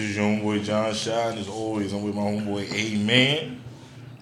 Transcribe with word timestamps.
This 0.00 0.12
is 0.12 0.16
your 0.16 0.24
homeboy 0.24 0.64
John 0.64 0.94
Shine. 0.94 1.36
As 1.36 1.46
always, 1.46 1.92
I'm 1.92 2.02
with 2.02 2.14
my 2.14 2.22
homeboy 2.22 2.72
Amen. 2.72 3.60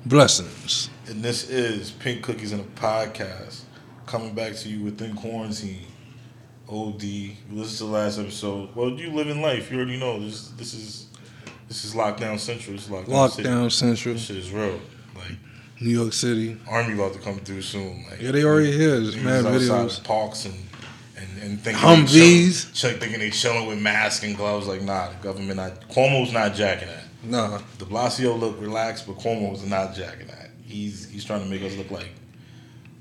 Blessings. 0.04 0.90
And 1.06 1.22
this 1.22 1.48
is 1.48 1.92
Pink 1.92 2.24
Cookies 2.24 2.50
and 2.50 2.60
a 2.62 2.64
Podcast. 2.80 3.60
Coming 4.04 4.34
back 4.34 4.56
to 4.56 4.68
you 4.68 4.82
within 4.82 5.14
quarantine. 5.14 5.86
OD. 6.68 7.00
You 7.04 7.36
listen 7.52 7.78
to 7.78 7.84
the 7.84 7.90
last 7.96 8.18
episode. 8.18 8.74
Well, 8.74 8.90
you 8.90 9.12
live 9.12 9.28
in 9.28 9.40
life. 9.40 9.70
You 9.70 9.76
already 9.76 10.00
know. 10.00 10.18
This 10.18 10.48
this 10.48 10.74
is 10.74 11.06
this 11.68 11.84
is 11.84 11.94
lockdown 11.94 12.40
central. 12.40 12.74
It's 12.74 12.88
lockdown, 12.88 13.06
Lockdown 13.06 13.70
City. 13.70 13.70
Central, 13.70 14.14
This 14.14 14.24
shit 14.24 14.36
is 14.36 14.50
real. 14.50 14.80
Like 15.14 15.36
New 15.80 15.90
York 15.90 16.12
City. 16.12 16.58
army 16.68 16.94
about 16.94 17.12
to 17.12 17.20
come 17.20 17.38
through 17.38 17.62
soon. 17.62 18.04
Like 18.10 18.20
Yeah, 18.20 18.32
they 18.32 18.42
already 18.42 18.72
here. 18.72 18.98
There's 18.98 19.16
mad 19.16 19.44
videos. 19.44 20.02
parks 20.02 20.44
and 20.44 20.67
and, 21.20 21.42
and 21.42 21.60
thinking 21.60 21.82
Humvees. 21.82 22.72
Chill, 22.74 22.90
thinking 22.98 23.20
they 23.20 23.30
chilling 23.30 23.66
with 23.66 23.78
masks 23.80 24.24
and 24.24 24.36
gloves. 24.36 24.66
Like 24.66 24.82
nah, 24.82 25.08
the 25.10 25.16
government 25.16 25.56
not. 25.56 25.88
Cuomo's 25.88 26.32
not 26.32 26.54
jacking 26.54 26.88
that. 26.88 27.04
Nah, 27.22 27.58
De 27.78 27.84
Blasio 27.84 28.38
look 28.38 28.60
relaxed, 28.60 29.06
but 29.06 29.16
Cuomo's 29.18 29.64
not 29.66 29.94
jacking 29.94 30.28
that. 30.28 30.50
He's 30.64 31.08
he's 31.08 31.24
trying 31.24 31.42
to 31.42 31.48
make 31.48 31.62
us 31.62 31.74
look 31.76 31.90
like 31.90 32.10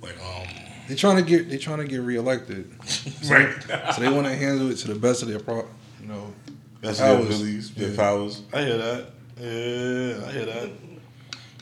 like 0.01 0.15
um 0.23 0.47
they 0.87 0.95
trying 0.95 1.17
to 1.17 1.21
get 1.21 1.49
they 1.49 1.57
trying 1.57 1.79
to 1.79 1.85
get 1.87 1.97
reelected, 2.01 2.69
right. 3.29 3.53
so 3.93 4.01
they 4.01 4.09
want 4.09 4.25
to 4.25 4.33
handle 4.35 4.71
it 4.71 4.77
to 4.77 4.87
the 4.87 4.95
best 4.95 5.21
of 5.21 5.27
their 5.27 5.39
pro. 5.39 5.67
You 6.01 6.07
know, 6.07 6.33
That's 6.81 6.99
their 6.99 7.15
Powers. 7.15 7.25
abilities, 7.27 7.71
their 7.75 7.89
Yeah. 7.89 7.95
powers. 7.97 8.41
I 8.53 8.61
hear 8.63 8.77
that. 8.77 9.05
Yeah, 9.39 10.25
I 10.27 10.31
hear 10.31 10.45
that. 10.45 10.69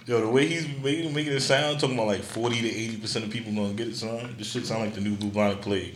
Yo, 0.05 0.21
the 0.21 0.29
way 0.29 0.45
he's 0.45 0.67
making, 0.83 1.13
making 1.15 1.33
it 1.33 1.39
sound, 1.41 1.79
talking 1.79 1.95
about 1.95 2.05
like 2.07 2.21
forty 2.21 2.61
to 2.61 2.69
eighty 2.69 2.97
percent 2.97 3.25
of 3.25 3.31
people 3.31 3.51
gonna 3.53 3.73
get 3.73 3.87
it, 3.87 3.95
son. 3.95 4.35
This 4.37 4.51
shit 4.51 4.65
sound 4.67 4.83
like 4.83 4.93
the 4.93 5.01
new 5.01 5.15
bubonic 5.15 5.61
plague. 5.61 5.95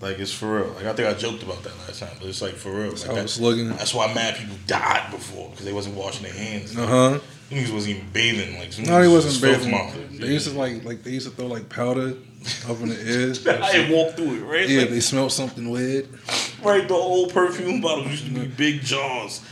Like 0.00 0.18
it's 0.18 0.32
for 0.32 0.56
real. 0.62 0.72
Like 0.74 0.86
I 0.86 0.92
think 0.94 1.08
I 1.08 1.14
joked 1.14 1.42
about 1.42 1.62
that 1.62 1.76
last 1.86 2.00
time, 2.00 2.10
but 2.18 2.28
it's 2.28 2.40
like 2.40 2.54
for 2.54 2.70
real. 2.72 2.90
that's 2.90 3.06
Like 3.06 3.16
how 3.16 3.22
that- 3.22 3.38
looking. 3.40 3.68
that's 3.68 3.92
why 3.94 4.12
mad 4.14 4.36
people 4.36 4.56
died 4.66 5.10
before 5.10 5.50
because 5.50 5.64
they 5.66 5.72
wasn't 5.74 5.94
washing 5.96 6.22
their 6.22 6.32
hands. 6.32 6.76
Uh 6.76 6.86
huh. 6.86 7.18
Niggas 7.50 7.72
wasn't 7.72 7.96
even 7.96 8.08
bathing. 8.12 8.58
Like 8.58 8.78
No, 8.78 9.00
they 9.00 9.08
wasn't 9.08 9.32
was 9.32 9.40
filth 9.40 9.56
bathing. 9.58 9.70
monsters. 9.72 10.18
They 10.18 10.28
used 10.28 10.48
to 10.48 10.58
like 10.58 10.84
like 10.84 11.02
they 11.02 11.10
used 11.10 11.28
to 11.28 11.34
throw 11.34 11.46
like 11.48 11.68
powder 11.68 12.14
up 12.68 12.80
in 12.80 12.88
the 12.88 13.44
air. 13.46 13.60
I 13.62 13.66
had 13.76 13.90
walked 13.92 14.16
through 14.16 14.36
it, 14.36 14.40
right? 14.44 14.66
Yeah, 14.68 14.80
Like, 14.82 14.90
they 14.90 15.00
smelled 15.00 15.32
something 15.32 15.68
weird. 15.68 16.08
right, 16.64 16.86
the 16.88 16.94
old 16.94 17.34
perfume 17.34 17.80
bottles 17.82 18.08
used 18.08 18.24
to 18.26 18.30
be 18.32 18.46
big 18.46 18.80
jars. 18.82 19.42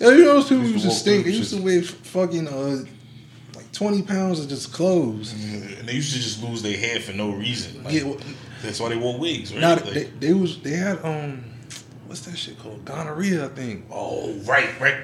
Yeah, 0.00 0.08
you 0.12 0.24
know 0.24 0.34
those 0.40 0.48
people 0.48 0.64
Used 0.64 0.72
to 0.72 0.72
used 0.72 0.82
to 0.84 0.88
walk 0.88 0.98
stink. 0.98 1.24
They 1.26 1.30
used 1.32 1.50
to 1.50 1.56
shit. 1.56 1.64
weigh 1.64 1.82
fucking 1.82 2.48
uh 2.48 2.84
like 3.56 3.70
twenty 3.72 4.00
pounds 4.00 4.40
of 4.40 4.48
just 4.48 4.72
clothes. 4.72 5.34
And 5.34 5.86
they 5.86 5.92
used 5.94 6.14
to 6.14 6.18
just 6.20 6.42
lose 6.42 6.62
their 6.62 6.78
hair 6.78 7.00
for 7.00 7.12
no 7.12 7.30
reason. 7.32 7.84
Like, 7.84 7.92
Yeah, 7.94 8.04
well, 8.04 8.18
that's 8.62 8.80
why 8.80 8.88
they 8.90 8.96
wore 8.96 9.18
wigs, 9.18 9.52
right? 9.54 9.62
Like, 9.62 9.84
they, 9.84 10.04
they 10.04 10.32
was 10.32 10.60
they 10.60 10.76
had 10.76 11.04
um 11.04 11.44
what's 12.06 12.22
that 12.22 12.36
shit 12.36 12.58
called 12.58 12.84
gonorrhea 12.84 13.44
I 13.44 13.48
think 13.48 13.86
oh, 13.90 14.32
right, 14.46 14.68
right. 14.80 14.96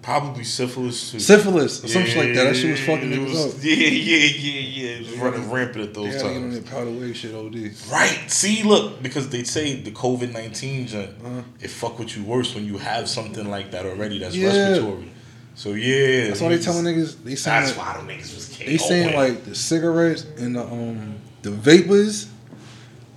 Probably 0.00 0.44
syphilis 0.44 1.10
too. 1.10 1.18
syphilis 1.20 1.84
or 1.84 1.88
something 1.88 2.16
like 2.16 2.34
that. 2.34 2.44
That 2.44 2.56
shit 2.56 2.70
was 2.70 2.80
fucking 2.80 3.12
it 3.12 3.18
was- 3.18 3.54
up. 3.56 3.60
Yeah, 3.62 3.74
yeah, 3.74 4.16
yeah, 4.16 4.60
yeah. 4.60 4.88
It 4.96 5.00
was 5.00 5.18
running 5.18 5.50
rampant 5.50 5.84
at 5.84 5.92
those 5.94 6.14
had 6.14 6.22
to 6.22 6.28
get 6.28 6.36
on 6.36 6.42
times. 6.42 6.54
that 6.60 6.66
powder 6.70 6.90
wig 6.90 7.14
shit 7.14 7.34
OD. 7.34 7.72
Right. 7.92 8.24
See, 8.30 8.62
look, 8.62 9.02
because 9.02 9.28
they 9.28 9.42
say 9.44 9.82
the 9.82 9.90
COVID 9.90 10.32
nineteen 10.32 10.86
Uh-huh. 10.94 11.42
it 11.60 11.68
fuck 11.68 11.98
with 11.98 12.16
you 12.16 12.24
worse 12.24 12.54
when 12.54 12.64
you 12.64 12.78
have 12.78 13.06
something 13.08 13.50
like 13.50 13.72
that 13.72 13.84
already 13.84 14.18
that's 14.18 14.34
Yeah. 14.36 14.48
respiratory. 14.48 15.10
So 15.58 15.72
yeah, 15.72 16.28
That's 16.28 16.40
why 16.40 16.50
they 16.50 16.62
telling 16.62 16.84
niggas. 16.84 17.20
They 17.24 17.34
saying 17.34 17.64
That's 17.64 17.76
like, 17.76 17.84
why 17.84 17.96
them 17.96 18.06
niggas 18.06 18.32
was 18.36 18.56
they 18.58 18.76
saying 18.78 19.16
like 19.16 19.42
the 19.44 19.56
cigarettes 19.56 20.24
and 20.38 20.54
the 20.54 20.62
um 20.62 21.16
the 21.42 21.50
vapors. 21.50 22.26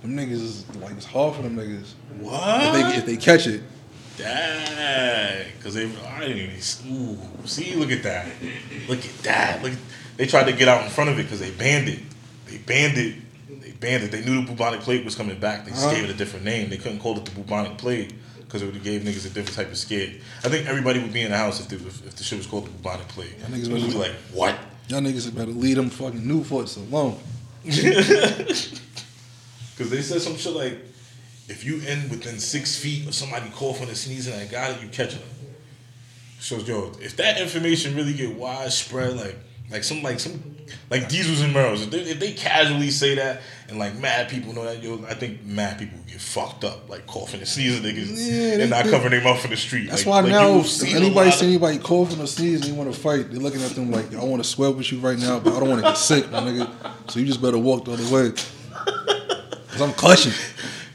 Them 0.02 0.16
niggas 0.16 0.32
is 0.32 0.76
like 0.78 0.90
it's 0.96 1.06
hard 1.06 1.36
for 1.36 1.42
them 1.42 1.56
niggas 1.56 1.92
what? 2.18 2.42
if 2.66 2.72
they 2.72 2.96
if 2.98 3.06
they 3.06 3.16
catch 3.16 3.46
it. 3.46 3.62
Dang, 4.18 5.46
because 5.56 5.74
they, 5.74 5.84
I 5.84 6.20
didn't 6.20 6.38
even, 6.38 6.56
ooh, 6.92 7.18
see, 7.46 7.74
look 7.76 7.92
at 7.92 8.02
that. 8.02 8.26
Look 8.88 8.98
at 8.98 9.18
that. 9.22 9.62
Look, 9.62 9.72
they 10.16 10.26
tried 10.26 10.44
to 10.44 10.52
get 10.52 10.66
out 10.68 10.82
in 10.84 10.90
front 10.90 11.10
of 11.10 11.18
it 11.20 11.22
because 11.22 11.40
they 11.40 11.50
banned 11.52 11.88
it. 11.88 12.00
They 12.46 12.58
banned 12.58 12.98
it. 12.98 13.14
They 13.62 13.70
banned 13.70 14.02
it. 14.02 14.10
They 14.10 14.22
knew 14.24 14.44
the 14.44 14.46
bubonic 14.52 14.80
plague 14.80 15.04
was 15.04 15.14
coming 15.14 15.38
back. 15.38 15.64
They 15.64 15.70
just 15.70 15.86
Uh-huh. 15.86 15.94
gave 15.94 16.04
it 16.04 16.10
a 16.10 16.14
different 16.14 16.44
name. 16.44 16.68
They 16.70 16.76
couldn't 16.76 16.98
call 16.98 17.16
it 17.18 17.24
the 17.24 17.30
bubonic 17.30 17.78
plague 17.78 18.12
because 18.52 18.60
it 18.60 18.66
would 18.66 18.74
have 18.74 18.84
gave 18.84 19.00
niggas 19.00 19.24
a 19.24 19.30
different 19.30 19.56
type 19.56 19.70
of 19.70 19.78
scare. 19.78 20.10
I 20.44 20.50
think 20.50 20.68
everybody 20.68 21.00
would 21.00 21.14
be 21.14 21.22
in 21.22 21.30
the 21.30 21.38
house 21.38 21.58
if, 21.58 21.68
they, 21.68 21.76
if, 21.76 22.06
if 22.06 22.16
the 22.16 22.22
shit 22.22 22.36
was 22.36 22.46
called 22.46 22.66
the 22.66 22.70
bubonic 22.70 23.08
plague. 23.08 23.34
Y'all 23.40 23.48
niggas 23.48 23.72
would 23.72 23.80
be 23.80 23.94
like, 23.94 24.12
what? 24.30 24.54
Y'all 24.88 25.00
niggas 25.00 25.34
better 25.34 25.50
leave 25.50 25.76
them 25.76 25.88
fucking 25.88 26.20
Newports 26.20 26.76
alone. 26.76 27.18
Because 29.74 29.90
they 29.90 30.02
said 30.02 30.20
some 30.20 30.36
shit 30.36 30.52
like, 30.52 30.74
if 31.48 31.64
you 31.64 31.76
in 31.76 32.10
within 32.10 32.38
six 32.38 32.76
feet 32.76 33.08
of 33.08 33.14
somebody 33.14 33.48
coughing 33.50 33.88
and 33.88 33.96
sneezing 33.96 34.34
and 34.34 34.50
got 34.50 34.70
it, 34.70 34.82
you 34.82 34.88
catch 34.88 35.14
it. 35.14 35.22
So 36.38 36.58
yo, 36.58 36.92
if 37.00 37.16
that 37.16 37.40
information 37.40 37.96
really 37.96 38.12
get 38.12 38.36
widespread, 38.36 39.16
like 39.16 39.36
like 39.72 39.84
some 39.84 40.02
like 40.02 40.20
some 40.20 40.42
like 40.90 41.08
diesels 41.08 41.40
and 41.40 41.54
Merrills, 41.54 41.82
if 41.82 41.90
they, 41.90 41.98
if 42.00 42.20
they 42.20 42.32
casually 42.32 42.90
say 42.90 43.14
that 43.14 43.42
and 43.68 43.78
like 43.78 43.96
mad 43.98 44.28
people 44.28 44.52
know 44.52 44.64
that, 44.64 44.82
yo, 44.82 45.02
I 45.08 45.14
think 45.14 45.44
mad 45.44 45.78
people 45.78 45.98
get 46.06 46.20
fucked 46.20 46.64
up, 46.64 46.88
like 46.88 47.06
coughing 47.06 47.40
and 47.40 47.48
sneezing 47.48 47.82
niggas 47.82 48.08
Yeah, 48.14 48.60
and 48.62 48.70
not 48.70 48.84
covering 48.86 49.10
their 49.10 49.22
mouth 49.24 49.44
in 49.44 49.50
the 49.50 49.56
street. 49.56 49.88
That's 49.88 50.06
like, 50.06 50.24
why 50.24 50.30
like 50.30 50.32
now 50.32 50.62
anybody 50.96 51.30
see 51.30 51.46
anybody 51.46 51.78
coughing 51.78 52.20
or 52.20 52.26
sneezing, 52.26 52.72
they 52.72 52.78
want 52.78 52.92
to 52.92 52.98
fight. 52.98 53.30
They're 53.30 53.40
looking 53.40 53.62
at 53.62 53.72
them 53.72 53.90
like, 53.90 54.14
I 54.14 54.22
want 54.24 54.42
to 54.42 54.48
sweat 54.48 54.76
with 54.76 54.92
you 54.92 54.98
right 54.98 55.18
now, 55.18 55.40
but 55.40 55.54
I 55.54 55.60
don't 55.60 55.68
want 55.68 55.82
to 55.82 55.88
get 55.88 55.98
sick, 55.98 56.30
my 56.30 56.40
nigga. 56.40 57.10
So 57.10 57.18
you 57.18 57.26
just 57.26 57.40
better 57.42 57.58
walk 57.58 57.84
the 57.86 57.92
other 57.92 58.14
way. 58.14 58.32
Cause 59.72 59.80
I'm 59.80 59.92
clutching. 59.94 60.32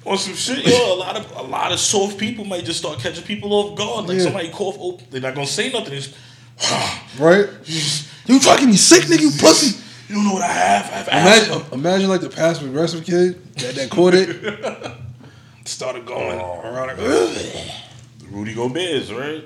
on 0.05 0.17
some 0.17 0.35
shit, 0.35 0.65
yo, 0.65 0.93
a 0.93 0.95
lot 0.95 1.17
of 1.17 1.31
a 1.37 1.41
lot 1.41 1.71
of 1.71 1.79
soft 1.79 2.17
people 2.17 2.45
might 2.45 2.63
just 2.63 2.79
start 2.79 2.99
catching 2.99 3.23
people 3.23 3.51
off 3.53 3.77
guard. 3.77 4.07
Like 4.07 4.17
Yeah. 4.17 4.25
somebody 4.25 4.49
cough, 4.51 4.77
oh, 4.79 4.99
they're 5.09 5.21
not 5.21 5.33
gonna 5.33 5.47
say 5.47 5.71
nothing. 5.71 5.93
It's, 5.95 6.13
Right? 7.19 7.49
You 8.27 8.39
try 8.39 8.55
to 8.55 8.59
get 8.61 8.67
me 8.69 8.75
sick, 8.75 9.03
nigga, 9.05 9.21
you 9.21 9.31
pussy. 9.31 9.81
You 10.07 10.15
don't 10.15 10.25
know 10.25 10.33
what 10.33 10.43
I 10.43 10.47
have. 10.47 10.85
I 10.85 11.15
have 11.15 11.27
asthma. 11.41 11.55
Imagine, 11.55 11.73
imagine 11.73 12.09
like 12.09 12.21
the 12.21 12.29
passive 12.29 12.67
aggressive 12.67 13.03
kid 13.03 13.55
that, 13.55 13.75
that 13.75 13.89
caught 13.89 14.13
it. 14.13 14.97
started 15.65 16.05
going 16.05 16.37
around. 16.39 16.87
Like, 16.97 16.97
Rudy 18.31 18.53
Gobert, 18.53 19.09
right? 19.09 19.43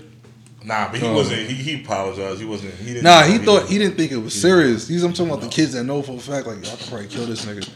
Nah, 0.63 0.91
but 0.91 0.99
he 0.99 1.07
Oh. 1.07 1.13
wasn't. 1.15 1.47
He, 1.49 1.55
he 1.55 1.83
apologized. 1.83 2.39
He 2.39 2.45
wasn't. 2.45 2.73
He 2.75 2.87
didn't. 2.87 3.03
Nah, 3.03 3.23
he 3.23 3.37
thought 3.39 3.67
he 3.67 3.77
didn't 3.77 3.95
think 3.97 4.11
it 4.11 4.17
was 4.17 4.39
serious. 4.39 4.85
These 4.87 5.03
I'm 5.03 5.13
talking 5.13 5.31
about 5.31 5.41
the 5.41 5.49
kids 5.49 5.73
that 5.73 5.83
know 5.85 6.01
for 6.01 6.13
a 6.13 6.19
fact 6.19 6.45
like 6.45 6.57
I 6.59 6.75
could 6.75 6.87
probably 6.89 7.07
kill 7.07 7.25
this 7.25 7.45
nigga. 7.45 7.67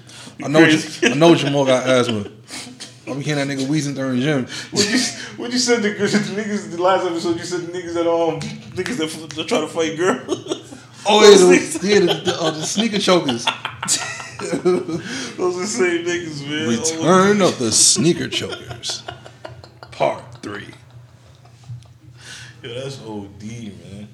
I 0.44 0.48
know. 0.48 1.12
I 1.12 1.16
know 1.16 1.34
Jamal 1.36 1.66
got 1.66 1.88
asthma. 1.88 2.26
I 3.08 3.14
be 3.14 3.22
hearing 3.22 3.48
that 3.48 3.58
nigga 3.58 3.68
wheezing 3.68 3.94
during 3.94 4.20
gym. 4.20 4.48
When 4.72 4.86
you 4.86 4.98
you 5.56 5.60
said 5.60 5.84
the, 5.84 5.90
the 5.90 6.42
niggas 6.42 6.72
the 6.72 6.82
last 6.82 7.06
episode, 7.06 7.38
you 7.38 7.44
said 7.44 7.62
the 7.62 7.72
niggas 7.72 7.94
that 7.94 8.08
um 8.10 8.40
niggas 8.76 8.98
that, 8.98 9.36
that 9.36 9.48
try 9.48 9.62
to 9.62 9.68
fight 9.68 9.98
girls. 9.98 10.72
Oh 11.08 11.22
yeah, 11.22 11.38
the, 11.38 11.88
yeah, 11.88 12.00
the, 12.00 12.22
the, 12.24 12.42
uh, 12.42 12.50
the 12.50 12.64
sneaker 12.64 12.98
chokers. 12.98 13.46
Those 14.40 15.56
are 15.56 15.60
the 15.60 15.68
same 15.68 16.04
niggas, 16.04 16.50
man. 16.50 16.68
Return 16.68 17.42
of 17.44 17.60
the 17.60 17.72
sneaker 17.72 18.28
chokers, 18.28 19.04
part 19.92 20.24
three. 20.42 20.74
Yo, 22.64 22.74
that's 22.74 23.00
OD, 23.04 23.44
man. 23.44 24.08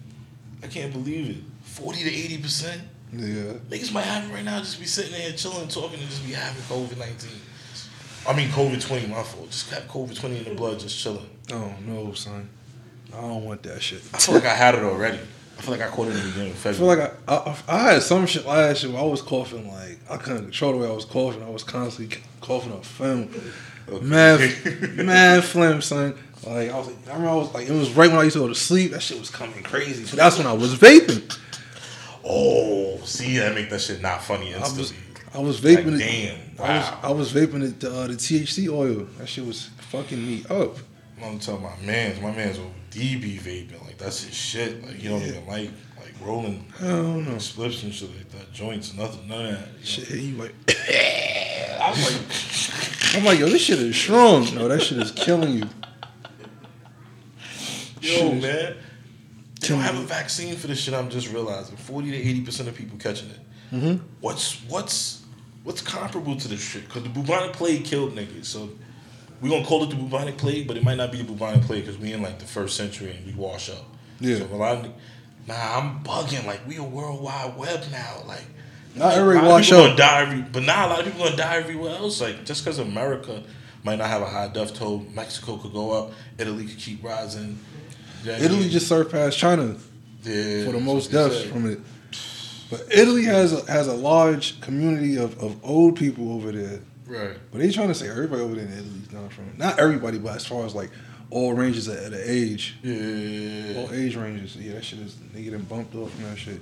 I 0.62 0.68
can't 0.68 0.92
believe 0.92 1.30
it. 1.30 1.44
Forty 1.64 2.04
to 2.04 2.14
eighty 2.14 2.38
percent. 2.38 2.82
Yeah, 3.14 3.54
Niggas 3.70 3.94
might 3.94 4.04
have 4.04 4.30
it 4.30 4.34
right 4.34 4.44
now. 4.44 4.60
Just 4.60 4.78
be 4.78 4.86
sitting 4.86 5.14
there 5.14 5.32
chilling, 5.32 5.70
talking, 5.70 5.98
and 5.98 6.10
just 6.10 6.26
be 6.26 6.34
having 6.34 6.62
COVID 6.64 6.98
nineteen. 6.98 7.40
I 8.28 8.36
mean 8.36 8.50
COVID 8.50 8.86
twenty. 8.86 9.08
My 9.08 9.24
fault. 9.24 9.50
Just 9.52 9.70
have 9.72 9.84
COVID 9.88 10.18
twenty 10.20 10.38
in 10.38 10.44
the 10.46 10.54
blood, 10.56 10.80
just 10.80 10.98
chilling. 11.00 11.28
oh 11.52 11.74
no, 11.86 12.14
son, 12.14 12.50
I 13.16 13.22
don't 13.22 13.44
want 13.46 13.64
that 13.64 13.82
shit. 13.82 14.02
I 14.14 14.18
feel 14.18 14.36
like 14.36 14.46
I 14.46 14.56
had 14.56 14.76
it 14.76 14.84
already. 14.84 15.20
I 15.58 15.62
feel 15.64 15.72
like 15.78 15.82
I 15.82 15.90
caught 15.90 16.08
it 16.08 16.16
in 16.16 16.22
the 16.22 16.28
beginning 16.28 16.52
of 16.54 16.66
I 16.68 16.74
feel 16.74 16.88
like 16.88 17.00
I, 17.28 17.36
I, 17.36 17.58
I 17.68 17.78
had 17.94 18.02
some 18.04 18.26
shit 18.26 18.46
last 18.48 18.84
year 18.84 18.94
where 18.94 19.02
I 19.04 19.06
was 19.06 19.22
coughing 19.22 19.72
like 19.72 20.00
I 20.10 20.18
couldn't 20.18 20.44
control 20.44 20.72
the 20.74 20.78
way 20.80 20.88
I 20.88 20.92
was 20.92 21.06
coughing. 21.06 21.44
I 21.44 21.50
was 21.50 21.64
constantly 21.64 22.18
coughing 22.42 22.72
up 22.74 22.84
film. 22.86 23.30
Okay. 23.90 24.06
Mad, 24.06 24.40
mad 24.96 25.44
phlegm, 25.44 25.82
son. 25.82 26.16
Like 26.46 26.72
I 26.72 26.78
was, 26.78 26.88
like, 26.88 26.96
I 27.08 27.14
remember 27.14 27.30
I 27.30 27.36
was 27.36 27.54
like, 27.54 27.68
it 27.70 27.74
was 27.74 27.92
right 27.92 28.10
when 28.10 28.20
I 28.20 28.24
used 28.24 28.36
to 28.36 28.40
go 28.42 28.48
to 28.48 28.56
sleep. 28.56 28.92
That 28.92 29.02
shit 29.02 29.20
was 29.20 29.30
coming 29.30 29.62
crazy. 29.62 30.06
So 30.06 30.16
that's 30.16 30.38
when 30.38 30.48
I 30.48 30.54
was 30.54 30.76
vaping. 30.76 31.38
Oh, 32.24 33.00
see, 33.04 33.38
that 33.38 33.54
make 33.54 33.70
that 33.70 33.82
shit 33.82 34.02
not 34.02 34.24
funny 34.24 34.54
I 34.56 34.60
was, 34.60 34.78
instantly. 34.78 34.98
I 35.34 35.40
was 35.40 35.60
vaping 35.60 35.94
Like, 35.94 36.02
it. 36.02 36.51
Damn, 36.62 36.72
I 36.72 36.78
was, 36.78 36.90
wow. 36.92 37.00
I 37.04 37.12
was 37.12 37.34
vaping 37.34 37.64
it, 37.64 37.84
uh, 37.84 38.08
the 38.08 38.14
THC 38.14 38.70
oil. 38.70 39.08
That 39.18 39.28
shit 39.28 39.46
was 39.46 39.70
fucking 39.92 40.26
me 40.26 40.44
up. 40.50 40.78
I'm 41.24 41.38
telling 41.40 41.62
my 41.64 41.76
man's, 41.86 42.20
my 42.22 42.32
man's 42.32 42.58
OD 42.58 42.94
be 42.94 43.38
vaping. 43.42 43.84
Like 43.86 43.98
that's 43.98 44.24
his 44.24 44.34
shit. 44.34 44.84
Like 44.86 45.02
you 45.04 45.10
don't 45.10 45.22
Yeah. 45.22 45.28
even 45.28 45.46
like 45.48 45.70
like 46.00 46.14
rolling 46.22 46.66
Hell 46.80 47.04
know. 47.22 47.34
spliffs 47.36 47.84
and 47.84 47.94
shit 47.94 48.10
like 48.16 48.30
that. 48.32 48.52
Joints, 48.52 48.96
nothing, 48.96 49.28
none 49.28 49.46
of 49.46 49.52
that. 49.52 49.68
Shit, 49.86 50.08
hit 50.08 50.20
you 50.20 50.36
like. 50.38 50.54
I 51.80 51.90
was 51.92 52.12
like, 52.12 53.16
I'm 53.18 53.26
like, 53.26 53.40
yo, 53.40 53.48
this 53.50 53.62
shit 53.62 53.80
is 53.80 53.96
strong. 53.96 54.54
No, 54.56 54.68
that 54.68 54.82
shit 54.82 54.98
is 54.98 55.12
killing 55.12 55.54
you. 55.60 55.64
Yo, 58.02 58.10
Shit 58.32 58.42
man. 58.42 58.76
They 59.60 59.68
don't 59.68 59.80
have 59.80 59.96
a 60.00 60.04
vaccine 60.04 60.56
for 60.56 60.66
this 60.68 60.80
shit. 60.82 60.94
I'm 60.96 61.10
just 61.12 61.32
realizing. 61.32 61.78
Forty 61.78 62.10
to 62.10 62.18
eighty 62.18 62.42
percent 62.42 62.68
of 62.68 62.74
people 62.76 62.98
catching 62.98 63.30
it. 63.30 63.40
Mm-hmm. 63.72 64.04
What's 64.22 64.56
what's 64.68 65.21
what's 65.64 65.82
comparable 65.82 66.36
to 66.36 66.48
this 66.48 66.62
shit? 66.62 66.86
Because 66.86 67.04
the 67.04 67.10
bubonic 67.10 67.54
plague 67.54 67.86
killed 67.86 68.16
niggas. 68.16 68.46
So 68.46 68.70
we 69.42 69.50
gonna 69.50 69.66
call 69.66 69.84
it 69.84 69.90
the 69.90 69.96
bubonic 69.96 70.38
plague, 70.38 70.68
but 70.68 70.78
it 70.78 70.84
might 70.84 70.96
not 70.98 71.12
be 71.12 71.20
the 71.20 71.24
bubonic 71.24 71.64
plague 71.64 71.86
because 71.86 72.00
we 72.00 72.14
in 72.14 72.22
like 72.22 72.40
the 72.40 72.46
first 72.46 72.78
century 72.78 73.12
and 73.16 73.26
we 73.26 73.34
wash 73.34 73.70
up. 73.70 73.86
Yeah. 74.20 74.38
So 74.38 74.46
a 74.46 74.56
lot 74.56 74.86
of, 74.86 74.92
nah, 75.48 75.78
I'm 75.80 76.04
bugging. 76.04 76.46
Like 76.46 76.68
we 76.68 76.78
a 76.78 76.84
worldwide 76.84 77.58
web 77.58 77.84
now. 77.92 78.24
Like 78.28 78.46
Not 78.96 79.14
every 79.14 79.38
wash 79.38 79.72
up. 79.72 79.98
die 79.98 80.22
every, 80.22 80.42
but 80.42 80.64
now 80.64 80.88
a 80.88 80.90
lot 80.90 81.00
of 81.00 81.06
people 81.06 81.24
gonna 81.26 81.38
die 81.38 81.58
everywhere 81.58 81.96
else. 81.96 82.22
Like 82.22 82.46
just 82.46 82.64
because 82.64 82.80
America 82.80 83.44
might 83.84 83.98
not 83.98 84.10
have 84.10 84.22
a 84.22 84.28
high 84.28 84.48
death 84.48 84.74
toll, 84.76 85.06
Mexico 85.14 85.58
could 85.58 85.74
go 85.74 85.92
up, 85.92 86.12
Italy 86.38 86.66
could 86.66 86.78
keep 86.78 87.04
rising. 87.04 87.58
You 88.24 88.28
know 88.28 88.34
what 88.34 88.42
I 88.42 88.46
Italy 88.46 88.60
mean? 88.62 88.70
just 88.70 88.88
surpassed 88.88 89.38
China 89.40 89.76
yeah, 90.24 90.66
for 90.66 90.72
the 90.74 90.80
most 90.80 91.12
deaths 91.12 91.42
from 91.44 91.66
it. 91.72 91.80
But 92.72 92.86
Italy 92.90 93.26
has 93.26 93.54
a, 93.54 93.72
has 93.72 93.88
a 93.88 93.94
large 93.94 94.60
community 94.62 95.18
of, 95.18 95.38
of 95.44 95.64
old 95.64 95.96
people 95.98 96.34
over 96.34 96.52
there. 96.52 96.80
Right. 97.06 97.38
But 97.52 97.60
they 97.60 97.70
trying 97.72 97.90
to 97.90 97.94
say 97.96 98.08
everybody 98.10 98.42
over 98.42 98.56
there 98.56 98.66
in 98.66 98.72
Italy's 98.72 99.12
not 99.12 99.32
from 99.34 99.52
not 99.58 99.78
everybody, 99.78 100.18
but 100.18 100.36
as 100.38 100.46
far 100.48 100.66
as 100.66 100.74
like 100.74 100.90
all 101.30 101.54
ranges 101.54 101.88
at, 101.90 101.98
at 102.04 102.14
an 102.14 102.22
age, 102.26 102.76
Yeah. 102.82 103.78
all 103.82 103.94
age 103.94 104.16
ranges. 104.16 104.56
Yeah, 104.56 104.74
that 104.76 104.86
shit 104.86 105.00
is 105.00 105.18
they 105.34 105.44
getting 105.44 105.62
bumped 105.64 105.94
off 105.96 106.12
from 106.14 106.24
that 106.24 106.38
shit. 106.38 106.60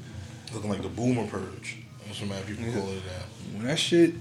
Looking 0.54 0.70
like 0.72 0.82
the 0.82 0.90
boomer 0.90 1.28
purge. 1.28 1.78
That's 2.08 2.20
what 2.22 2.30
mad 2.32 2.46
people 2.48 2.66
Yeah. 2.66 2.74
call 2.74 2.90
it 2.90 2.96
now. 3.06 3.58
When 3.58 3.68
that 3.68 3.78
shit, 3.78 4.16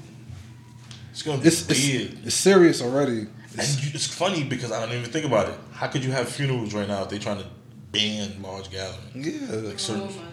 It's 1.11 1.23
gonna 1.23 1.39
be 1.41 1.49
it's 1.49 1.67
weird. 1.67 2.13
it's, 2.13 2.27
it's 2.27 2.35
serious 2.37 2.83
already. 2.83 3.27
And 3.59 3.69
you, 3.83 3.91
it's 3.95 4.07
funny 4.07 4.45
because 4.45 4.71
I 4.71 4.85
don't 4.85 4.95
even 4.97 5.11
think 5.11 5.25
about 5.25 5.49
it. 5.49 5.55
How 5.73 5.87
could 5.89 6.05
you 6.05 6.13
have 6.13 6.29
funerals 6.29 6.75
right 6.75 6.87
now 6.87 7.03
if 7.05 7.09
they're 7.09 7.19
trying 7.19 7.39
to 7.39 7.47
ban 7.93 8.41
large 8.43 8.71
gatherings? 8.71 9.15
Yeah, 9.27 9.57
Like 9.57 9.79
certain 9.79 10.03
Oh 10.03 10.07
my 10.07 10.13
God. 10.13 10.25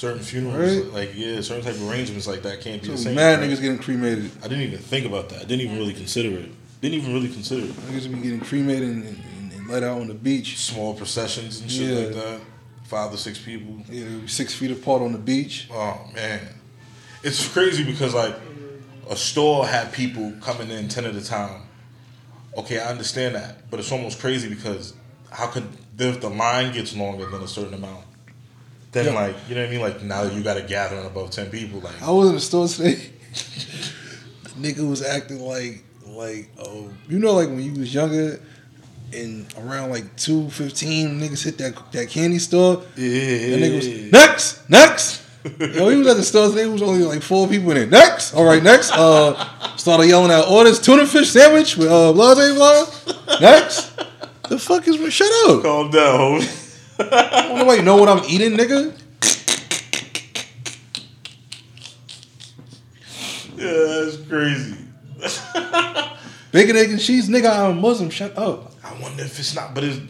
Certain 0.00 0.22
funerals, 0.22 0.76
Right. 0.78 0.92
like 0.94 1.10
yeah, 1.14 1.42
certain 1.42 1.62
type 1.62 1.74
of 1.74 1.90
arrangements 1.90 2.26
like 2.26 2.42
that 2.42 2.62
can't 2.62 2.80
be 2.82 2.88
the 2.88 2.96
same. 2.96 3.14
mad 3.14 3.38
right? 3.38 3.50
niggas 3.50 3.60
getting 3.60 3.78
cremated. 3.78 4.30
I 4.42 4.48
didn't 4.48 4.62
even 4.64 4.78
think 4.78 5.04
about 5.04 5.28
that. 5.28 5.40
I 5.42 5.44
didn't 5.44 5.60
even 5.66 5.76
really 5.76 5.92
consider 5.92 6.30
it. 6.38 6.50
Didn't 6.80 6.94
even 7.00 7.12
really 7.12 7.28
consider 7.28 7.66
it. 7.66 7.72
Niggas 7.72 8.10
be 8.10 8.20
getting 8.22 8.40
cremated 8.40 8.88
and, 8.88 9.04
and, 9.04 9.52
and 9.52 9.68
let 9.68 9.82
out 9.82 10.00
on 10.00 10.08
the 10.08 10.14
beach. 10.14 10.56
Small 10.58 10.94
processions 10.94 11.60
and 11.60 11.70
shit 11.70 11.90
Yeah. 11.90 12.04
like 12.06 12.14
that. 12.14 12.40
Five 12.84 13.10
to 13.12 13.18
six 13.18 13.38
people. 13.38 13.82
Yeah, 13.90 14.06
six 14.26 14.54
feet 14.54 14.70
apart 14.70 15.02
on 15.02 15.12
the 15.12 15.18
beach. 15.18 15.68
Oh 15.70 16.00
man, 16.14 16.40
it's 17.22 17.46
crazy 17.46 17.84
because 17.84 18.14
like 18.14 18.34
a 19.10 19.16
store 19.16 19.66
had 19.66 19.92
people 19.92 20.32
coming 20.40 20.70
in 20.70 20.88
ten 20.88 21.04
at 21.04 21.14
a 21.14 21.22
time. 21.24 21.60
Okay, 22.56 22.80
I 22.80 22.86
understand 22.88 23.34
that, 23.34 23.70
but 23.70 23.78
it's 23.78 23.92
almost 23.92 24.18
crazy 24.18 24.48
because 24.48 24.94
how 25.30 25.46
could 25.48 25.68
if 25.98 26.20
the 26.22 26.30
line 26.30 26.72
gets 26.72 26.96
longer 26.96 27.26
than 27.30 27.42
a 27.42 27.46
certain 27.48 27.74
amount? 27.74 28.04
Then 28.92 29.14
like 29.14 29.36
you 29.48 29.54
know 29.54 29.60
what 29.62 29.68
I 29.68 29.70
mean? 29.70 29.80
Like 29.80 30.02
now 30.02 30.22
you 30.22 30.42
got 30.42 30.54
to 30.54 30.62
gather 30.62 30.96
in 30.96 31.06
above 31.06 31.30
ten 31.30 31.50
people. 31.50 31.80
Like 31.80 32.02
I 32.02 32.10
was 32.10 32.28
in 32.28 32.34
the 32.34 32.40
store 32.40 32.66
today. 32.68 32.94
the 34.42 34.50
nigga 34.58 34.88
was 34.88 35.02
acting 35.02 35.40
like 35.40 35.84
like 36.06 36.50
oh 36.58 36.90
you 37.08 37.18
know 37.18 37.34
like 37.34 37.48
when 37.48 37.60
you 37.62 37.78
was 37.78 37.94
younger 37.94 38.40
and 39.12 39.46
around 39.58 39.90
like 39.90 40.16
two 40.16 40.50
fifteen 40.50 41.20
niggas 41.20 41.44
hit 41.44 41.58
that 41.58 41.92
that 41.92 42.08
candy 42.08 42.38
store. 42.38 42.82
yeah, 42.96 43.50
That 43.50 43.60
nigga 43.60 43.76
was 43.76 44.12
next, 44.12 44.70
next. 44.70 45.22
Yo, 45.58 45.88
he 45.88 45.96
was 45.96 46.06
at 46.06 46.16
the 46.18 46.22
store 46.22 46.48
today. 46.50 46.64
It 46.64 46.70
was 46.70 46.82
only 46.82 47.02
like 47.02 47.22
four 47.22 47.48
people 47.48 47.70
in 47.70 47.78
it. 47.78 47.88
Next, 47.90 48.34
all 48.34 48.44
right, 48.44 48.62
next. 48.62 48.92
Uh, 48.92 49.76
started 49.76 50.06
yelling 50.06 50.30
out 50.30 50.50
orders: 50.50 50.78
tuna 50.78 51.06
fish 51.06 51.30
sandwich 51.30 51.76
with 51.78 51.88
uh, 51.88 52.12
blah 52.12 52.34
blah 52.34 52.54
blah. 52.54 53.38
Next, 53.40 53.96
the 54.48 54.58
fuck 54.58 54.86
is 54.86 55.14
shut 55.14 55.30
up? 55.48 55.62
calm 55.62 55.90
down, 55.90 56.42
don't 57.08 57.58
nobody 57.58 57.82
know 57.82 57.96
what 57.96 58.08
I'm 58.08 58.24
eating, 58.28 58.52
nigga. 58.56 58.96
Yeah, 63.56 64.04
that's 64.04 64.16
crazy. 64.28 64.76
Bacon, 66.52 66.76
egg, 66.76 66.90
and 66.90 67.00
cheese, 67.00 67.28
nigga. 67.28 67.50
I'm 67.70 67.80
Muslim. 67.80 68.10
Shut 68.10 68.36
up. 68.36 68.72
I 68.82 68.98
wonder 69.00 69.22
if 69.22 69.38
it's 69.38 69.54
not, 69.54 69.74
but 69.74 69.84
it 69.84 70.00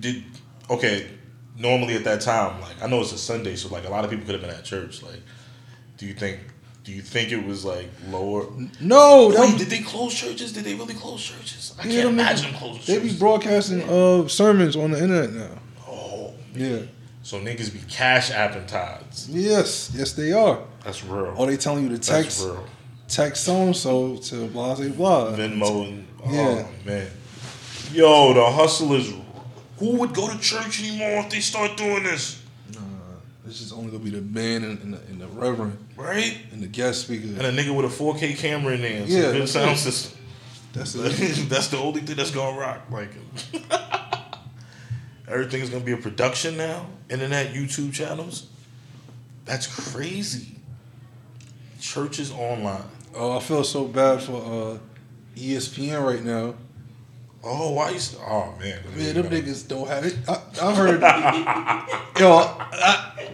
did. 0.00 0.24
Okay, 0.70 1.10
normally 1.58 1.94
at 1.94 2.04
that 2.04 2.20
time, 2.22 2.60
like 2.60 2.82
I 2.82 2.86
know 2.86 3.00
it's 3.02 3.12
a 3.12 3.18
Sunday, 3.18 3.56
so 3.56 3.68
like 3.68 3.84
a 3.84 3.90
lot 3.90 4.04
of 4.04 4.10
people 4.10 4.24
could 4.24 4.34
have 4.34 4.40
been 4.42 4.50
at 4.50 4.64
church. 4.64 5.02
Like, 5.02 5.20
do 5.98 6.06
you 6.06 6.14
think? 6.14 6.40
Do 6.82 6.92
you 6.92 7.00
think 7.02 7.32
it 7.32 7.44
was 7.46 7.64
like 7.64 7.88
lower? 8.08 8.46
No, 8.80 9.28
Wait, 9.28 9.38
was- 9.38 9.54
did 9.56 9.68
they 9.68 9.80
close 9.80 10.14
churches? 10.14 10.52
Did 10.52 10.64
they 10.64 10.74
really 10.74 10.94
close 10.94 11.22
churches? 11.24 11.74
I 11.78 11.86
Yeah, 11.86 12.02
can't 12.02 12.08
imagine 12.10 12.54
closing 12.54 12.82
They 13.02 13.08
be 13.08 13.16
broadcasting 13.16 13.82
uh 13.88 14.28
sermons 14.28 14.76
on 14.76 14.90
the 14.90 15.02
internet 15.02 15.32
now. 15.32 15.58
Oh, 16.54 16.58
Yeah. 16.58 16.78
so 17.22 17.40
niggas 17.40 17.72
be 17.72 17.80
cash 17.88 18.30
apping 18.30 18.66
tithes. 18.66 19.28
Yes, 19.30 19.90
yes 19.94 20.12
they 20.12 20.32
are. 20.32 20.60
That's 20.84 21.04
real. 21.04 21.34
Or 21.36 21.46
they 21.46 21.56
telling 21.56 21.84
you 21.84 21.88
to 21.90 21.94
That's 21.96 22.08
text 22.08 22.44
real. 22.44 22.64
text 23.08 23.44
so 23.44 23.62
and 23.62 23.76
so 23.76 24.16
to 24.16 24.46
blah 24.48 24.74
blah 24.74 24.88
blah. 24.88 25.32
Venmo 25.36 25.88
and 25.88 26.06
oh 26.24 26.32
Yeah. 26.32 26.66
man, 26.84 27.10
yo, 27.92 28.32
the 28.34 28.44
hustlers. 28.50 29.12
Who 29.78 29.96
would 29.96 30.14
go 30.14 30.28
to 30.28 30.38
church 30.38 30.80
anymore 30.82 31.24
if 31.24 31.30
they 31.30 31.40
start 31.40 31.76
doing 31.76 32.04
this? 32.04 32.40
Nah, 32.74 32.80
it's 33.46 33.58
just 33.58 33.72
only 33.72 33.90
gonna 33.90 34.04
be 34.04 34.10
the 34.10 34.20
band 34.20 34.64
and, 34.64 34.78
and, 34.82 34.94
the, 34.94 34.98
and 35.10 35.20
the 35.20 35.26
reverend 35.28 35.76
Right? 35.96 36.38
and 36.52 36.62
the 36.62 36.68
guest 36.68 37.02
speaker. 37.02 37.26
And 37.26 37.42
a 37.42 37.52
nigga 37.52 37.74
with 37.74 37.84
a 37.86 37.88
4K 38.02 38.36
camera 38.38 38.74
in 38.74 38.82
there, 38.82 39.00
and 39.02 39.08
Yeah, 39.08 39.32
good 39.32 39.42
that's 39.42 39.52
sound 39.52 39.70
it. 39.72 39.78
system. 39.78 40.18
That's 40.74 40.94
it. 40.96 41.48
that's 41.48 41.68
the 41.68 41.78
only 41.78 42.02
thing 42.02 42.14
that's 42.16 42.30
gonna 42.30 42.56
rock. 42.58 42.82
Like 42.90 43.10
everything 45.34 45.60
is 45.60 45.68
gonna 45.70 45.84
be 45.84 45.92
a 45.92 45.96
production 45.96 46.56
now. 46.56 46.86
Internet, 47.10 47.52
YouTube 47.52 47.92
channels. 47.92 48.46
That's 49.44 49.66
crazy. 49.66 50.54
Churches 51.80 52.30
online. 52.32 52.84
Oh, 53.14 53.36
I 53.36 53.40
feel 53.40 53.62
so 53.64 53.84
bad 53.84 54.22
for 54.22 54.36
uh, 54.42 54.78
ESPN 55.38 56.04
right 56.04 56.24
now. 56.24 56.54
Oh, 57.42 57.72
why 57.72 57.90
you? 57.90 57.96
s- 57.96 58.16
Oh 58.18 58.54
man, 58.58 58.80
Man, 58.96 59.14
them 59.14 59.26
niggas 59.26 59.68
don't 59.68 59.86
have 59.88 60.04
it. 60.04 60.16
I, 60.26 60.40
I 60.62 60.74
heard. 60.74 61.00
yo, 62.20 62.38
I, 62.38 63.28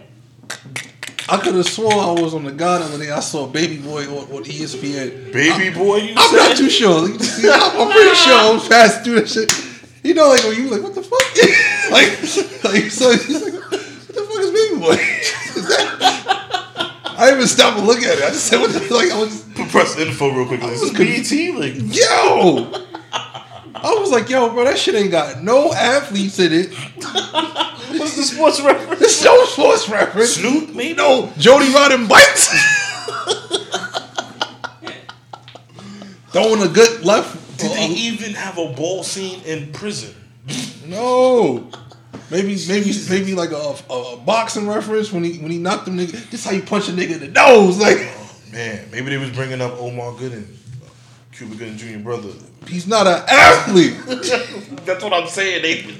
I 1.29 1.37
could 1.37 1.55
have 1.55 1.65
swore 1.65 1.93
I 1.93 2.11
was 2.11 2.33
on 2.33 2.43
the 2.43 2.51
God 2.51 2.81
the 2.81 2.85
other 2.93 2.97
day. 3.05 3.09
I 3.11 3.21
saw 3.21 3.47
Baby 3.47 3.77
Boy 3.77 4.03
on, 4.07 4.25
on 4.33 4.43
ESPN. 4.43 5.31
Baby 5.31 5.73
boy, 5.73 5.97
you 5.97 6.13
I'm 6.17 6.29
said? 6.29 6.49
not 6.49 6.57
too 6.57 6.69
sure. 6.69 7.05
I'm 7.05 7.11
I'm 7.13 7.91
pretty 7.91 8.15
sure 8.15 8.33
I 8.35 8.51
was 8.53 8.67
passing 8.67 9.03
through 9.05 9.15
that 9.21 9.29
shit. 9.29 9.67
You 10.03 10.13
know, 10.15 10.29
like 10.29 10.43
when 10.43 10.55
you 10.57 10.69
like, 10.69 10.81
what 10.81 10.95
the 10.95 11.03
fuck? 11.03 11.21
like, 11.91 12.09
like 12.73 12.91
so 12.91 13.11
he's 13.11 13.41
like, 13.43 13.53
what 13.53 13.71
the 13.71 14.21
fuck 14.23 14.39
is 14.41 14.51
Baby 14.51 14.79
Boy? 14.79 14.93
Is 15.61 15.67
that- 15.67 15.97
I 17.17 17.25
didn't 17.25 17.39
even 17.39 17.47
stop 17.47 17.77
and 17.77 17.85
look 17.85 17.99
at 17.99 18.17
it. 18.17 18.23
I 18.23 18.29
just 18.29 18.45
said, 18.47 18.59
what 18.59 18.71
the 18.73 18.79
like? 18.93 19.11
I 19.11 19.19
was, 19.19 19.43
Press 19.71 19.95
info 19.97 20.31
real 20.33 20.47
quick. 20.47 20.63
Is 20.63 20.81
this 20.81 20.91
BET? 20.91 21.31
Like, 21.59 21.75
yo. 21.95 22.71
I 23.13 23.95
was 23.99 24.09
like, 24.11 24.27
yo, 24.29 24.49
bro, 24.51 24.63
that 24.63 24.77
shit 24.79 24.95
ain't 24.95 25.11
got 25.11 25.43
no 25.43 25.71
athletes 25.73 26.39
in 26.39 26.51
it. 26.51 26.73
what's 26.73 28.15
the 28.15 28.23
sports 28.23 28.59
reference? 28.61 28.99
There's 28.99 29.23
no 29.23 29.45
sports 29.45 29.87
reference. 29.89 30.35
Snoop, 30.35 30.73
maybe? 30.73 30.95
No, 30.95 31.31
Jody 31.37 31.71
riding 31.73 32.07
bikes. 32.07 32.49
Throwing 36.29 36.61
a 36.63 36.67
good 36.69 37.03
left. 37.05 37.40
Did 37.61 37.77
they 37.77 37.85
uh, 37.85 38.13
even 38.13 38.33
have 38.33 38.57
a 38.57 38.73
ball 38.73 39.03
scene 39.03 39.41
in 39.43 39.71
prison? 39.71 40.15
No. 40.85 41.69
Maybe 42.29 42.57
maybe 42.67 42.93
maybe 43.09 43.35
like 43.35 43.51
a, 43.51 43.75
a, 43.89 44.17
boxing 44.17 44.67
reference 44.67 45.11
when 45.11 45.23
he 45.23 45.37
when 45.39 45.51
he 45.51 45.57
knocked 45.57 45.87
him 45.87 45.97
nigga. 45.97 46.29
This 46.29 46.45
how 46.45 46.51
you 46.51 46.61
punch 46.61 46.87
a 46.89 46.91
nigga 46.91 47.11
in 47.11 47.19
the 47.19 47.27
nose. 47.27 47.77
Like 47.77 47.97
Man, 48.51 48.89
maybe 48.91 49.09
they 49.09 49.17
was 49.17 49.29
bringing 49.31 49.61
up 49.61 49.73
Omar 49.79 50.13
Gooding, 50.17 50.47
Cuba 51.31 51.55
Gooding 51.55 51.77
Jr. 51.77 51.99
brother. 51.99 52.29
he's 52.67 52.85
not 52.85 53.07
an 53.07 53.23
athlete. 53.27 53.95
That's 54.85 55.03
what 55.03 55.13
I'm 55.13 55.27
saying. 55.27 55.61
They 55.61 55.95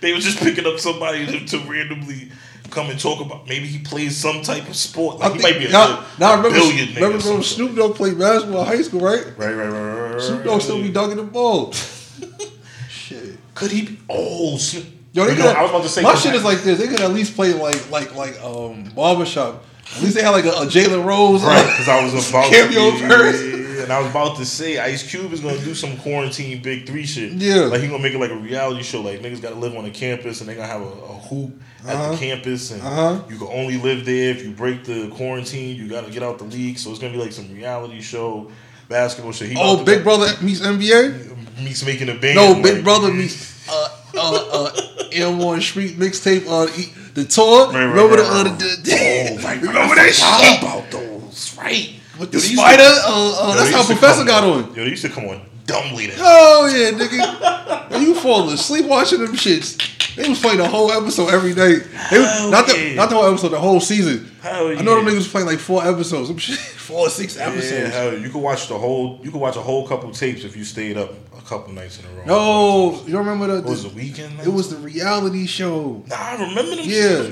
they 0.00 0.12
was 0.12 0.24
just 0.24 0.38
picking 0.38 0.66
up 0.66 0.80
somebody 0.80 1.26
to, 1.26 1.46
to 1.46 1.58
randomly 1.70 2.30
come 2.70 2.90
and 2.90 2.98
talk 2.98 3.20
about. 3.24 3.46
Maybe 3.48 3.66
he 3.66 3.78
plays 3.78 4.16
some 4.16 4.42
type 4.42 4.68
of 4.68 4.76
sport. 4.76 5.18
Like 5.18 5.30
I 5.30 5.34
he 5.34 5.40
think 5.42 5.54
might 5.54 5.58
be 5.60 5.66
a, 5.68 5.72
now, 5.72 5.96
good- 5.96 6.04
now 6.20 6.32
a 6.32 6.36
remember, 6.38 6.58
billion 6.58 6.88
nigga 6.88 6.94
remember, 6.96 7.16
or 7.16 7.20
remember. 7.20 7.42
Snoop 7.44 7.76
Dogg 7.76 7.94
played 7.96 8.18
basketball 8.18 8.60
in 8.62 8.66
high 8.66 8.82
school, 8.82 9.00
right? 9.00 9.24
Right, 9.36 9.54
right, 9.54 9.68
right, 9.68 9.68
right, 9.68 10.12
right. 10.12 10.20
Snoop 10.20 10.38
right, 10.38 10.46
Dogg 10.46 10.60
still 10.62 10.82
be 10.82 10.90
dunking 10.90 11.16
the 11.18 11.22
ball. 11.24 11.72
Shit. 12.88 13.36
Could 13.54 13.70
he? 13.70 13.82
Be, 13.82 13.98
oh, 14.08 14.56
Snoop. 14.56 14.86
Yo, 15.12 15.24
they 15.26 15.36
could. 15.36 15.44
know, 15.44 15.50
I 15.52 15.62
was 15.62 15.70
about 15.70 15.82
to 15.84 15.88
say 15.88 16.02
my 16.02 16.16
shit 16.16 16.34
is 16.34 16.42
like 16.42 16.58
this. 16.62 16.76
They 16.80 16.88
could 16.88 17.00
at 17.00 17.12
least 17.12 17.36
play 17.36 17.52
like 17.52 17.88
like 17.90 18.16
like 18.16 18.40
um 18.42 18.82
barbershop. 18.96 19.62
At 19.96 20.02
least 20.02 20.16
they 20.16 20.22
had 20.24 20.30
like 20.30 20.44
a, 20.44 20.48
a 20.48 20.66
Jalen 20.66 21.04
Rose. 21.04 21.44
Right, 21.44 21.62
because 21.64 21.88
I 21.88 22.02
was 22.02 22.28
about 22.30 22.50
Cameo 22.52 22.90
to, 22.90 23.04
appearance. 23.04 23.40
yeah, 23.40 23.53
and 23.84 23.92
I 23.92 24.00
was 24.00 24.10
about 24.10 24.36
to 24.38 24.44
say 24.44 24.78
Ice 24.78 25.08
Cube 25.08 25.32
is 25.32 25.40
gonna 25.40 25.58
do 25.60 25.74
some 25.74 25.96
quarantine 25.98 26.60
big 26.62 26.86
three 26.86 27.06
shit. 27.06 27.32
Yeah. 27.32 27.66
like 27.66 27.80
he 27.80 27.86
gonna 27.88 28.02
make 28.02 28.14
it 28.14 28.18
like 28.20 28.30
a 28.30 28.36
reality 28.36 28.82
show. 28.82 29.00
Like 29.00 29.20
niggas 29.20 29.40
gotta 29.40 29.54
live 29.56 29.76
on 29.76 29.84
a 29.84 29.90
campus 29.90 30.40
and 30.40 30.48
they 30.48 30.54
gonna 30.54 30.66
have 30.66 30.82
a, 30.82 30.84
a 30.84 31.14
hoop 31.28 31.52
at 31.86 31.94
Uh-huh. 31.94 32.10
the 32.12 32.16
campus, 32.18 32.70
and 32.72 32.82
Uh-huh. 32.82 33.22
you 33.30 33.36
can 33.38 33.48
only 33.48 33.78
live 33.78 34.04
there 34.04 34.30
if 34.30 34.42
you 34.44 34.50
break 34.50 34.84
the 34.84 35.08
quarantine. 35.08 35.76
You 35.76 35.88
gotta 35.88 36.10
get 36.10 36.22
out 36.22 36.38
the 36.38 36.44
league, 36.44 36.78
so 36.78 36.90
it's 36.90 36.98
gonna 36.98 37.12
be 37.12 37.18
like 37.18 37.32
some 37.32 37.52
reality 37.54 38.00
show 38.00 38.50
basketball 38.88 39.32
shit. 39.32 39.50
He 39.50 39.56
Oh, 39.58 39.74
about 39.74 39.86
to 39.86 39.92
Big 39.94 40.02
Brother 40.04 40.32
meets 40.42 40.60
NBA. 40.60 41.62
meets 41.62 41.84
making 41.84 42.08
a 42.08 42.14
band. 42.14 42.36
No, 42.36 42.54
Big 42.62 42.74
like- 42.76 42.84
Brother 42.84 43.12
meets 43.12 43.68
uh 43.68 43.88
uh 44.16 44.48
uh 44.52 44.70
AND1 45.12 45.60
Street 45.62 45.98
mixtape 45.98 46.46
uh 46.48 46.66
e- 46.78 46.92
the 47.14 47.24
tour. 47.24 47.66
Right, 47.68 47.74
right, 47.74 47.84
remember 47.84 48.16
right, 48.16 48.24
the, 48.24 48.30
uh, 48.30 48.44
right. 48.44 48.58
the, 48.58 48.80
the 48.82 48.92
Oh, 48.92 49.44
right, 49.44 49.60
remember 49.68 49.94
right, 49.94 50.12
that 50.12 50.14
shit 50.14 50.62
about 50.62 50.90
those, 50.90 51.54
right? 51.58 51.90
With 52.18 52.30
the 52.32 52.38
they 52.38 52.44
used 52.44 52.50
to- 52.50 52.56
spider? 52.56 52.82
Uh, 52.82 53.06
uh, 53.06 53.48
Yo, 53.50 53.54
that's 53.56 53.70
how 53.74 53.84
Professor 53.84 54.24
got 54.24 54.44
on. 54.44 54.68
Yo, 54.74 54.84
they 54.84 54.90
used 54.90 55.02
to 55.04 55.08
come 55.10 55.24
on 55.26 55.40
dumbly. 55.66 56.06
Then. 56.08 56.16
Oh 56.20 56.66
yeah, 56.66 56.96
nigga. 56.98 57.90
When 57.90 58.02
you 58.06 58.14
fall 58.14 58.48
asleep 58.50 58.86
watching 58.86 59.20
them 59.20 59.32
shits. 59.34 59.90
They 60.16 60.28
was 60.28 60.38
playing 60.38 60.58
the 60.58 60.68
whole 60.68 60.92
episode 60.92 61.30
every 61.30 61.54
night. 61.54 61.82
They 62.08 62.20
was, 62.20 62.30
Hell 62.30 62.50
not 62.50 62.68
the 62.68 62.94
not 62.94 63.08
the 63.10 63.16
whole 63.16 63.26
episode, 63.32 63.48
the 63.48 63.58
whole 63.58 63.80
season. 63.80 64.30
Hell 64.42 64.68
I 64.68 64.74
know 64.82 64.94
them 64.94 65.06
yeah. 65.06 65.10
niggas 65.12 65.16
was 65.16 65.28
playing 65.28 65.48
like 65.48 65.58
four 65.58 65.84
episodes. 65.84 66.28
Some 66.28 66.38
shit, 66.38 66.56
four 66.86 67.00
or 67.00 67.10
six 67.10 67.36
episodes. 67.36 67.72
Yeah, 67.72 67.88
hell, 67.88 68.16
you 68.18 68.30
could 68.30 68.40
watch 68.40 68.68
the 68.68 68.78
whole. 68.78 69.18
You 69.24 69.32
could 69.32 69.40
watch 69.40 69.56
a 69.56 69.60
whole 69.60 69.88
couple 69.88 70.12
tapes 70.12 70.44
if 70.44 70.56
you 70.56 70.62
stayed 70.62 70.96
up 70.96 71.10
a 71.36 71.42
couple 71.42 71.72
nights 71.72 71.98
in 71.98 72.04
a 72.04 72.08
row. 72.20 72.24
No, 72.26 73.02
you 73.06 73.12
don't 73.12 73.26
remember 73.26 73.48
the, 73.56 73.62
What 73.62 73.70
was 73.70 73.82
the 73.82 73.88
the 73.88 73.96
weekend? 73.96 74.38
it 74.38 74.48
was 74.52 74.70
the 74.70 74.76
reality 74.76 75.46
show. 75.46 76.04
Nah, 76.06 76.14
I 76.16 76.32
remember 76.34 76.76
them. 76.76 76.84
Yeah. 76.84 77.30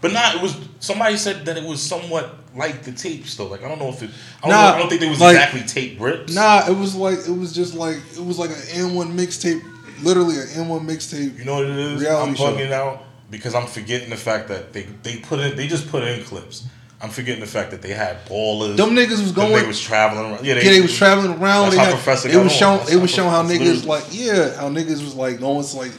But 0.00 0.12
not 0.12 0.36
it 0.36 0.42
was 0.42 0.56
somebody 0.80 1.16
said 1.16 1.44
that 1.46 1.56
it 1.56 1.64
was 1.64 1.82
somewhat 1.82 2.34
like 2.56 2.82
the 2.82 2.92
tapes 2.92 3.34
though. 3.36 3.46
Like 3.46 3.62
I 3.62 3.68
don't 3.68 3.78
know 3.78 3.88
if 3.90 4.02
it. 4.02 4.10
I 4.38 4.48
don't, 4.48 4.50
Nah, 4.50 4.70
know, 4.70 4.74
I 4.74 4.78
don't 4.78 4.88
think 4.88 5.00
they 5.00 5.08
was 5.10 5.20
like- 5.20 5.36
exactly 5.36 5.62
tape 5.62 6.00
rips. 6.00 6.34
Nah, 6.34 6.66
it 6.68 6.76
was 6.76 6.94
like 6.94 7.18
it 7.18 7.36
was 7.36 7.52
just 7.52 7.74
like 7.74 7.96
it 8.16 8.24
was 8.24 8.38
like 8.38 8.50
an 8.50 8.56
AND1 8.56 9.12
mixtape, 9.14 9.62
literally 10.02 10.36
an 10.36 10.46
AND1 10.48 10.86
mixtape. 10.86 11.38
You 11.38 11.44
know 11.44 11.56
what 11.56 11.66
it 11.66 11.76
is? 11.76 12.06
I'm 12.06 12.34
show. 12.34 12.44
bugging 12.54 12.72
out 12.72 13.02
because 13.30 13.54
I'm 13.54 13.66
forgetting 13.66 14.10
the 14.10 14.16
fact 14.16 14.48
that 14.48 14.72
they 14.72 14.82
they 15.02 15.16
put 15.18 15.38
in 15.40 15.56
they 15.56 15.66
just 15.68 15.88
put 15.90 16.02
in 16.02 16.24
clips. 16.24 16.66
I'm 17.02 17.08
forgetting 17.10 17.40
the 17.40 17.46
fact 17.46 17.70
that 17.70 17.80
they 17.80 17.94
had 17.94 18.26
ballers. 18.26 18.76
Them 18.76 18.90
niggas 18.90 19.22
was 19.22 19.32
going. 19.32 19.52
They 19.52 19.66
was 19.66 19.80
traveling 19.80 20.32
around. 20.32 20.44
Yeah, 20.44 20.54
they, 20.54 20.64
yeah, 20.64 20.70
they 20.72 20.80
was 20.82 20.94
traveling 20.96 21.30
around. 21.40 21.64
That's 21.64 21.76
They 21.76 21.78
how 21.78 21.84
had, 21.86 21.94
Professor 21.94 22.28
it 22.28 22.36
was 22.36 22.52
showing. 22.52 22.80
It 22.90 22.96
was 22.96 23.10
how 23.16 23.30
showing 23.30 23.30
how 23.30 23.42
niggas 23.44 23.86
like 23.86 24.04
yeah, 24.10 24.54
how 24.56 24.68
niggas 24.68 25.02
was 25.02 25.14
like 25.14 25.40
going 25.40 25.64
to 25.64 25.76
like 25.76 25.92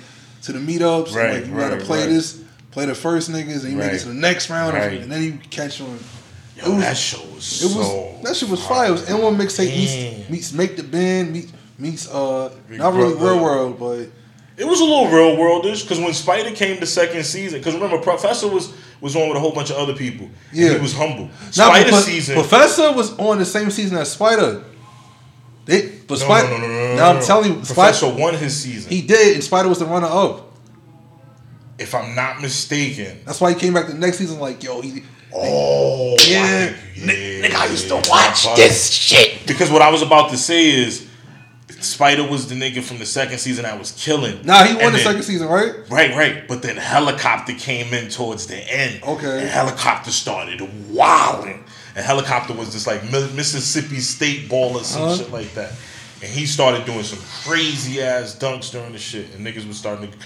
to 0.44 0.52
the 0.54 0.60
meetups. 0.60 1.14
Right, 1.16 1.34
like 1.42 1.48
you 1.48 1.56
gotta 1.56 1.78
play 1.78 2.02
right. 2.02 2.10
this, 2.10 2.41
play 2.72 2.86
the 2.86 2.96
first 2.96 3.30
niggas, 3.32 3.64
and 3.64 3.72
you 3.74 3.78
make 3.78 3.94
it 3.94 4.00
to 4.00 4.08
the 4.10 4.14
next 4.14 4.50
round, 4.50 4.76
and- 4.76 4.86
Right. 4.86 5.02
and 5.02 5.12
then 5.12 5.24
you 5.24 5.40
catch 5.50 5.82
on. 5.82 6.00
Yo, 6.58 6.66
it 6.66 6.70
was- 6.76 6.84
that 6.84 6.98
show 6.98 7.18
was 7.34 7.62
It 7.64 7.78
was 7.78 7.88
so. 7.88 8.16
that 8.24 8.36
shit 8.36 8.50
was 8.50 8.62
fire. 8.64 8.88
It 8.88 8.92
was 8.92 9.02
AND1 9.10 9.36
mixtape 9.38 9.76
meets, 9.76 10.30
meets 10.30 10.54
make 10.54 10.78
the 10.78 10.84
band 10.84 11.34
meets 11.34 11.52
meets 11.80 12.08
uh 12.08 12.50
Big 12.70 12.78
not 12.80 12.94
really 12.94 13.14
real 13.16 13.40
world, 13.40 13.80
but 13.80 14.08
It 14.58 14.68
was 14.68 14.80
a 14.80 14.84
little 14.84 15.08
real 15.08 15.36
worldish 15.38 15.82
because 15.82 16.00
when 16.00 16.14
Spider 16.14 16.52
came 16.52 16.80
the 16.80 16.86
second 16.86 17.24
season, 17.26 17.60
because 17.60 17.74
remember 17.74 17.98
Professor 17.98 18.48
was 18.48 18.70
was 19.00 19.16
on 19.16 19.28
with 19.30 19.38
a 19.38 19.40
whole 19.40 19.52
bunch 19.54 19.72
of 19.72 19.78
other 19.78 19.94
people. 19.94 20.30
Yeah. 20.54 20.74
he 20.76 20.80
was 20.80 20.94
humble. 20.94 21.30
Spider 21.50 21.90
but 21.90 22.02
season. 22.04 22.36
Professor 22.36 22.92
was 22.92 23.18
on 23.18 23.40
the 23.40 23.46
same 23.46 23.72
season 23.72 23.98
as 23.98 24.12
Spider. 24.12 24.62
They 25.66 25.82
but 26.08 26.20
no, 26.20 26.26
Spider. 26.26 26.50
no, 26.50 26.58
no, 26.58 26.68
no, 26.68 26.68
no, 26.68 26.88
no, 26.90 26.96
Now 26.96 27.14
no. 27.14 27.20
I'm 27.20 27.26
telling 27.26 27.50
you, 27.52 27.56
Professor 27.60 28.06
Spider. 28.08 28.22
won 28.22 28.34
his 28.36 28.56
season. 28.56 28.92
He 28.92 29.02
did, 29.02 29.34
and 29.36 29.44
Spider 29.44 29.70
was 29.70 29.80
the 29.80 29.86
runner 29.86 30.08
up. 30.08 30.51
If 31.82 31.94
I'm 31.96 32.16
not 32.16 32.42
mistaken. 32.42 33.20
That's 33.26 33.42
why 33.42 33.54
he 33.54 33.60
came 33.60 33.74
back 33.74 33.88
the 33.88 33.94
next 33.94 34.18
season 34.18 34.40
like, 34.40 34.64
yo, 34.64 34.82
he. 34.82 35.04
Oh, 35.34 36.16
I 36.20 36.24
Yeah. 36.28 36.66
think- 36.96 37.10
N- 37.10 37.42
nigga, 37.52 37.56
I 37.56 37.66
used 37.68 37.88
to 37.88 37.96
watch 37.96 38.44
but- 38.46 38.56
this 38.58 38.92
shit. 38.92 39.46
Because 39.48 39.70
what 39.72 39.82
I 39.82 39.90
was 39.90 40.02
about 40.02 40.30
to 40.32 40.38
say 40.38 40.70
is, 40.70 41.04
Spider 41.80 42.24
was 42.28 42.48
the 42.48 42.54
nigga 42.54 42.84
from 42.84 43.00
the 43.00 43.06
second 43.08 43.40
season 43.40 43.64
that 43.64 43.80
was 43.80 43.92
killing. 43.92 44.42
Nah, 44.44 44.66
he 44.66 44.74
won 44.76 44.84
And 44.86 44.94
the 44.94 44.98
then- 45.00 45.08
second 45.08 45.24
season, 45.24 45.48
right? 45.48 45.74
Right, 45.90 46.16
right. 46.16 46.48
But 46.48 46.62
then 46.62 46.78
Helicopter 46.78 47.54
came 47.54 47.92
in 47.94 48.10
towards 48.10 48.46
the 48.46 48.58
end. 48.58 49.02
Okay. 49.04 49.40
And 49.42 49.50
Helicopter 49.50 50.12
started 50.12 50.62
wilding. 50.94 51.64
And 51.96 52.06
Helicopter 52.06 52.54
was 52.54 52.72
just 52.72 52.86
like 52.86 53.04
Mississippi 53.10 54.00
State 54.00 54.48
baller, 54.50 54.84
some 54.84 55.04
Uh-huh. 55.04 55.18
shit 55.18 55.32
like 55.32 55.54
that. 55.56 55.72
And 56.22 56.32
he 56.32 56.46
started 56.46 56.86
doing 56.86 57.04
some 57.04 57.20
crazy 57.44 58.02
ass 58.04 58.36
dunks 58.38 58.70
during 58.72 58.92
the 58.92 59.00
shit. 59.00 59.34
And 59.34 59.44
niggas 59.46 59.68
was 59.68 59.78
starting 59.78 60.12
to, 60.12 60.18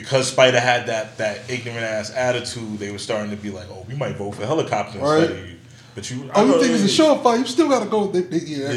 because 0.00 0.28
Spider 0.28 0.60
had 0.60 0.86
that 0.86 1.18
that 1.18 1.48
ignorant 1.50 1.82
ass 1.84 2.10
attitude, 2.12 2.78
they 2.78 2.90
were 2.90 2.98
starting 2.98 3.30
to 3.30 3.36
be 3.36 3.50
like, 3.50 3.66
oh, 3.70 3.84
we 3.88 3.94
might 3.94 4.16
vote 4.16 4.32
for 4.32 4.46
Helicopter 4.46 4.98
Right. 4.98 5.20
instead 5.22 5.38
of 5.38 5.48
you. 5.50 5.56
But 5.94 6.10
you, 6.10 6.30
Oh, 6.34 6.42
I 6.42 6.46
you 6.46 6.60
think 6.62 6.72
it's 6.74 6.84
a 6.84 6.88
show 6.88 7.16
fight? 7.16 7.40
You 7.40 7.46
still 7.46 7.68
gotta 7.68 7.86
go. 7.86 8.06
They, 8.06 8.20
they, 8.20 8.38
yeah, 8.38 8.58
Yeah. 8.70 8.72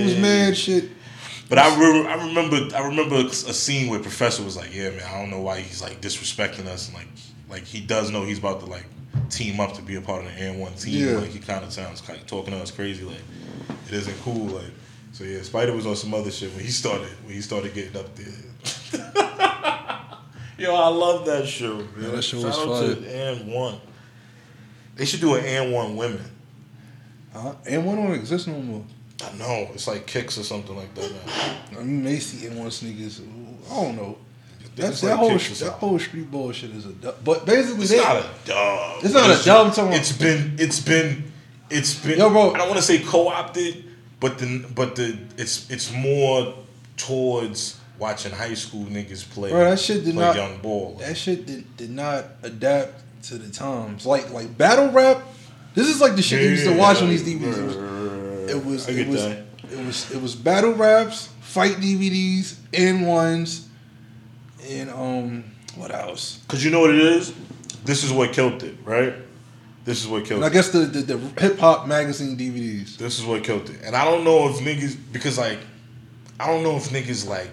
it 0.00 0.04
was 0.04 0.16
mad 0.18 0.56
shit. 0.56 0.90
But 1.48 1.58
I, 1.58 1.68
re- 1.78 2.06
I 2.06 2.26
remember 2.26 2.76
I 2.76 2.86
remember 2.86 3.16
a 3.16 3.30
scene 3.32 3.88
where 3.90 3.98
Professor 4.00 4.42
was 4.42 4.56
like, 4.56 4.74
"Yeah, 4.74 4.90
man, 4.90 5.02
I 5.06 5.18
don't 5.20 5.30
know 5.30 5.40
why 5.40 5.60
he's 5.60 5.82
like 5.82 6.00
disrespecting 6.00 6.66
us, 6.66 6.86
and 6.88 6.96
like 6.96 7.08
like 7.50 7.64
he 7.64 7.80
does 7.80 8.10
know 8.10 8.24
he's 8.24 8.38
about 8.38 8.60
to 8.60 8.66
like 8.66 8.86
team 9.28 9.60
up 9.60 9.74
to 9.74 9.82
be 9.82 9.96
a 9.96 10.00
part 10.00 10.24
of 10.24 10.30
the 10.32 10.40
AND1 10.40 10.80
team. 10.82 11.06
Yeah. 11.08 11.18
Like 11.18 11.30
he 11.30 11.38
kind 11.40 11.64
of 11.64 11.72
sounds 11.72 12.00
kind 12.00 12.18
of 12.20 12.26
talking 12.26 12.52
to 12.54 12.58
us 12.60 12.70
crazy, 12.70 13.04
like 13.04 13.20
it 13.88 13.92
isn't 13.94 14.16
cool. 14.22 14.46
Like 14.46 14.70
so, 15.12 15.24
yeah, 15.24 15.42
Spider 15.42 15.74
was 15.74 15.84
on 15.86 15.96
some 15.96 16.14
other 16.14 16.30
shit 16.30 16.50
when 16.54 16.64
he 16.64 16.70
started 16.70 17.08
when 17.24 17.34
he 17.34 17.42
started 17.42 17.74
getting 17.74 17.96
up 17.98 18.14
there. 18.14 18.28
Yo, 20.62 20.74
I 20.76 20.88
love 20.88 21.26
that 21.26 21.46
show. 21.46 21.74
Man. 21.76 21.88
Yeah, 22.00 22.08
that 22.10 22.22
show 22.22 22.38
Shout 22.40 22.44
was 22.46 22.58
out 22.58 22.66
fire. 22.66 22.94
to 22.94 23.44
AND1. 23.44 23.80
They 24.94 25.04
should 25.04 25.20
do 25.20 25.34
an 25.34 25.44
and 25.44 25.72
one 25.72 25.96
women. 25.96 26.24
Uh, 27.34 27.54
and 27.66 27.84
one 27.84 27.96
don't 27.96 28.12
exist 28.12 28.46
no 28.46 28.58
more. 28.60 28.84
I 29.24 29.32
know 29.36 29.68
it's 29.74 29.88
like 29.88 30.06
kicks 30.06 30.38
or 30.38 30.44
something 30.44 30.76
like 30.76 30.94
that. 30.94 31.10
Now. 31.72 31.78
I 31.80 31.82
mean, 31.82 32.04
Macy 32.04 32.46
and 32.46 32.58
one 32.58 32.70
sneakers. 32.70 33.20
I 33.70 33.74
don't 33.74 33.96
know. 33.96 34.18
That's 34.76 34.90
It's 34.92 35.00
that 35.02 35.08
like 35.10 35.18
whole 35.18 35.38
that 35.38 35.72
whole 35.80 35.98
street 35.98 36.30
bullshit 36.30 36.70
is 36.70 36.86
a. 36.86 36.92
du- 36.92 37.14
But 37.24 37.44
basically, 37.44 37.82
It's 37.82 37.90
they, 37.90 37.96
not 37.98 38.16
a 38.16 38.28
dub. 38.44 39.04
It's 39.04 39.14
not 39.14 39.24
a 39.30 39.32
just- 39.34 39.44
dub, 39.44 39.92
It's 39.92 40.12
been, 40.12 40.56
it's 40.58 40.80
been, 40.80 41.32
it's 41.70 41.94
been. 41.94 42.18
Yo, 42.18 42.30
bro. 42.30 42.52
I 42.54 42.58
don't 42.58 42.68
want 42.68 42.78
to 42.80 42.86
say 42.86 43.00
co-opted, 43.00 43.84
but 44.20 44.38
the, 44.38 44.64
but 44.74 44.94
the, 44.96 45.18
it's, 45.36 45.70
it's 45.70 45.92
more 45.92 46.54
towards 46.96 47.78
watching 48.02 48.32
high 48.32 48.54
school 48.54 48.84
niggas 48.86 49.28
play. 49.30 49.50
Bro, 49.50 49.70
that 49.70 49.78
shit 49.78 50.04
did 50.04 50.16
not- 50.16 50.34
young 50.34 50.58
ball. 50.58 50.96
that 50.98 51.16
shit 51.16 51.46
did, 51.46 51.76
did 51.76 51.90
not 51.90 52.24
adapt 52.42 53.00
to 53.28 53.38
the 53.38 53.48
times. 53.50 54.04
Like 54.04 54.30
like 54.32 54.58
battle 54.58 54.90
rap. 54.90 55.22
This 55.74 55.88
is 55.88 56.00
like 56.00 56.16
the 56.16 56.22
shit 56.22 56.42
you 56.42 56.50
used 56.50 56.66
to 56.66 56.76
watch 56.76 57.00
on 57.00 57.08
these 57.08 57.22
DVDs. 57.22 58.50
It 58.50 58.64
was 58.66 58.88
I 58.88 58.92
it 58.92 59.08
was 59.08 59.22
it 59.24 59.86
was 59.86 60.10
it 60.10 60.20
was 60.20 60.34
battle 60.34 60.72
raps, 60.74 61.28
fight 61.40 61.76
DVDs, 61.76 62.56
AND1s, 62.72 63.66
and 64.68 64.90
um 64.90 65.44
what 65.76 65.94
else? 65.94 66.40
Cause 66.48 66.62
you 66.64 66.70
know 66.72 66.80
what 66.80 66.90
it 66.90 66.98
is. 67.00 67.32
This 67.84 68.02
is 68.04 68.12
what 68.12 68.32
killed 68.32 68.62
it, 68.64 68.76
right? 68.84 69.14
This 69.84 70.02
is 70.02 70.08
what 70.08 70.24
killed 70.24 70.42
it. 70.42 70.44
And 70.44 70.52
I 70.52 70.54
guess 70.54 70.70
the 70.70 70.80
the, 70.80 71.02
the 71.14 71.18
hip 71.40 71.58
hop 71.58 71.86
magazine 71.86 72.36
DVDs. 72.36 72.96
This 72.96 73.18
is 73.20 73.24
what 73.24 73.44
killed 73.44 73.70
it. 73.70 73.80
And 73.84 73.94
I 73.94 74.04
don't 74.04 74.24
know 74.24 74.48
if 74.48 74.56
niggas 74.56 74.96
because 75.12 75.38
like 75.38 75.60
I 76.40 76.46
don't 76.48 76.64
know 76.64 76.76
if 76.76 76.90
niggas 76.90 77.26
like 77.28 77.50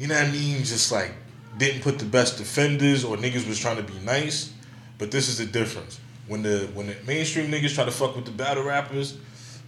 you 0.00 0.06
know 0.08 0.14
what 0.16 0.24
I 0.24 0.30
mean, 0.32 0.58
just 0.64 0.90
like 0.90 1.12
didn't 1.58 1.82
put 1.82 1.98
the 1.98 2.04
best 2.06 2.38
defenders 2.38 3.04
or 3.04 3.16
niggas 3.16 3.46
was 3.46 3.58
trying 3.58 3.76
to 3.76 3.82
be 3.82 3.98
nice. 4.00 4.52
But 4.98 5.10
this 5.10 5.28
is 5.28 5.38
the 5.38 5.46
difference. 5.46 6.00
When 6.26 6.42
the 6.42 6.68
when 6.74 6.86
the 6.86 6.96
mainstream 7.06 7.50
niggas 7.50 7.74
try 7.74 7.84
to 7.84 7.90
fuck 7.90 8.16
with 8.16 8.24
the 8.24 8.30
battle 8.30 8.64
rappers, 8.64 9.16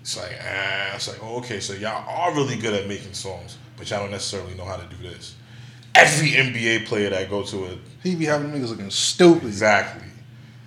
it's 0.00 0.16
like 0.16 0.32
ah, 0.42 0.94
it's 0.94 1.08
like 1.08 1.18
oh 1.22 1.36
okay, 1.38 1.60
so 1.60 1.74
y'all 1.74 2.04
are 2.08 2.34
really 2.34 2.56
good 2.56 2.74
at 2.74 2.88
making 2.88 3.12
songs, 3.14 3.58
but 3.76 3.88
y'all 3.90 4.00
don't 4.00 4.10
necessarily 4.10 4.54
know 4.54 4.64
how 4.64 4.76
to 4.76 4.86
do 4.86 4.96
this. 5.08 5.34
Every 5.94 6.30
NBA 6.30 6.86
player 6.86 7.10
that 7.10 7.28
go 7.28 7.42
to 7.42 7.64
it, 7.66 7.78
He 8.02 8.14
be 8.14 8.24
having 8.24 8.50
niggas 8.50 8.70
looking 8.70 8.90
stupid 8.90 9.44
exactly, 9.44 10.08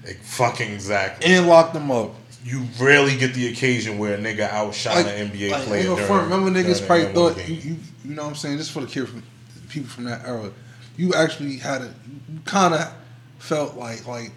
like 0.06 0.18
fucking 0.18 0.72
exactly. 0.72 1.32
and 1.34 1.48
lock 1.48 1.74
them 1.74 1.90
up. 1.90 2.14
You 2.44 2.64
rarely 2.80 3.18
get 3.18 3.34
the 3.34 3.48
occasion 3.48 3.98
where 3.98 4.14
a 4.14 4.18
nigga 4.20 4.42
outshine 4.52 4.98
Like, 5.06 5.08
an 5.08 5.32
NBA 5.32 5.52
like, 5.52 5.64
player. 5.64 5.84
during- 5.84 6.06
front. 6.06 6.30
Remember 6.30 6.52
niggas 6.52 6.86
probably 6.86 7.06
thought 7.12 7.50
you, 7.50 7.56
you 7.56 7.76
you 8.04 8.14
know 8.14 8.24
what 8.24 8.30
I'm 8.30 8.36
saying. 8.36 8.58
Just 8.60 8.72
for 8.72 8.82
the 8.82 8.88
kid 8.88 9.10
from 9.10 9.24
people 9.76 9.90
from 9.90 10.06
that 10.06 10.26
era, 10.26 10.52
you 10.98 11.14
actually 11.14 11.58
had 11.58 11.82
a 11.82 11.94
kind 12.46 12.74
of 12.74 12.92
felt 13.40 13.76
like 13.76 14.08
like 14.08 14.32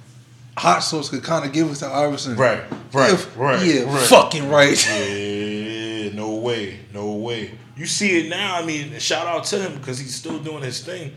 hot 0.57 0.81
sauce 0.81 1.09
could 1.09 1.23
kind 1.23 1.45
of 1.47 1.53
give 1.53 1.71
us 1.71 1.79
to 1.81 1.87
Iverson. 1.87 2.37
Right, 2.37 2.63
right, 2.93 3.13
If- 3.15 3.37
right, 3.39 3.65
Yeah, 3.65 3.83
right. 3.85 4.07
fucking 4.09 4.49
right. 4.51 4.77
Yeah, 4.89 6.11
no 6.15 6.35
way, 6.37 6.81
no 6.93 7.13
way. 7.13 7.53
You 7.77 7.87
see 7.87 8.19
it 8.21 8.29
now. 8.29 8.57
I 8.57 8.65
mean, 8.65 8.99
shout 8.99 9.27
out 9.27 9.45
to 9.45 9.59
him 9.61 9.79
because 9.79 9.99
he's 10.01 10.15
still 10.15 10.39
doing 10.41 10.63
his 10.65 10.81
thing. 10.85 11.13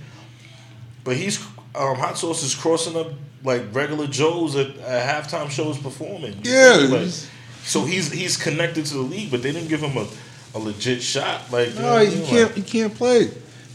But 1.04 1.16
he's 1.18 1.42
um, 1.74 1.96
hot 1.98 2.18
sauce 2.18 2.44
is 2.44 2.54
crossing 2.54 2.96
up 2.96 3.08
like 3.44 3.64
regular 3.74 4.06
Joes 4.06 4.56
at, 4.56 4.78
at 4.78 5.26
halftime 5.26 5.50
shows 5.50 5.80
performing. 5.80 6.38
Yeah, 6.44 6.88
Like, 6.90 7.10
so 7.64 7.84
he's 7.86 8.12
he's 8.12 8.38
connected 8.38 8.86
to 8.86 8.94
the 8.94 9.02
league, 9.02 9.32
but 9.32 9.42
they 9.42 9.52
didn't 9.52 9.70
give 9.70 9.82
him 9.82 9.98
a, 9.98 10.08
a 10.56 10.60
legit 10.60 11.02
shot. 11.02 11.52
Like 11.52 11.70
you 11.74 11.82
know 11.82 11.96
No, 11.96 12.02
you 12.02 12.24
can't 12.26 12.50
Like, 12.56 12.58
you 12.58 12.64
can't 12.64 12.94
play. 12.94 13.32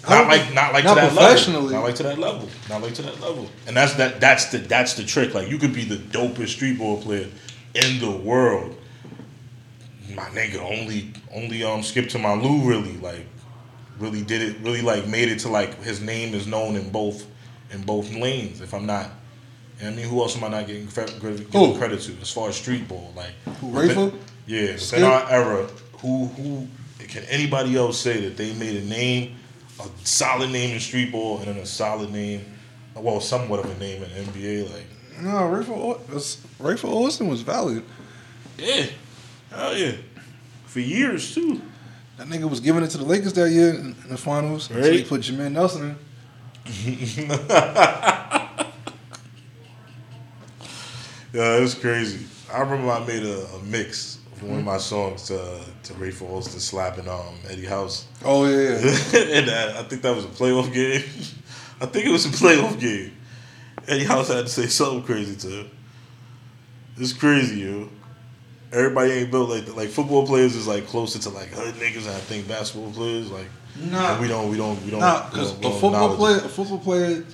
Not 0.09 0.29
like 0.29 0.55
not 0.55 0.73
like 0.73 0.85
not 0.85 0.95
to 0.95 1.01
that 1.01 1.15
level. 1.15 1.71
Not 1.71 1.83
like 1.83 1.95
to 1.97 2.03
that 2.05 2.19
level. 2.19 2.49
Not 2.69 2.83
like 2.83 2.95
to 2.95 3.03
that 3.03 3.21
level. 3.21 3.49
And 3.67 3.77
that's 3.77 3.95
that 3.95 4.21
that's 4.21 4.47
the 4.47 4.59
that's 4.59 4.95
the 4.95 5.05
trick. 5.05 5.35
Like 5.35 5.49
you 5.49 5.59
could 5.59 5.73
be 5.73 5.85
the 5.85 5.97
dopest 5.97 6.49
street 6.49 6.79
ball 6.79 7.01
player 7.01 7.29
in 7.75 7.99
the 8.01 8.11
world. 8.11 8.77
My 10.15 10.25
nigga 10.27 10.61
only 10.61 11.13
only 11.35 11.65
um 11.65 11.83
skipped 11.83 12.11
to 12.13 12.19
my 12.19 12.35
Lou 12.35 12.69
really 12.69 12.97
like 12.99 13.27
really 13.99 14.23
did 14.23 14.43
it 14.43 14.59
really 14.61 14.83
like 14.83 15.07
made 15.07 15.29
it 15.29 15.41
to 15.41 15.49
like 15.49 15.83
his 15.83 16.01
name 16.01 16.35
is 16.35 16.47
known 16.47 16.77
in 16.77 16.91
both 16.91 17.27
in 17.71 17.83
both 17.83 18.13
lanes. 18.13 18.61
If 18.61 18.75
I'm 18.75 18.87
not 18.87 19.11
I 19.83 19.91
mean, 19.91 20.09
who 20.09 20.21
else 20.23 20.37
am 20.37 20.45
I 20.45 20.49
not 20.49 20.67
getting 20.67 20.87
credit, 20.89 21.21
credit 21.21 22.01
to 22.01 22.17
as 22.23 22.31
far 22.31 22.49
as 22.49 22.57
street 22.57 22.89
ball? 22.89 23.13
Like 23.15 23.33
Who, 23.61 23.73
Rafer? 23.73 24.15
Yeah, 24.47 24.77
Skip? 24.77 25.03
our 25.03 25.31
era, 25.31 25.67
who 26.01 26.27
who 26.27 26.67
can 27.09 27.25
anybody 27.25 27.77
else 27.77 27.99
say 28.01 28.21
that 28.23 28.37
they 28.37 28.55
made 28.55 28.77
a 28.77 28.85
name, 28.85 29.37
a 29.80 29.85
solid 30.04 30.50
name 30.50 30.75
in 30.75 30.80
street 30.80 31.12
ball, 31.12 31.38
and 31.38 31.47
then 31.49 31.56
a 31.59 31.66
solid 31.66 32.11
name, 32.12 32.45
well, 32.95 33.21
somewhat 33.21 33.61
of 33.64 33.71
a 33.76 33.78
name 33.78 34.02
in 34.02 34.11
NBA? 34.11 34.73
Like, 34.73 34.87
No, 35.23 35.30
Rafer 35.30 35.71
Au- 35.76 36.00
Rafer 36.64 36.88
Alston 36.88 37.28
was 37.28 37.42
valid. 37.42 37.83
yeah, 38.59 38.87
hell 39.50 39.76
yeah, 39.76 39.92
for 40.66 40.80
years 40.80 41.35
too. 41.35 41.61
That 42.16 42.28
nigga 42.28 42.49
was 42.49 42.61
giving 42.61 42.83
it 42.83 42.88
to 42.90 42.99
the 42.99 43.04
Lakers 43.04 43.35
that 43.35 43.50
year 43.50 43.71
in, 43.75 43.95
in 44.04 44.09
the 44.09 44.16
finals. 44.16 44.64
So 44.64 44.75
he 44.80 44.80
Right. 44.80 45.06
put 45.09 45.21
Jameer 45.21 45.52
Nelson 45.52 45.97
in. 46.66 47.30
Yeah, 51.33 51.59
it 51.59 51.61
was 51.61 51.75
crazy. 51.75 52.25
I 52.50 52.61
remember 52.61 52.90
I 52.90 53.04
made 53.06 53.23
a, 53.23 53.45
a 53.47 53.62
mix 53.64 54.21
one 54.43 54.59
of 54.59 54.64
my 54.64 54.78
songs 54.78 55.25
to 55.28 55.61
to 55.85 55.93
Rafer 55.95 56.28
Alston 56.28 56.61
slapping 56.61 57.09
um 57.09 57.35
Eddie 57.49 57.66
House. 57.66 58.07
Oh 58.25 58.47
yeah, 58.47 58.78
yeah. 58.81 59.21
and 59.38 59.49
uh, 59.50 59.75
I 59.81 59.83
think 59.85 60.02
that 60.02 60.14
was 60.14 60.25
a 60.25 60.28
playoff 60.28 60.73
game. 60.73 61.02
I 61.81 61.87
think 61.87 62.07
it 62.07 62.11
was 62.12 62.26
a 62.26 62.31
playoff 62.31 62.78
game. 62.81 63.12
Eddie 63.87 64.05
House 64.05 64.28
had 64.28 64.47
to 64.47 64.49
say 64.49 64.66
something 64.66 65.02
crazy 65.02 65.37
to 65.37 65.61
him. 65.61 65.71
It's 66.97 67.12
crazy, 67.12 67.61
yo. 67.61 67.88
Everybody 68.73 69.12
ain't 69.12 69.31
built 69.31 69.50
like 69.50 69.66
that. 69.66 69.76
Like 69.76 69.90
football 69.90 70.26
players 70.26 70.57
is 70.57 70.66
like 70.66 70.87
closer 70.87 71.19
to 71.21 71.31
like 71.31 71.49
hood 71.49 71.75
niggas, 71.75 72.07
and 72.07 72.11
I 72.11 72.19
think 72.21 72.49
basketball 72.49 72.90
players 72.93 73.31
like 73.31 73.47
Nah. 73.78 74.21
we 74.21 74.28
don't 74.28 74.50
we 74.50 74.57
don't 74.57 74.83
we 74.85 74.90
don't. 74.90 75.00
Nah, 75.00 75.28
because 75.28 75.52
a 75.52 75.71
football 75.71 76.16
player, 76.16 76.37
a 76.38 76.49
football 76.49 76.78
player 76.78 77.25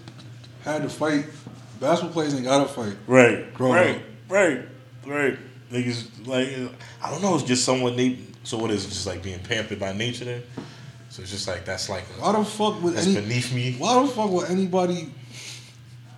had 0.64 0.82
to 0.82 0.88
fight. 0.88 1.26
Basketball 1.80 2.12
players 2.12 2.34
ain't 2.34 2.44
gotta 2.44 2.68
fight. 2.68 2.96
Right, 3.06 3.52
Growing 3.54 3.74
right, 3.74 3.96
up. 3.96 4.02
right, 4.28 4.60
right. 5.06 5.38
Niggas 5.72 6.26
like 6.26 6.48
I 7.02 7.10
don't 7.10 7.22
know. 7.22 7.34
It's 7.34 7.44
just 7.44 7.64
somewhat 7.64 7.96
na- 7.96 8.14
So 8.44 8.58
what 8.58 8.70
is 8.70 8.84
it? 8.84 8.88
Just 8.90 9.06
like 9.06 9.22
being 9.22 9.38
pampered 9.40 9.80
by 9.80 9.92
nature 9.92 10.24
then? 10.26 10.42
So 11.08 11.22
it's 11.22 11.30
just 11.30 11.48
like 11.48 11.64
that's 11.64 11.88
like 11.88 12.04
Why 12.20 12.32
the 12.32 12.44
fuck 12.44 12.82
would 12.82 12.94
that's 12.94 13.06
any? 13.06 13.20
beneath 13.20 13.52
me. 13.54 13.74
Why 13.78 14.00
the 14.02 14.08
fuck 14.08 14.30
would 14.30 14.50
anybody 14.50 15.10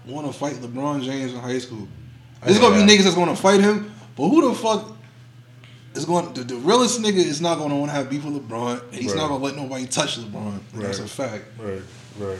want 0.06 0.26
to 0.26 0.32
fight 0.32 0.54
LeBron 0.56 1.02
James 1.04 1.32
in 1.32 1.38
high 1.40 1.58
school? 1.58 1.86
There's 2.44 2.58
gonna 2.58 2.74
be 2.74 2.82
that. 2.82 2.88
niggas 2.90 3.04
that's 3.04 3.14
gonna 3.16 3.34
fight 3.36 3.60
him, 3.60 3.92
but 4.16 4.28
who 4.28 4.48
the 4.48 4.54
fuck 4.54 4.92
is 5.94 6.04
going? 6.04 6.32
The, 6.34 6.44
the 6.44 6.56
realest 6.56 7.00
nigga 7.00 7.16
is 7.16 7.40
not 7.40 7.58
gonna 7.58 7.76
want 7.76 7.90
to 7.90 7.96
have 7.96 8.10
beef 8.10 8.24
with 8.24 8.34
LeBron. 8.48 8.82
And 8.84 8.94
he's 8.94 9.12
Right. 9.12 9.16
not 9.16 9.28
gonna 9.28 9.44
let 9.44 9.56
nobody 9.56 9.86
touch 9.86 10.18
LeBron. 10.18 10.58
That's 10.74 10.98
a 10.98 11.08
fact. 11.08 11.44
Right, 11.58 11.80
right. 12.18 12.38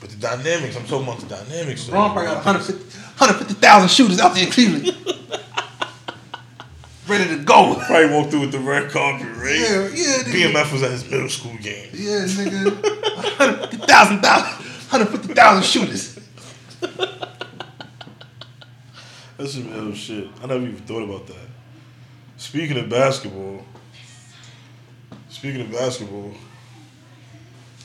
But 0.00 0.10
the 0.10 0.16
dynamics, 0.16 0.76
I'm 0.76 0.84
talking 0.86 1.08
about 1.08 1.18
the 1.20 1.26
dynamics. 1.26 1.86
though. 1.86 1.94
LeBron 1.94 2.12
probably 2.12 2.24
got 2.26 2.44
150 2.44 2.98
150,000 3.18 3.88
shooters 3.90 4.20
out 4.20 4.34
there 4.34 4.44
in 4.44 4.52
Cleveland, 4.52 4.86
ready 7.08 7.28
to 7.36 7.42
go. 7.44 7.74
Probably 7.86 8.10
walked 8.10 8.30
through 8.30 8.40
with 8.40 8.52
the 8.52 8.58
red 8.60 8.90
carpet, 8.90 9.26
right? 9.36 9.58
Yeah, 9.58 9.88
yeah, 9.88 10.22
nigga. 10.22 10.52
BMF 10.52 10.72
was 10.72 10.82
at 10.82 10.90
his 10.90 11.08
middle 11.10 11.28
school 11.28 11.56
game. 11.62 11.88
Yeah, 11.92 12.24
nigga. 12.26 12.82
150,000 13.38 14.22
150,000 14.22 15.62
shooters. 15.64 16.14
That's 19.36 19.52
some 19.54 19.72
ill 19.72 19.94
shit. 19.94 20.28
I 20.42 20.46
never 20.46 20.64
even 20.64 20.76
thought 20.78 21.02
about 21.02 21.26
that. 21.28 21.46
Speaking 22.36 22.78
of 22.78 22.88
basketball, 22.88 23.64
speaking 25.28 25.60
of 25.60 25.70
basketball, 25.72 26.32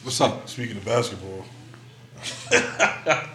What's 0.04 0.20
up? 0.20 0.50
speaking 0.50 0.76
of 0.78 0.84
basketball, 0.86 1.46
I 2.52 3.26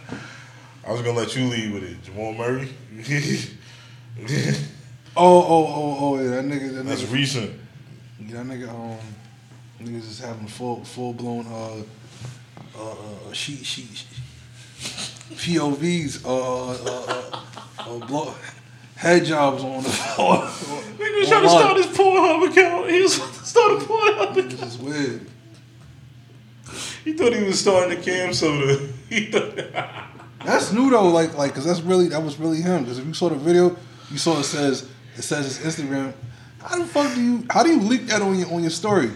was 0.87 1.00
gonna 1.00 1.12
let 1.12 1.35
you 1.37 1.45
lead 1.47 1.73
with 1.73 1.85
it. 1.85 2.02
Jamal 2.02 2.35
Murray. 2.35 2.68
Oh, 5.21 5.43
oh, 5.43 5.67
oh, 5.67 5.97
oh, 6.01 6.23
yeah, 6.23 6.31
that 6.31 6.45
nigga, 6.45 6.75
that 6.77 6.87
That's 6.87 7.03
nigga, 7.03 7.13
recent. 7.13 7.61
yeah, 8.25 8.37
that 8.37 8.47
nigga, 8.47 8.69
um, 8.69 8.99
niggas 9.81 10.09
is 10.09 10.21
having 10.21 10.47
full, 10.47 10.85
full 10.85 11.13
blown, 11.13 11.45
uh, 11.49 11.83
uh, 12.79 12.93
uh, 12.93 13.33
she, 13.33 13.57
she, 13.57 13.83
she 13.83 14.07
POVs, 15.35 16.25
uh, 16.25 16.71
uh, 16.71 17.33
uh, 17.33 17.41
uh, 17.81 18.07
blow, 18.07 18.33
head 18.95 19.25
jobs 19.25 19.65
on 19.65 19.83
the 19.83 19.89
floor. 19.89 20.39
Was 21.19 21.29
trying 21.29 21.43
to 21.43 21.49
start 21.49 21.77
his 21.79 21.87
Pornhub 21.87 22.49
account. 22.51 22.91
He 22.91 23.03
was 23.03 23.17
about 23.17 23.35
to 23.35 23.45
start 23.45 23.73
a 23.73 23.85
Pornhub 23.85 24.31
account. 24.37 24.51
This 24.51 24.63
is 24.63 24.79
weird. 24.79 25.27
He 27.05 27.13
thought 27.15 27.33
he 27.33 27.43
was 27.43 27.61
starting 27.61 27.99
the 27.99 28.05
CamSoda. 28.05 28.93
He 29.09 29.27
thought, 29.33 29.57
That's 30.45 30.73
new 30.73 30.91
though, 30.91 31.09
like, 31.09 31.37
like, 31.37 31.55
cause 31.55 31.65
that's 31.65 31.81
really, 31.81 32.07
that 32.09 32.23
was 32.23 32.39
really 32.39 32.61
him. 32.61 32.87
Cause 32.87 32.99
if 32.99 33.07
you 33.07 33.15
saw 33.15 33.31
the 33.31 33.35
video, 33.35 33.76
you 34.13 34.19
saw 34.19 34.39
it 34.39 34.45
says, 34.45 34.89
it 35.19 35.23
says 35.23 35.59
it's 35.59 35.76
Instagram. 35.76 36.13
How 36.61 36.78
the 36.78 36.87
fuck 36.87 37.15
do 37.15 37.23
you, 37.23 37.45
how 37.50 37.63
do 37.63 37.71
you 37.71 37.81
leak 37.81 38.07
that 38.07 38.23
on 38.23 38.39
your, 38.39 38.52
on 38.52 38.63
your 38.63 38.71
story? 38.71 39.11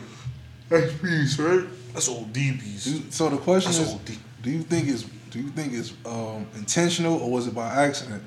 That's 0.69 0.93
peace, 0.95 1.39
right? 1.39 1.65
That's 1.93 2.09
old 2.09 2.33
D 2.33 2.53
piece. 2.53 3.15
So 3.15 3.29
the 3.29 3.37
question 3.37 3.73
That's 3.73 3.85
is, 3.85 3.95
OD. 3.95 4.19
do 4.43 4.51
you 4.51 4.63
think 4.63 4.89
it's 4.89 5.05
do 5.31 5.39
you 5.39 5.49
think 5.49 5.73
it's 5.73 5.93
um, 6.05 6.47
intentional 6.57 7.19
or 7.19 7.31
was 7.31 7.47
it 7.47 7.55
by 7.55 7.69
accident? 7.69 8.23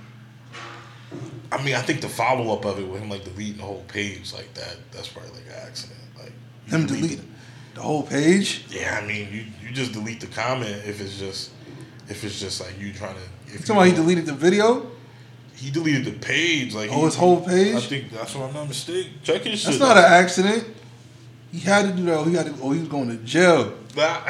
I 1.52 1.64
mean, 1.64 1.76
I 1.76 1.82
think 1.82 2.02
the 2.02 2.10
follow 2.10 2.54
up 2.54 2.66
of 2.66 2.80
it 2.80 2.88
with 2.88 3.02
him 3.02 3.10
like 3.10 3.24
deleting 3.24 3.58
the 3.58 3.64
whole 3.64 3.84
page 3.88 4.34
like 4.34 4.54
that, 4.56 4.78
that's 4.92 5.08
probably 5.08 5.32
like 5.32 5.46
an 5.48 5.68
accident. 5.68 6.00
Like 6.18 6.34
you 6.68 6.78
Him 6.78 6.88
delete 6.88 7.02
delete 7.02 7.22
the 7.74 7.82
whole 7.82 8.04
page? 8.04 8.66
Yeah, 8.70 9.00
I 9.02 9.06
mean, 9.06 9.28
you 9.32 9.46
you 9.62 9.74
just 9.74 9.94
delete 9.94 10.20
the 10.20 10.28
comment 10.28 10.82
if 10.86 11.02
it's 11.02 11.18
just 11.18 11.52
if 12.08 12.24
it's 12.24 12.40
just 12.40 12.62
like 12.62 12.80
you 12.80 12.94
trying 12.94 13.16
to. 13.16 13.22
If 13.48 13.62
You 13.62 13.76
talking 13.76 13.92
he 13.92 13.96
deleted 13.96 14.26
the 14.26 14.34
video? 14.34 14.92
He 15.56 15.72
deleted 15.72 16.06
the 16.06 16.12
page 16.12 16.74
like 16.76 16.90
Oh, 16.92 17.00
he- 17.00 17.06
his 17.06 17.16
whole 17.16 17.42
page? 17.42 17.76
I 17.76 17.80
think 17.80 18.12
that's 18.12 18.36
what 18.36 18.48
I'm 18.50 18.54
not 18.54 18.68
mistaken. 18.68 19.14
Check 19.24 19.42
his 19.44 19.64
That's 19.64 19.78
shit. 19.78 19.82
not 19.86 19.98
an 19.98 20.04
accident. 20.06 20.68
He 21.52 21.60
had 21.60 21.86
to 21.88 21.94
do 21.94 22.04
that. 22.06 22.28
He 22.28 22.34
had 22.34 22.46
to, 22.48 22.56
Oh, 22.62 22.72
he 22.72 22.80
was 22.82 22.90
going 22.90 23.08
to 23.10 23.18
jail. 23.24 23.74
Nah. 23.96 24.22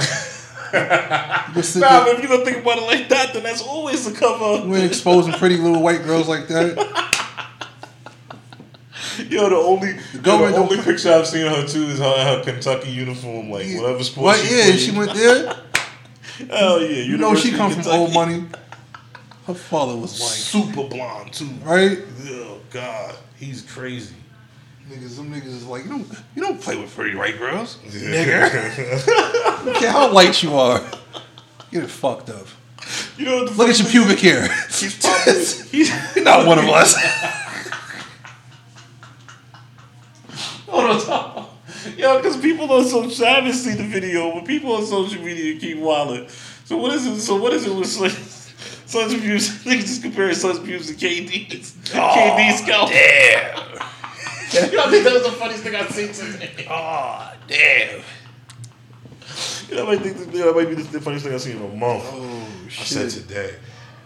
Nah, 0.73 2.07
if 2.09 2.21
you 2.21 2.27
gonna 2.27 2.43
think 2.43 2.57
about 2.57 2.79
it 2.79 2.85
like 2.85 3.07
that, 3.07 3.33
then 3.33 3.43
that's 3.43 3.61
always 3.61 4.03
the 4.11 4.19
cover. 4.19 4.67
we 4.67 4.75
ain't 4.77 4.85
exposing 4.87 5.31
pretty 5.33 5.55
little 5.55 5.81
white 5.81 6.03
girls 6.03 6.27
like 6.27 6.47
that. 6.49 6.75
Yo, 9.29 9.47
the 9.49 9.55
only 9.55 9.93
the, 10.11 10.17
government 10.19 10.55
the 10.55 10.61
only 10.61 10.77
picture 10.81 11.13
I've 11.13 11.27
seen 11.27 11.45
of 11.47 11.55
her 11.55 11.65
too 11.67 11.83
is 11.83 11.99
her 11.99 12.23
her 12.23 12.43
Kentucky 12.43 12.91
uniform, 12.91 13.49
like 13.51 13.67
whatever 13.79 14.03
sport. 14.03 14.25
What? 14.25 14.39
she 14.39 14.55
Yeah, 14.57 14.63
played. 14.65 14.79
she 14.79 14.91
went 14.91 15.13
there. 15.13 15.55
Hell 16.49 16.81
yeah, 16.81 17.03
You 17.03 17.17
know 17.17 17.35
she 17.35 17.51
comes 17.51 17.75
from 17.75 17.87
old 17.87 18.13
money. 18.13 18.43
Her 19.45 19.53
father 19.53 19.95
was 19.95 20.19
like, 20.19 20.29
super 20.31 20.83
blonde 20.89 21.31
too. 21.33 21.49
right? 21.63 21.99
Oh 22.27 22.59
God, 22.71 23.15
he's 23.37 23.61
crazy. 23.61 24.15
Niggas, 24.89 25.17
them 25.17 25.31
niggas 25.33 25.47
is 25.47 25.65
like, 25.65 25.83
you 25.83 25.89
don't, 25.89 26.07
you 26.35 26.41
don't 26.43 26.61
play 26.61 26.75
with 26.75 26.93
pretty 26.95 27.15
white 27.15 27.37
girls, 27.39 27.77
Nigga. 27.87 29.75
care 29.79 29.91
how 29.91 30.13
white 30.13 30.41
you 30.43 30.55
are. 30.55 30.79
Get 31.71 31.83
it 31.83 31.89
fucked 31.89 32.29
up. 32.29 32.45
you 33.17 33.25
know 33.25 33.37
what 33.43 33.51
the 33.51 33.57
Look 33.57 33.69
at 33.69 33.79
your 33.79 33.87
pubic 33.87 34.19
hair. 34.19 34.47
He's 34.69 34.95
probably 34.99 35.33
he's 35.71 35.91
not 36.23 36.45
one 36.45 36.59
of 36.59 36.65
us. 36.65 36.95
Hold 40.67 41.09
on. 41.09 41.47
Yo, 41.97 42.17
because 42.17 42.37
people 42.37 42.71
on 42.71 42.83
social, 42.85 43.25
I 43.25 43.29
haven't 43.29 43.53
seen 43.53 43.77
the 43.77 43.83
video, 43.83 44.33
but 44.33 44.45
people 44.45 44.73
on 44.75 44.85
social 44.85 45.21
media 45.21 45.59
keep 45.59 45.77
wilding. 45.77 46.27
So 46.65 46.77
what 46.77 46.93
is 46.93 47.05
it? 47.05 47.21
So 47.21 47.35
what 47.37 47.53
is 47.53 47.65
it 47.67 47.73
with 47.75 47.87
Sons 48.85 49.11
Sons 49.11 49.13
views? 49.13 49.49
Niggas 49.63 49.81
just 49.81 50.01
comparing 50.03 50.35
Sons 50.35 50.59
views 50.59 50.87
to 50.87 50.93
KD's 50.93 51.75
oh, 51.93 51.97
KD's 51.97 52.63
scalp. 52.63 52.89
Damn. 52.89 53.65
Yo, 54.71 54.79
I 54.79 54.89
think 54.89 55.03
that 55.03 55.13
was 55.13 55.23
the 55.23 55.31
funniest 55.31 55.63
thing 55.63 55.75
I've 55.75 55.91
seen 55.91 56.13
today. 56.13 56.67
Oh, 56.69 57.33
damn. 57.47 58.01
You 59.67 59.75
know, 59.75 59.81
oh, 59.81 59.91
I 59.91 59.95
might 59.95 60.01
think 60.01 60.17
this, 60.17 60.27
that 60.27 60.55
might 60.55 60.69
be 60.69 60.75
the 60.75 61.01
funniest 61.01 61.25
thing 61.25 61.33
I've 61.33 61.41
seen 61.41 61.57
in 61.57 61.63
a 61.63 61.75
month. 61.75 62.03
Oh, 62.05 62.47
I 62.67 62.69
said 62.69 63.09
today. 63.09 63.55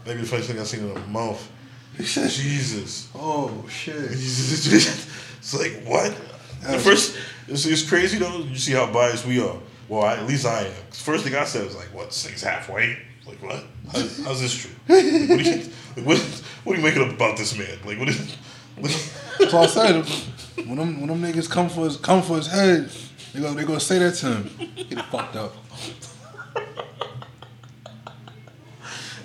Maybe 0.05 0.21
the 0.21 0.27
funniest 0.27 0.49
thing 0.49 0.59
I've 0.59 0.67
seen 0.67 0.89
in 0.89 0.97
a 0.97 1.07
month. 1.07 1.51
He 1.97 2.05
said, 2.05 2.29
Jesus. 2.29 3.09
oh, 3.13 3.65
shit. 3.67 3.95
it's 3.97 5.53
like 5.53 5.83
what? 5.83 6.15
The 6.61 6.79
first, 6.79 7.17
it's, 7.47 7.65
it's 7.65 7.87
crazy 7.87 8.17
though. 8.17 8.39
You 8.39 8.57
see 8.57 8.73
how 8.73 8.91
biased 8.91 9.25
we 9.25 9.41
are. 9.41 9.57
Well, 9.87 10.03
I, 10.03 10.15
at 10.15 10.27
least 10.27 10.45
I 10.45 10.63
am. 10.63 10.73
First 10.91 11.23
thing 11.23 11.35
I 11.35 11.43
said 11.43 11.65
was 11.65 11.75
like, 11.75 11.93
"What? 11.93 12.13
six 12.13 12.41
thing's 12.41 12.43
half 12.43 12.69
white." 12.69 12.97
Like 13.25 13.41
what? 13.41 13.63
How, 13.91 13.99
how's 14.23 14.41
this 14.41 14.53
true? 14.53 14.71
Like, 14.87 15.03
what, 15.29 15.43
do 15.43 15.43
you, 15.43 15.55
like, 15.95 16.05
what, 16.05 16.19
what 16.63 16.73
are 16.73 16.77
you 16.77 16.83
making 16.83 17.03
up 17.03 17.13
about 17.13 17.37
this 17.37 17.57
man? 17.57 17.77
Like 17.85 17.99
what 17.99 18.09
is? 18.09 18.35
What, 18.77 19.13
That's 19.39 19.53
all 19.53 19.63
I 19.63 19.67
said. 19.67 20.05
When 20.67 20.77
them, 20.77 20.99
when 21.01 21.07
them 21.07 21.21
niggas 21.21 21.49
come 21.49 21.69
for 21.69 21.85
his, 21.85 21.97
come 21.97 22.21
for 22.21 22.37
his 22.37 22.47
head, 22.47 22.89
they 23.33 23.39
go, 23.39 23.53
they 23.53 23.63
gonna 23.63 23.79
say 23.79 23.99
that 23.99 24.15
to 24.15 24.33
him. 24.33 24.49
Get 24.75 25.05
fucked 25.05 25.35
up. 25.35 25.53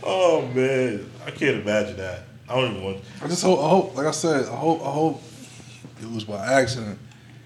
oh 0.03 0.47
man, 0.55 1.11
I 1.27 1.31
can't 1.31 1.63
imagine 1.63 1.97
that. 1.97 2.25
I 2.49 2.55
don't 2.57 2.73
even 2.73 2.85
want. 2.85 2.99
I 3.23 3.29
just 3.29 3.43
hope, 3.43 3.59
I 3.59 3.69
hope, 3.69 3.97
like 3.97 4.07
I 4.07 4.11
said, 4.11 4.47
I 4.47 4.57
hope, 4.57 4.83
I 4.83 4.91
hope 4.91 5.23
it 6.01 6.11
was 6.11 6.25
by 6.25 6.45
accident. 6.45 6.99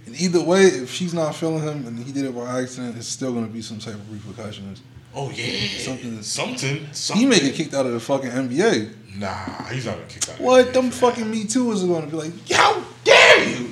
And 0.06 0.20
either 0.20 0.42
way, 0.42 0.62
if 0.62 0.90
she's 0.90 1.14
not 1.14 1.34
feeling 1.34 1.62
him 1.62 1.86
and 1.86 1.98
he 1.98 2.12
did 2.12 2.24
it 2.24 2.34
by 2.34 2.60
accident, 2.60 2.96
it's 2.96 3.06
still 3.06 3.32
gonna 3.32 3.46
be 3.46 3.62
some 3.62 3.78
type 3.78 3.94
of 3.94 4.12
repercussions. 4.12 4.82
Oh 5.20 5.30
yeah, 5.34 5.66
Something- 5.78 6.22
something, 6.22 6.86
something. 6.92 7.20
He 7.20 7.26
may 7.28 7.40
get 7.40 7.54
kicked 7.56 7.74
out 7.74 7.86
of 7.86 7.92
the 7.92 7.98
fucking 8.00 8.30
NBA. 8.30 8.94
Nah, 9.18 9.64
he's 9.64 9.84
not 9.86 9.96
gonna 9.96 10.06
kick 10.06 10.28
out. 10.28 10.34
of 10.36 10.40
What? 10.40 10.66
the 10.66 10.72
Them 10.72 10.90
NBA 10.90 10.94
for 10.94 11.06
that. 11.06 11.10
fucking 11.16 11.30
Me 11.30 11.44
Too 11.44 11.72
is 11.72 11.82
gonna 11.82 12.06
be 12.06 12.16
like, 12.16 12.32
how 12.52 12.84
dare 13.02 13.44
you? 13.48 13.70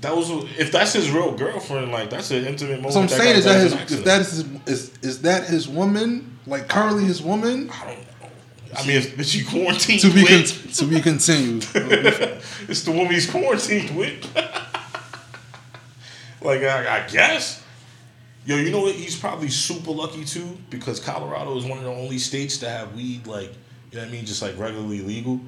That 0.00 0.16
was 0.16 0.30
if 0.58 0.72
that's 0.72 0.94
his 0.94 1.10
real 1.10 1.32
girlfriend. 1.32 1.92
Like 1.92 2.08
that's 2.08 2.30
an 2.30 2.46
intimate 2.46 2.76
moment. 2.76 2.94
So 2.94 3.02
I'm 3.02 3.08
saying, 3.08 3.36
is 3.36 3.44
that 3.44 3.60
his, 3.60 3.74
as 3.74 3.92
an 3.92 3.98
if 3.98 4.04
that 4.04 4.20
is 4.22 4.30
his, 4.32 4.46
is, 4.66 4.90
is 5.02 5.22
that 5.22 5.44
his 5.44 5.68
woman? 5.68 6.38
Like 6.46 6.68
currently 6.68 7.04
his 7.04 7.20
woman? 7.22 7.68
I 7.70 7.84
don't 7.84 7.98
know. 7.98 8.04
I 8.74 8.86
mean, 8.86 8.96
if, 8.96 9.18
if 9.20 9.26
she 9.26 9.44
quarantined 9.44 10.00
To 10.00 10.10
be, 10.10 10.22
with, 10.22 10.62
con- 10.64 10.72
to 10.72 10.84
be 10.86 11.00
continued. 11.02 11.66
it's 12.68 12.82
the 12.84 12.92
woman 12.92 13.12
he's 13.12 13.30
quarantined 13.30 13.94
with. 13.96 14.24
like 16.40 16.62
I, 16.62 17.04
I 17.04 17.08
guess. 17.08 17.61
Yo, 18.44 18.56
you 18.56 18.70
know 18.70 18.80
what? 18.80 18.94
He's 18.94 19.18
probably 19.18 19.48
super 19.48 19.92
lucky 19.92 20.24
too 20.24 20.58
because 20.70 20.98
Colorado 20.98 21.56
is 21.56 21.64
one 21.64 21.78
of 21.78 21.84
the 21.84 21.90
only 21.90 22.18
states 22.18 22.58
that 22.58 22.70
have 22.70 22.94
weed 22.94 23.26
like 23.26 23.50
you 23.90 23.98
know 23.98 24.04
what 24.04 24.08
I 24.08 24.12
mean, 24.12 24.24
just 24.24 24.42
like 24.42 24.58
regularly 24.58 25.00
legal. 25.00 25.40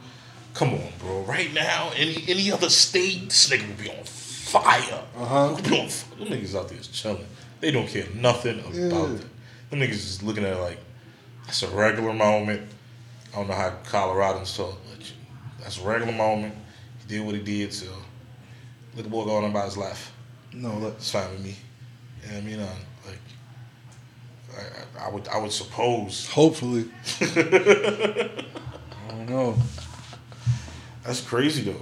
Come 0.54 0.74
on, 0.74 0.88
bro. 1.00 1.22
Right 1.22 1.52
now, 1.52 1.90
any 1.96 2.22
any 2.28 2.52
other 2.52 2.70
state, 2.70 3.24
this 3.30 3.50
nigga 3.50 3.66
would 3.66 3.78
be 3.78 3.90
on 3.90 4.04
fire. 4.04 5.02
Uh-huh. 5.16 5.52
Would 5.56 5.64
be 5.64 5.80
on 5.80 5.86
f- 5.86 6.08
Them 6.18 6.28
niggas 6.28 6.54
out 6.54 6.68
there 6.68 6.78
is 6.78 6.86
chilling. 6.86 7.26
They 7.60 7.70
don't 7.72 7.88
care 7.88 8.06
nothing 8.14 8.60
about 8.60 8.74
Yeah. 8.74 9.14
it. 9.14 9.24
Them 9.70 9.80
niggas 9.80 9.88
just 9.90 10.22
looking 10.22 10.44
at 10.44 10.52
it 10.52 10.60
like 10.60 10.78
it's 11.48 11.62
a 11.64 11.68
regular 11.68 12.12
moment. 12.12 12.62
I 13.32 13.36
don't 13.38 13.48
know 13.48 13.54
how 13.54 13.70
Coloradans 13.84 14.56
talk, 14.56 14.78
but 14.88 15.12
that's 15.60 15.80
a 15.80 15.82
regular 15.84 16.12
moment. 16.12 16.54
He 17.00 17.16
did 17.16 17.26
what 17.26 17.34
he 17.34 17.40
did, 17.42 17.72
so 17.74 17.86
let 18.94 19.02
the 19.02 19.10
boy 19.10 19.24
go 19.24 19.36
on 19.38 19.44
about 19.50 19.64
his 19.64 19.76
life. 19.76 20.12
No, 20.52 20.78
look. 20.78 20.94
It's 20.98 21.10
fine 21.10 21.28
with 21.32 21.42
me. 21.44 21.56
You 22.24 22.30
know 22.30 22.34
what 22.36 22.42
I 22.42 22.46
mean? 22.46 22.60
Uh, 22.60 22.74
like, 23.06 23.18
I, 24.98 25.06
I, 25.06 25.10
would, 25.10 25.28
I 25.28 25.38
would 25.38 25.52
suppose. 25.52 26.28
Hopefully. 26.28 26.86
I 27.20 28.30
don't 29.08 29.28
know. 29.28 29.56
That's 31.04 31.20
crazy 31.20 31.62
though. 31.62 31.80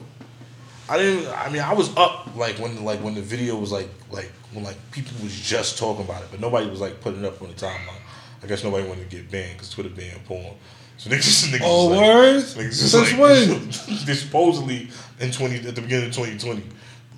I 0.88 0.98
didn't. 0.98 1.28
I 1.32 1.48
mean, 1.50 1.62
I 1.62 1.72
was 1.74 1.94
up 1.96 2.34
like 2.36 2.58
when 2.58 2.84
like 2.84 3.00
when 3.02 3.14
the 3.14 3.22
video 3.22 3.56
was 3.56 3.70
like 3.70 3.88
like 4.10 4.32
when 4.52 4.64
like 4.64 4.76
people 4.90 5.12
was 5.22 5.34
just 5.38 5.78
talking 5.78 6.04
about 6.04 6.22
it, 6.22 6.28
but 6.30 6.40
nobody 6.40 6.68
was 6.68 6.80
like 6.80 7.00
putting 7.00 7.20
it 7.24 7.26
up 7.26 7.40
on 7.40 7.48
the 7.48 7.54
timeline. 7.54 8.00
I 8.42 8.46
guess 8.48 8.64
nobody 8.64 8.86
wanted 8.88 9.08
to 9.08 9.16
get 9.16 9.30
banned 9.30 9.52
because 9.52 9.70
Twitter 9.70 9.90
banned 9.90 10.24
porn. 10.24 10.54
So 10.96 11.08
niggas, 11.10 11.48
niggas 11.52 11.60
Oh, 11.62 11.88
was 11.88 11.96
like, 11.96 12.06
words? 12.08 12.54
niggas 12.56 12.80
just 12.80 12.90
Since 12.90 13.12
like, 13.12 13.20
when? 13.20 13.72
supposedly 14.16 14.88
in 15.20 15.30
twenty 15.30 15.56
at 15.66 15.74
the 15.76 15.80
beginning 15.82 16.08
of 16.08 16.14
twenty 16.14 16.36
twenty. 16.36 16.64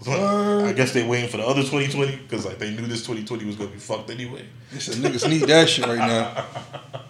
Word. 0.07 0.65
I 0.65 0.73
guess 0.73 0.93
they 0.93 1.07
waiting 1.07 1.29
for 1.29 1.39
the 1.39 1.47
other 1.47 1.63
twenty 1.63 1.89
twenty 1.89 2.17
because 2.17 2.45
like 2.45 2.59
they 2.59 2.71
knew 2.71 2.87
this 2.87 3.05
twenty 3.05 3.25
twenty 3.25 3.45
was 3.45 3.57
gonna 3.57 3.71
be 3.71 3.79
fucked 3.79 4.11
anyway. 4.11 4.45
They 4.73 4.79
said 4.79 4.97
niggas 4.97 5.29
need 5.29 5.43
that 5.49 5.69
shit 5.69 5.87
right 5.87 5.99
now. 5.99 6.47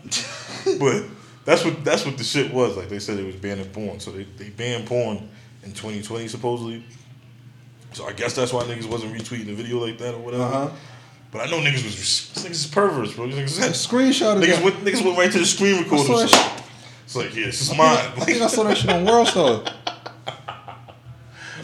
but 0.79 1.05
that's 1.45 1.65
what 1.65 1.85
that's 1.85 2.05
what 2.05 2.19
the 2.19 2.25
shit 2.25 2.53
was. 2.53 2.77
Like 2.77 2.89
they 2.89 2.99
said 2.99 3.19
it 3.19 3.27
was 3.27 3.37
banning 3.37 3.69
porn, 3.71 4.01
so 4.01 4.11
they, 4.11 4.25
they 4.25 4.51
banned 4.51 4.87
porn 4.87 5.29
in 5.63 5.71
2020 5.71 6.29
supposedly. 6.29 6.85
So 7.93 8.07
I 8.07 8.13
guess 8.13 8.35
that's 8.35 8.53
why 8.53 8.65
niggas 8.65 8.87
wasn't 8.87 9.15
retweeting 9.15 9.47
the 9.47 9.55
video 9.55 9.79
like 9.79 9.99
that 9.99 10.15
or 10.15 10.19
whatever. 10.21 10.45
Uh 10.45 10.51
huh. 10.51 10.71
But 11.31 11.49
I 11.49 11.51
know 11.51 11.59
niggas 11.59 11.85
was 11.85 12.45
niggas 12.45 12.51
is 12.51 12.67
perverts, 12.67 13.15
bro. 13.15 13.27
Niggas, 13.27 13.59
had 13.59 13.73
Screenshot 13.73 14.43
niggas 14.43 14.63
went 14.63 14.77
niggas 14.77 15.05
went 15.05 15.19
right 15.19 15.33
to 15.33 15.39
the 15.39 15.47
screen 15.47 15.83
recorder. 15.83 16.27
It's 17.05 17.17
like, 17.17 17.35
yeah, 17.35 17.47
this 17.47 17.61
is 17.61 17.71
I 17.71 17.77
mine. 17.77 17.97
think, 17.97 18.19
I 18.19 18.25
think 18.25 18.43
I 18.43 18.47
saw 18.47 18.63
that 18.65 18.79
shit 18.79 18.91
on 18.91 19.05
World 19.05 19.29
Star. 19.29 19.63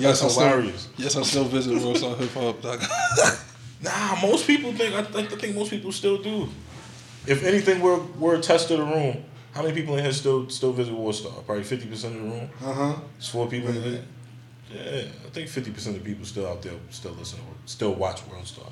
Yes, 0.01 0.21
I 0.21 0.25
That's 0.25 0.35
still, 0.35 0.49
hilarious. 0.49 0.89
yes, 0.97 1.17
I 1.17 1.23
still 1.23 1.45
visit 1.45 1.75
worldstarhiphop.com. 1.79 3.37
Nah, 3.83 4.21
most 4.21 4.47
people 4.47 4.73
think 4.75 4.95
I 4.95 5.03
think 5.03 5.33
I 5.33 5.37
think 5.37 5.57
most 5.57 5.71
people 5.71 5.91
still 5.91 6.19
do. 6.19 6.49
If 7.27 7.43
anything, 7.45 7.81
we're 7.81 7.99
we're 8.19 8.37
a 8.37 8.41
test 8.41 8.71
of 8.71 8.77
the 8.79 8.85
room. 8.85 9.25
How 9.55 9.63
many 9.63 9.75
people 9.75 9.97
in 9.97 10.05
here 10.05 10.13
still 10.13 10.51
still 10.51 10.73
visit 10.73 10.93
World 10.93 11.15
Star? 11.15 11.33
Probably 11.47 11.65
fifty 11.65 11.87
percent 11.89 12.15
of 12.17 12.23
the 12.23 12.29
room. 12.29 12.51
Uh 12.63 12.73
huh. 12.75 12.95
It's 13.17 13.29
four 13.29 13.47
people 13.47 13.71
in 13.71 13.81
there. 13.83 14.03
Yeah, 14.71 15.09
I 15.27 15.31
think 15.31 15.49
fifty 15.49 15.71
percent 15.71 15.97
of 15.97 16.05
the 16.05 16.11
people 16.11 16.27
still 16.27 16.47
out 16.47 16.61
there 16.61 16.75
still 16.91 17.13
listen, 17.13 17.39
still 17.65 17.95
watch 17.95 18.21
World 18.27 18.47
Star, 18.47 18.67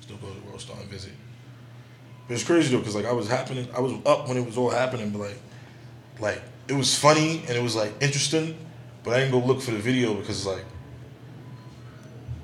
still 0.00 0.16
go 0.16 0.28
to 0.32 0.40
World 0.48 0.62
Star 0.62 0.76
and 0.80 0.88
visit. 0.88 1.12
But 2.26 2.34
it's 2.34 2.44
crazy 2.44 2.74
though, 2.74 2.82
cause 2.82 2.94
like 2.96 3.04
I 3.04 3.12
was 3.12 3.28
happening, 3.28 3.68
I 3.76 3.80
was 3.80 3.92
up 4.06 4.28
when 4.28 4.38
it 4.38 4.46
was 4.46 4.56
all 4.56 4.70
happening, 4.70 5.10
but 5.10 5.18
like, 5.18 5.40
like 6.20 6.42
it 6.68 6.72
was 6.74 6.98
funny 6.98 7.42
and 7.46 7.50
it 7.50 7.62
was 7.62 7.76
like 7.76 7.92
interesting, 8.00 8.56
but 9.02 9.12
I 9.12 9.20
didn't 9.20 9.32
go 9.38 9.46
look 9.46 9.60
for 9.60 9.72
the 9.72 9.78
video 9.78 10.14
because 10.14 10.46
like, 10.46 10.64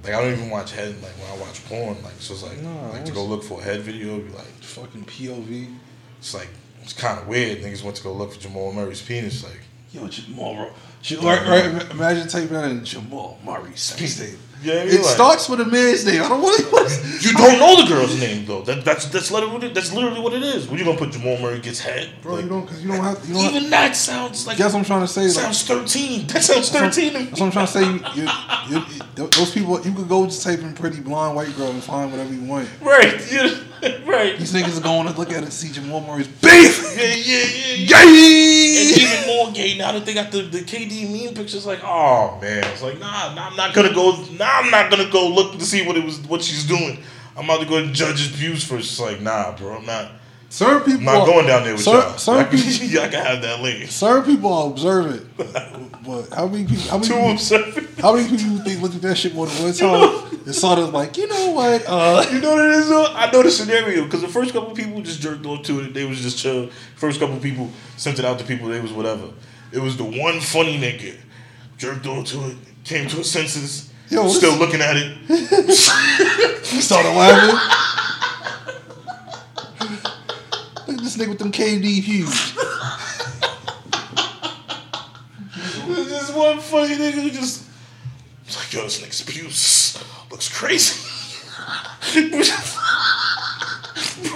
like 0.02 0.14
I 0.14 0.20
don't 0.22 0.32
even 0.32 0.50
watch 0.50 0.72
head 0.72 0.94
like 1.02 1.12
when 1.12 1.30
I 1.30 1.40
watch 1.42 1.64
porn, 1.66 2.02
like 2.02 2.14
so 2.20 2.34
it's 2.34 2.42
like 2.42 2.60
No, 2.60 2.90
like 2.92 3.04
to 3.04 3.12
go 3.12 3.24
look 3.24 3.42
for 3.42 3.60
a 3.60 3.62
head 3.62 3.80
video, 3.80 4.18
be 4.18 4.30
like 4.32 4.46
Fucking 4.62 5.04
POV. 5.04 5.74
it's 6.18 6.34
like 6.34 6.48
it's 6.82 6.92
kind 6.92 7.18
of 7.20 7.26
weird. 7.26 7.58
Niggas 7.62 7.82
went 7.84 7.96
to 7.96 8.02
go 8.02 8.12
look 8.12 8.32
for 8.32 8.40
Jamal 8.40 8.72
Murray's 8.72 9.02
penis, 9.02 9.44
like. 9.44 9.60
Yo, 9.92 10.06
Jamal, 10.08 10.54
bro. 10.54 10.70
J- 11.02 11.16
Right, 11.16 11.46
right, 11.46 11.90
imagine 11.90 12.28
typing 12.28 12.56
in 12.70 12.84
Jamal 12.84 13.38
Murray 13.44 13.74
sex 13.76 14.16
tape. 14.20 14.38
Yeah, 14.62 14.74
It 14.84 15.04
starts 15.04 15.48
with 15.48 15.60
a 15.60 15.64
man's 15.64 16.04
name. 16.04 16.22
I 16.22 16.28
don't 16.28 16.42
want 16.42 16.58
to. 16.58 16.70
You 17.20 17.34
don't 17.34 17.58
know 17.58 17.82
the 17.82 17.86
girl's 17.86 18.18
name 18.18 18.46
though. 18.46 18.62
That, 18.62 18.82
that's 18.82 19.04
that's 19.06 19.30
literally 19.30 19.68
that's 19.68 19.92
literally 19.92 20.20
what 20.20 20.32
it 20.32 20.42
is. 20.42 20.66
When 20.66 20.78
you 20.78 20.86
gonna 20.86 20.96
put 20.96 21.10
Jamal 21.12 21.38
Murray 21.38 21.60
gets 21.60 21.78
head? 21.78 22.08
Bro, 22.22 22.36
Like, 22.36 22.44
you 22.44 22.48
don't, 22.48 22.66
cause 22.66 22.82
you 22.82 22.88
don't 22.88 23.04
have. 23.04 23.28
You 23.28 23.34
don't 23.34 23.44
have, 23.44 23.54
even 23.56 23.70
that 23.70 23.94
sounds 23.94 24.46
like 24.46 24.56
guess 24.56 24.72
what 24.72 24.78
I'm 24.80 24.84
trying 24.86 25.02
to 25.02 25.08
say. 25.08 25.22
Like, 25.22 25.32
sounds 25.32 25.62
thirteen. 25.64 26.26
That 26.28 26.42
sounds 26.42 26.70
thirteen. 26.70 27.12
me. 27.12 27.24
That's 27.24 27.40
what 27.40 27.46
I'm 27.46 27.52
trying 27.52 27.66
to 27.66 27.72
say. 27.72 27.84
You, 28.16 28.28
you, 28.70 28.84
you, 28.96 29.28
those 29.28 29.50
people, 29.52 29.80
you 29.82 29.92
could 29.92 30.08
go 30.08 30.24
just 30.24 30.42
type 30.42 30.60
in 30.60 30.72
pretty 30.72 31.00
blonde 31.00 31.36
white 31.36 31.54
girl 31.56 31.70
and 31.70 31.82
find 31.82 32.10
whatever 32.10 32.32
you 32.32 32.42
want. 32.44 32.68
Right, 32.80 33.20
yeah, 33.32 33.98
right. 34.06 34.38
These 34.38 34.54
niggas 34.54 34.78
are 34.78 34.82
going 34.82 35.06
to 35.06 35.18
look 35.18 35.28
at 35.30 35.38
it 35.38 35.44
and 35.44 35.52
see 35.52 35.70
Jamal 35.70 36.00
Murray's 36.00 36.26
beef. 36.28 36.96
Yeah, 36.96 37.04
yeah, 37.04 37.14
yeah, 37.16 37.74
yeah. 37.74 38.00
And 38.00 38.16
Yay! 38.16 39.02
even 39.02 39.26
more 39.26 39.52
gay 39.52 39.76
now 39.92 39.98
that 39.98 40.06
they 40.06 40.14
got 40.14 40.30
the, 40.30 40.42
the 40.42 40.58
KD 40.60 41.10
meme 41.24 41.34
pictures. 41.34 41.66
Like, 41.66 41.80
oh 41.84 42.38
man, 42.40 42.64
it's 42.72 42.82
like 42.82 42.98
nah, 42.98 43.34
nah, 43.34 43.48
I'm 43.48 43.56
not 43.56 43.74
gonna 43.74 43.92
go. 43.94 44.12
Nah, 44.38 44.44
I'm 44.48 44.70
not 44.70 44.90
gonna 44.90 45.10
go 45.10 45.28
look 45.28 45.58
to 45.58 45.64
see 45.64 45.86
what 45.86 45.96
it 45.96 46.04
was, 46.04 46.18
what 46.20 46.42
she's 46.42 46.66
doing. 46.66 46.98
I'm 47.36 47.44
about 47.44 47.60
to 47.60 47.66
go 47.66 47.78
and 47.78 47.94
judge 47.94 48.18
his 48.18 48.26
views 48.28 48.64
first. 48.64 48.90
It's 48.92 49.00
like, 49.00 49.20
nah, 49.20 49.56
bro, 49.56 49.76
I'm 49.76 49.86
not. 49.86 50.12
Certain 50.52 50.80
people, 50.80 50.98
I'm 50.98 51.04
not 51.04 51.26
going 51.26 51.46
down 51.46 51.62
there 51.62 51.74
with 51.74 51.82
cer- 51.84 51.92
y'all. 51.92 52.18
Certain 52.18 52.40
Y'all 52.58 52.64
can, 52.64 52.72
people, 52.72 52.86
y'all 53.00 53.08
can 53.08 53.24
have 53.24 53.42
that 53.42 53.60
lane. 53.60 53.86
certain 53.86 54.24
people 54.34 54.52
are 54.52 54.66
observant. 54.70 55.28
But 56.02 56.32
how 56.34 56.46
many 56.48 56.64
people? 56.64 56.82
How 56.84 56.96
many 56.96 57.08
Too 57.08 57.14
people, 57.14 57.30
observant. 57.32 58.00
how 58.00 58.14
many 58.16 58.28
people 58.28 58.44
you 58.54 58.58
think 58.64 58.80
looked 58.82 58.94
at 58.96 59.02
that 59.02 59.16
shit 59.18 59.34
more 59.34 59.46
than 59.46 59.62
one 59.62 59.72
time 59.74 60.38
and 60.46 60.54
saw 60.54 60.72
it 60.82 60.92
like, 60.92 61.16
you 61.18 61.28
know 61.28 61.50
what? 61.50 61.84
Uh, 61.86 62.24
You 62.32 62.40
know 62.40 62.54
what 62.54 62.64
it 62.64 62.72
is 62.72 62.88
though? 62.88 63.04
I 63.14 63.30
know 63.30 63.42
the 63.42 63.50
scenario 63.50 64.04
because 64.04 64.22
the 64.22 64.28
first 64.28 64.52
couple 64.54 64.74
people 64.74 65.02
just 65.02 65.20
jerked 65.20 65.44
off 65.44 65.62
to 65.64 65.80
it. 65.80 65.92
They 65.94 66.06
was 66.06 66.20
just 66.22 66.38
chill. 66.38 66.70
First 66.96 67.20
couple 67.20 67.38
people 67.38 67.70
sent 67.98 68.18
it 68.18 68.24
out 68.24 68.38
to 68.38 68.44
people. 68.46 68.68
They 68.68 68.80
was 68.80 68.92
whatever. 68.94 69.28
It 69.72 69.78
was 69.78 69.96
the 69.96 70.04
one 70.04 70.40
funny 70.40 70.78
nigga 70.78 71.16
jerked 71.78 72.06
off 72.06 72.26
to 72.28 72.44
it. 72.50 72.56
Came 72.84 73.08
to 73.08 73.16
his 73.16 73.30
senses. 73.30 73.92
Yo, 74.08 74.24
this- 74.24 74.36
still 74.38 74.56
looking 74.56 74.80
at 74.80 74.96
it. 74.96 75.16
he 76.66 76.80
started 76.80 77.10
laughing. 77.10 77.54
Look 80.88 80.98
at 80.98 81.04
this 81.04 81.16
nigga 81.16 81.28
with 81.28 81.38
them 81.38 81.52
KD 81.52 82.02
views. 82.02 82.54
There's 85.86 86.08
this 86.08 86.30
one 86.34 86.58
funny 86.60 86.96
nigga 86.96 87.22
who 87.22 87.30
just 87.30 87.64
was 88.46 88.56
like, 88.56 88.72
yo, 88.72 88.82
this 88.82 89.00
nigga's 89.00 89.20
abuse 89.22 89.98
looks 90.30 90.48
crazy. 90.48 90.98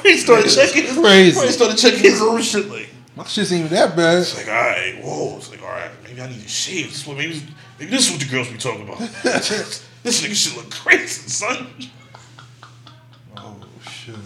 he 0.05 0.16
started 0.18 0.49
checking. 0.51 0.85
his- 0.85 0.97
Crazy. 0.99 1.40
He 1.47 1.53
started 1.53 1.79
checking 1.79 2.01
his 2.03 2.20
own 2.23 2.40
shit 2.42 2.68
like. 2.70 2.90
My 3.16 3.24
shit's 3.24 3.53
even 3.53 3.68
that 3.68 3.94
bad. 3.96 4.18
It's 4.22 4.37
like, 4.37 4.48
all 4.48 4.55
right, 4.55 5.00
whoa. 5.03 5.37
It's 5.37 5.50
like, 5.50 5.62
all 5.62 5.68
right, 5.68 5.90
maybe 6.03 6.20
I 6.20 6.29
need 6.29 6.42
to 6.42 6.48
shave. 6.48 6.87
This 6.88 7.03
is 7.03 7.07
what 7.07 7.16
maybe, 7.16 7.40
maybe 7.79 7.90
this 7.90 8.07
is 8.07 8.12
what 8.12 8.20
the 8.20 8.29
girls 8.29 8.48
be 8.48 8.59
talking 8.59 8.83
about. 8.83 8.98
this 9.22 9.83
nigga 10.03 10.35
should 10.35 10.57
look 10.57 10.70
crazy, 10.70 11.29
son. 11.29 11.68
Oh 13.37 13.57
shit. 13.88 14.16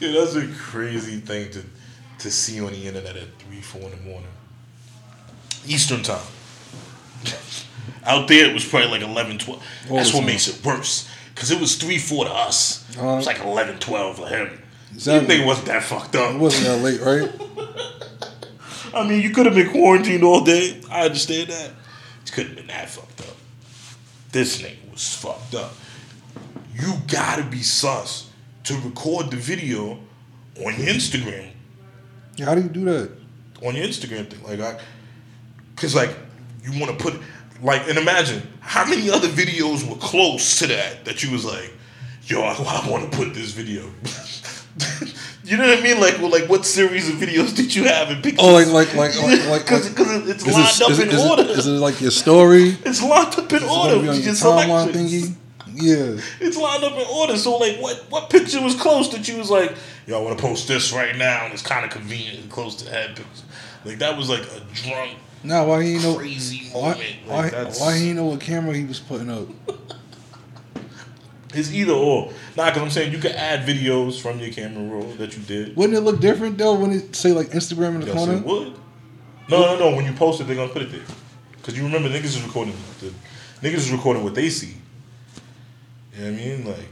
Yeah, 0.00 0.12
that's 0.20 0.34
a 0.34 0.48
crazy 0.58 1.20
thing 1.20 1.50
to 1.52 1.62
to 2.18 2.30
see 2.30 2.60
on 2.60 2.72
the 2.72 2.86
internet 2.86 3.16
at 3.16 3.28
three, 3.38 3.60
four 3.60 3.82
in 3.82 3.90
the 3.90 3.96
morning, 3.98 4.28
Eastern 5.66 6.02
time. 6.02 6.20
Out 8.04 8.28
there, 8.28 8.46
it 8.48 8.54
was 8.54 8.64
probably 8.66 8.88
like 8.88 9.02
11, 9.02 9.38
12. 9.38 9.62
All 9.90 9.96
That's 9.96 10.12
what 10.12 10.20
time. 10.20 10.26
makes 10.26 10.48
it 10.48 10.64
worse. 10.64 11.08
Because 11.34 11.50
it 11.50 11.60
was 11.60 11.76
3, 11.76 11.98
4 11.98 12.24
to 12.26 12.30
us. 12.30 12.88
it 12.90 12.98
Uh-huh. 12.98 13.16
was 13.16 13.26
like 13.26 13.40
11, 13.40 13.78
12 13.78 14.16
for 14.16 14.26
him. 14.26 14.62
Exactly. 14.92 15.34
You 15.34 15.42
nigga 15.42 15.46
wasn't 15.46 15.66
that 15.68 15.82
fucked 15.82 16.16
up. 16.16 16.34
It 16.34 16.38
wasn't 16.38 16.66
that 16.66 16.82
late, 16.82 17.00
right? 17.00 17.30
I 18.94 19.08
mean, 19.08 19.22
you 19.22 19.30
could 19.30 19.46
have 19.46 19.54
been 19.54 19.70
quarantined 19.70 20.24
all 20.24 20.42
day. 20.42 20.80
I 20.90 21.04
understand 21.04 21.50
that. 21.50 21.70
You 22.26 22.32
couldn't 22.32 22.50
have 22.50 22.56
been 22.58 22.66
that 22.68 22.90
fucked 22.90 23.20
up. 23.20 23.36
This 24.32 24.62
nigga 24.62 24.90
was 24.90 25.14
fucked 25.14 25.54
up. 25.54 25.72
You 26.74 26.94
gotta 27.08 27.42
be 27.42 27.62
sus 27.62 28.30
to 28.64 28.74
record 28.80 29.30
the 29.30 29.36
video 29.36 29.98
on 30.64 30.78
your 30.78 30.88
Instagram. 30.88 31.50
Yeah, 32.36 32.46
how 32.46 32.54
do 32.54 32.62
you 32.62 32.68
do 32.68 32.84
that? 32.84 33.10
On 33.64 33.74
your 33.74 33.86
Instagram 33.86 34.30
thing. 34.30 34.42
Like 34.42 34.60
I 34.60 34.80
cause 35.76 35.94
like 35.94 36.14
you 36.62 36.78
wanna 36.78 36.96
put 36.96 37.14
like 37.62 37.88
and 37.88 37.98
imagine 37.98 38.42
how 38.60 38.88
many 38.88 39.10
other 39.10 39.28
videos 39.28 39.88
were 39.88 39.96
close 39.96 40.58
to 40.60 40.66
that 40.68 41.04
that 41.04 41.22
you 41.22 41.32
was 41.32 41.44
like, 41.44 41.72
yo, 42.24 42.42
I, 42.42 42.54
I 42.54 42.88
wanna 42.88 43.08
put 43.08 43.34
this 43.34 43.52
video. 43.52 43.90
you 45.44 45.56
know 45.56 45.66
what 45.68 45.78
I 45.78 45.82
mean? 45.82 46.00
Like, 46.00 46.18
well, 46.18 46.30
like 46.30 46.48
what 46.48 46.64
series 46.64 47.08
of 47.08 47.16
videos 47.16 47.54
did 47.54 47.74
you 47.74 47.84
have 47.84 48.10
in 48.10 48.18
oh, 48.18 48.22
pictures? 48.22 48.40
Oh, 48.42 48.52
like 48.52 48.68
like 48.72 48.94
like 48.94 49.14
like 49.16 49.46
like. 49.48 49.62
Because 49.66 49.90
like 49.98 50.28
it's 50.28 50.46
is 50.46 50.54
lined 50.54 50.76
it, 50.76 50.82
up 50.82 50.90
is, 50.90 50.98
it, 50.98 51.08
in 51.08 51.14
is, 51.14 51.26
order. 51.30 51.42
it, 51.42 51.50
is 51.50 51.66
it 51.66 51.70
like 51.72 52.00
your 52.00 52.10
story? 52.10 52.68
it's 52.84 53.02
lined 53.02 53.34
up 53.38 53.50
in 53.52 53.62
Is 53.62 53.70
order. 53.70 53.94
gonna 53.96 54.02
be 54.02 54.08
on 54.08 54.14
You 54.16 54.20
your 54.22 54.30
just 54.32 54.42
timeline 54.44 54.88
thingy? 54.88 55.34
Yeah. 55.72 56.20
It's 56.40 56.56
lined 56.56 56.84
up 56.84 56.92
in 56.92 57.06
order. 57.06 57.36
So 57.36 57.56
like, 57.56 57.78
what 57.80 57.96
what 58.10 58.30
picture 58.30 58.60
was 58.62 58.74
close 58.74 59.08
that 59.10 59.26
you 59.28 59.38
was 59.38 59.50
like, 59.50 59.74
yo, 60.06 60.18
I 60.18 60.22
want 60.22 60.38
to 60.38 60.42
post 60.44 60.68
this 60.68 60.92
right 60.92 61.16
now, 61.16 61.44
and 61.44 61.52
it's 61.52 61.62
kind 61.62 61.84
of 61.84 61.90
convenient 61.90 62.40
and 62.40 62.50
close 62.50 62.76
to 62.76 62.90
head 62.90 63.16
picture. 63.16 63.44
Like 63.84 63.98
that 63.98 64.16
was 64.16 64.28
like 64.28 64.42
a 64.42 64.60
drunk, 64.74 65.16
Now 65.42 65.66
why 65.66 65.82
he 65.84 65.94
ain't 65.94 66.02
know? 66.02 66.16
crazy 66.16 66.68
Why 66.72 66.80
moment. 66.92 67.02
why, 67.26 67.36
Like, 67.42 67.52
that's, 67.52 67.80
why 67.80 67.96
he 67.96 68.08
ain't 68.08 68.16
know 68.16 68.26
what 68.26 68.40
camera 68.40 68.74
he 68.74 68.84
was 68.84 69.00
putting 69.00 69.30
up? 69.30 69.46
It's 71.52 71.72
either 71.72 71.92
or. 71.92 72.32
Nah, 72.56 72.66
because 72.66 72.82
I'm 72.82 72.90
saying 72.90 73.12
you 73.12 73.18
could 73.18 73.32
add 73.32 73.66
videos 73.66 74.20
from 74.20 74.38
your 74.38 74.50
camera 74.52 74.84
roll 74.84 75.10
that 75.14 75.36
you 75.36 75.42
did. 75.42 75.76
Wouldn't 75.76 75.96
it 75.96 76.02
look 76.02 76.20
different 76.20 76.58
though 76.58 76.74
when 76.74 76.92
it 76.92 77.16
say 77.16 77.32
like 77.32 77.48
Instagram 77.48 77.96
in 77.96 78.00
the 78.00 78.06
Yes, 78.06 78.16
corner? 78.16 78.34
it 78.34 78.44
would. 78.44 78.72
No, 79.48 79.60
no, 79.76 79.78
no. 79.90 79.96
When 79.96 80.04
you 80.04 80.12
post 80.12 80.40
it, 80.40 80.44
they're 80.46 80.56
gonna 80.56 80.72
put 80.72 80.82
it 80.82 80.92
there. 80.92 81.00
Cause 81.62 81.76
you 81.76 81.82
remember 81.82 82.08
niggas 82.08 82.24
is 82.24 82.42
recording 82.42 82.74
the 83.00 83.12
niggas 83.68 83.74
is 83.78 83.90
recording 83.90 84.22
what 84.24 84.34
they 84.34 84.48
see. 84.48 84.76
You 86.16 86.24
know 86.24 86.30
what 86.32 86.40
I 86.40 86.44
mean? 86.44 86.64
Like 86.66 86.88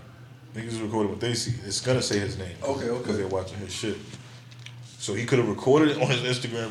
niggas 0.55 0.73
is 0.73 0.81
recording 0.81 1.11
what 1.13 1.21
they 1.21 1.35
see. 1.35 1.55
It's 1.65 1.81
gonna 1.81 2.03
say 2.03 2.19
his 2.19 2.37
name. 2.37 2.57
Okay, 2.63 2.89
okay. 2.89 2.99
Because 2.99 3.17
they're 3.17 3.29
watching 3.29 3.59
his 3.59 3.73
shit. 3.73 3.97
So 4.99 5.15
he 5.15 5.25
could 5.25 5.39
have 5.39 5.49
recorded 5.49 5.91
it 5.97 6.03
on 6.03 6.09
his 6.11 6.21
Instagram, 6.23 6.71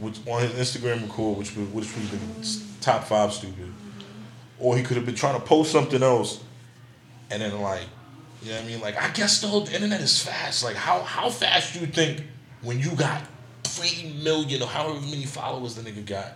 which 0.00 0.18
on 0.26 0.40
his 0.42 0.52
Instagram 0.52 1.02
record, 1.02 1.36
which 1.38 1.56
would 1.56 1.74
which 1.74 1.92
would 1.94 2.02
have 2.04 2.10
been 2.12 2.44
top 2.80 3.04
five 3.04 3.32
stupid, 3.32 3.72
or 4.60 4.76
he 4.76 4.82
could 4.84 4.96
have 4.96 5.04
been 5.04 5.16
trying 5.16 5.34
to 5.38 5.44
post 5.44 5.72
something 5.72 6.02
else, 6.02 6.40
and 7.30 7.42
then 7.42 7.60
like, 7.60 7.82
you 8.42 8.50
know 8.50 8.56
what 8.56 8.64
I 8.64 8.66
mean? 8.66 8.80
Like 8.80 9.00
I 9.00 9.10
guess 9.10 9.40
though 9.40 9.60
the 9.60 9.74
internet 9.74 10.00
is 10.00 10.22
fast. 10.22 10.64
Like 10.64 10.76
how 10.76 11.02
how 11.02 11.30
fast 11.30 11.74
do 11.74 11.80
you 11.80 11.86
think 11.86 12.22
when 12.62 12.78
you 12.78 12.94
got 12.94 13.22
three 13.64 14.12
million 14.22 14.62
or 14.62 14.68
however 14.68 15.00
many 15.00 15.24
followers 15.24 15.74
the 15.74 15.82
nigga 15.88 16.04
got, 16.06 16.32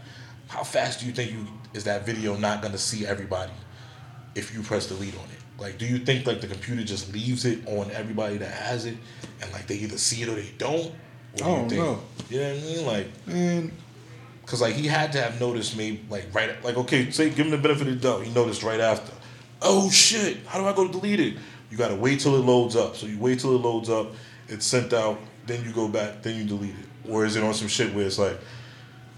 how 0.48 0.62
fast 0.62 1.00
do 1.00 1.07
you 1.07 1.12
think 1.12 1.33
you 1.33 1.46
is 1.74 1.85
that 1.85 2.05
video 2.05 2.37
not 2.37 2.62
gonna 2.62 2.78
see 2.78 3.07
everybody 3.07 3.52
if 4.35 4.55
you 4.55 4.62
press 4.62 4.87
delete 4.87 5.14
on 5.16 5.24
it? 5.24 5.38
Like, 5.59 5.78
do 5.78 5.87
you 5.87 5.98
think 5.98 6.26
like 6.26 6.40
the 6.40 6.48
computer 6.48 6.83
just 6.83 7.12
leaves 7.12 7.44
it 7.44 7.66
on 7.68 7.90
everybody 7.92 8.37
that 8.38 8.50
has 8.50 8.85
it, 8.85 8.96
and 9.40 9.52
like 9.52 9.66
they 9.66 9.76
either 9.76 9.96
see 9.98 10.22
it 10.22 10.28
or 10.28 10.35
they 10.35 10.50
don't? 10.59 10.92
What 11.33 11.38
do 11.38 11.44
I 11.44 11.62
you 11.62 11.68
think? 11.68 11.83
know. 11.83 12.00
You 12.31 12.40
know 12.40 12.48
what 12.48 12.57
I 12.57 12.61
mean? 12.66 12.87
Like, 12.87 13.26
Man, 13.26 13.72
cause 14.46 14.61
like 14.61 14.74
he 14.74 14.87
had 14.88 15.12
to 15.12 15.20
have 15.22 15.40
noticed 15.40 15.76
me 15.76 16.00
like 16.11 16.26
right 16.35 16.62
like 16.64 16.76
okay, 16.76 17.11
say 17.11 17.28
give 17.31 17.46
him 17.46 17.50
the 17.50 17.59
benefit 17.59 17.87
of 17.87 17.94
the 17.94 18.09
doubt. 18.09 18.24
He 18.24 18.33
noticed 18.33 18.62
right 18.62 18.81
after. 18.81 19.12
Oh 19.64 19.90
shit! 19.90 20.38
How 20.46 20.59
do 20.61 20.66
I 20.66 20.72
go 20.72 20.87
to 20.87 20.92
delete 20.92 21.20
it? 21.20 21.35
You 21.70 21.77
gotta 21.79 21.94
wait 21.94 22.20
till 22.20 22.35
it 22.37 22.40
loads 22.44 22.77
up. 22.77 22.96
So 22.96 23.07
you 23.07 23.18
wait 23.18 23.38
till 23.40 23.55
it 23.55 23.59
loads 23.61 23.88
up. 23.88 24.09
It's 24.48 24.66
sent 24.66 24.92
out. 24.92 25.18
Then 25.46 25.64
you 25.64 25.72
go 25.72 25.88
back. 25.88 26.22
Then 26.22 26.37
you 26.37 26.44
delete 26.44 26.70
it. 26.75 27.11
Or 27.11 27.25
is 27.25 27.37
it 27.37 27.42
on 27.42 27.55
some 27.55 27.68
shit 27.68 27.94
where 27.94 28.07
it's 28.07 28.18
like, 28.18 28.38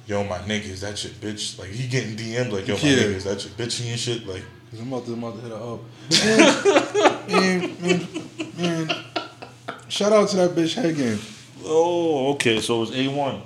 yo, 0.07 0.23
my 0.25 0.39
nigga, 0.39 0.69
is 0.69 0.81
that 0.83 0.97
shit 0.99 1.21
bitch? 1.21 1.59
Like 1.59 1.69
he 1.71 1.89
getting 1.89 2.17
DM'd 2.17 2.53
like, 2.53 2.67
yo, 2.69 2.75
my 2.77 2.81
Yeah. 2.83 2.97
nigga, 2.97 3.15
is 3.15 3.25
that 3.25 3.41
shit 3.41 3.57
bitchy 3.57 3.91
and 3.91 3.99
shit? 3.99 4.27
Like, 4.27 4.43
Cause 4.71 4.81
I'm 4.81 4.93
about 4.93 5.07
to, 5.07 5.13
I'm 5.13 5.23
about 5.23 5.37
to 5.37 5.41
hit 5.43 5.51
her 5.53 5.57
up. 5.75 7.29
Man, 7.29 7.77
man, 7.83 8.09
man. 8.89 9.05
Shout 9.89 10.13
out 10.13 10.29
to 10.31 10.37
that 10.37 10.51
bitch 10.51 10.75
head 10.75 10.97
game. 10.97 11.19
oh, 11.65 12.33
okay, 12.35 12.61
so 12.61 12.77
it 12.77 12.81
was 12.81 12.97
A 12.97 13.09
one. 13.09 13.43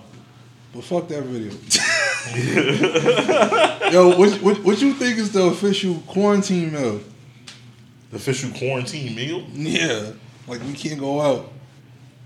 But 0.74 0.84
fuck 0.84 1.08
that 1.08 1.22
video. 1.24 1.52
Yo, 3.92 4.16
what, 4.18 4.32
what 4.42 4.58
what 4.64 4.80
you 4.80 4.92
think 4.94 5.18
is 5.18 5.32
the 5.32 5.42
official 5.44 5.94
quarantine 6.06 6.72
meal? 6.72 7.00
The 8.10 8.16
official 8.16 8.50
quarantine 8.50 9.14
meal. 9.14 9.44
Yeah, 9.52 10.12
like 10.46 10.60
we 10.62 10.72
can't 10.74 11.00
go 11.00 11.20
out. 11.20 11.52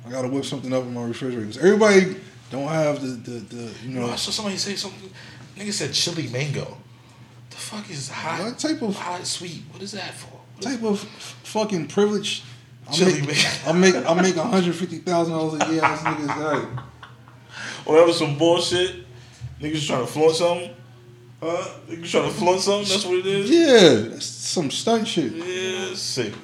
I 0.07 0.11
gotta 0.11 0.29
whip 0.29 0.45
something 0.45 0.73
up 0.73 0.83
in 0.83 0.95
my 0.95 1.05
refrigerator. 1.05 1.47
'Cause 1.47 1.59
everybody 1.59 2.17
don't 2.51 2.69
have 2.69 3.01
the, 3.01 3.09
the, 3.31 3.39
the 3.55 3.73
you 3.85 3.91
know, 4.01 4.07
I 4.11 4.17
saw 4.17 4.31
somebody 4.33 4.57
say 4.57 4.75
something. 4.77 5.11
Nigga 5.57 5.73
said 5.73 5.93
chili 5.93 6.29
mango. 6.29 6.77
The 7.51 7.57
fuck 7.57 7.89
is 7.91 8.09
hot? 8.09 8.41
What 8.41 8.59
type 8.59 8.83
of- 8.83 8.97
hot 8.97 9.27
sweet? 9.27 9.63
What 9.71 9.83
is 9.83 9.93
that 9.93 10.15
for? 10.15 10.29
What 10.57 10.65
is- 10.67 10.73
type 10.75 10.83
of 10.85 11.03
f- 11.05 11.37
fucking 11.45 11.89
privilege. 11.89 12.43
I 12.89 12.93
Chili 12.93 13.21
make, 13.21 13.29
man. 13.29 13.37
I 13.67 13.73
make 13.73 13.95
I 13.95 14.15
make 14.21 14.35
hundred 14.35 14.75
fifty 14.75 14.99
thousand 14.99 15.35
dollars 15.35 15.63
a 15.63 15.67
year. 15.73 15.81
This 15.83 16.01
nigga's 16.01 16.27
like, 16.27 16.85
Or 17.87 17.97
that 17.99 18.07
was 18.07 18.19
some 18.19 18.37
bullshit. 18.37 19.02
Niggas 19.63 19.87
trying 19.87 20.01
to 20.05 20.13
flaunt 20.13 20.35
something. 20.35 20.75
Huh? 21.41 21.69
Niggas 21.89 22.11
trying 22.11 22.29
to 22.29 22.35
flaunt 22.37 22.61
something. 22.61 22.89
That's 22.89 23.05
what 23.07 23.19
it 23.19 23.27
is. 23.27 23.51
yeah, 23.51 24.11
that's 24.11 24.27
some 24.27 24.71
stunt 24.71 25.07
shit. 25.07 25.33
Yeah, 25.33 25.95
sick. 25.95 26.35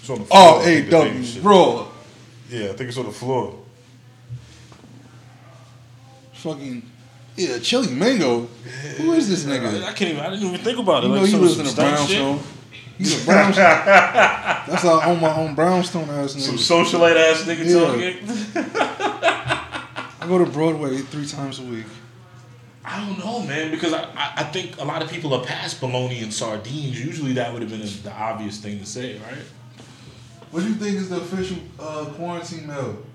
It's 0.00 0.10
on 0.10 0.18
the 0.20 0.26
Oh, 0.30 0.60
floor, 0.88 1.04
AW, 1.06 1.42
bro. 1.42 1.88
Yeah, 2.50 2.64
I 2.70 2.72
think 2.74 2.88
it's 2.88 2.98
on 2.98 3.06
the 3.06 3.12
floor. 3.12 3.58
Fucking 6.34 6.82
yeah, 7.36 7.58
chili 7.58 7.88
mango. 7.94 8.48
Who 8.96 9.12
is 9.12 9.28
this 9.28 9.46
I, 9.46 9.56
I 9.88 9.92
can't 9.92 10.10
even. 10.12 10.20
I 10.20 10.30
didn't 10.30 10.46
even 10.46 10.60
think 10.60 10.78
about 10.78 11.04
it. 11.04 11.08
You 11.08 11.14
know 11.14 11.20
like 11.22 11.32
lives 11.32 11.56
some 11.56 11.66
in 11.66 11.72
a 11.72 11.74
brownstone. 11.74 12.40
He's 12.96 13.22
a 13.22 13.24
brownstone. 13.26 13.64
That's 13.64 14.82
how 14.82 14.98
I 14.98 15.06
own 15.06 15.20
my 15.20 15.34
own 15.36 15.54
brownstone 15.54 16.08
ass 16.10 16.34
nigga. 16.34 16.40
Some 16.40 16.56
socialite 16.56 17.16
ass 17.16 17.42
nigga 17.44 17.64
Yeah. 17.64 18.62
talking. 18.64 19.34
I 20.28 20.30
go 20.30 20.44
to 20.44 20.50
Broadway 20.50 20.98
three 20.98 21.24
times 21.24 21.58
a 21.58 21.62
week. 21.62 21.86
I 22.84 23.00
don't 23.00 23.18
know, 23.18 23.42
man, 23.44 23.70
because 23.70 23.94
I, 23.94 24.02
I, 24.14 24.32
I 24.36 24.44
think 24.44 24.78
a 24.78 24.84
lot 24.84 25.00
of 25.00 25.10
people 25.10 25.32
are 25.32 25.42
past 25.42 25.80
bologna 25.80 26.18
and 26.18 26.34
sardines. 26.34 27.02
Usually 27.02 27.32
that 27.32 27.50
would 27.50 27.62
have 27.62 27.70
been 27.70 27.80
the 27.80 28.12
obvious 28.12 28.60
thing 28.60 28.78
to 28.78 28.84
say, 28.84 29.18
right? 29.20 29.38
What 30.50 30.60
do 30.60 30.68
you 30.68 30.74
think 30.74 30.96
is 30.96 31.08
the 31.08 31.16
official 31.16 31.56
uh, 31.80 32.04
quarantine 32.14 32.66
meal? 32.66 33.06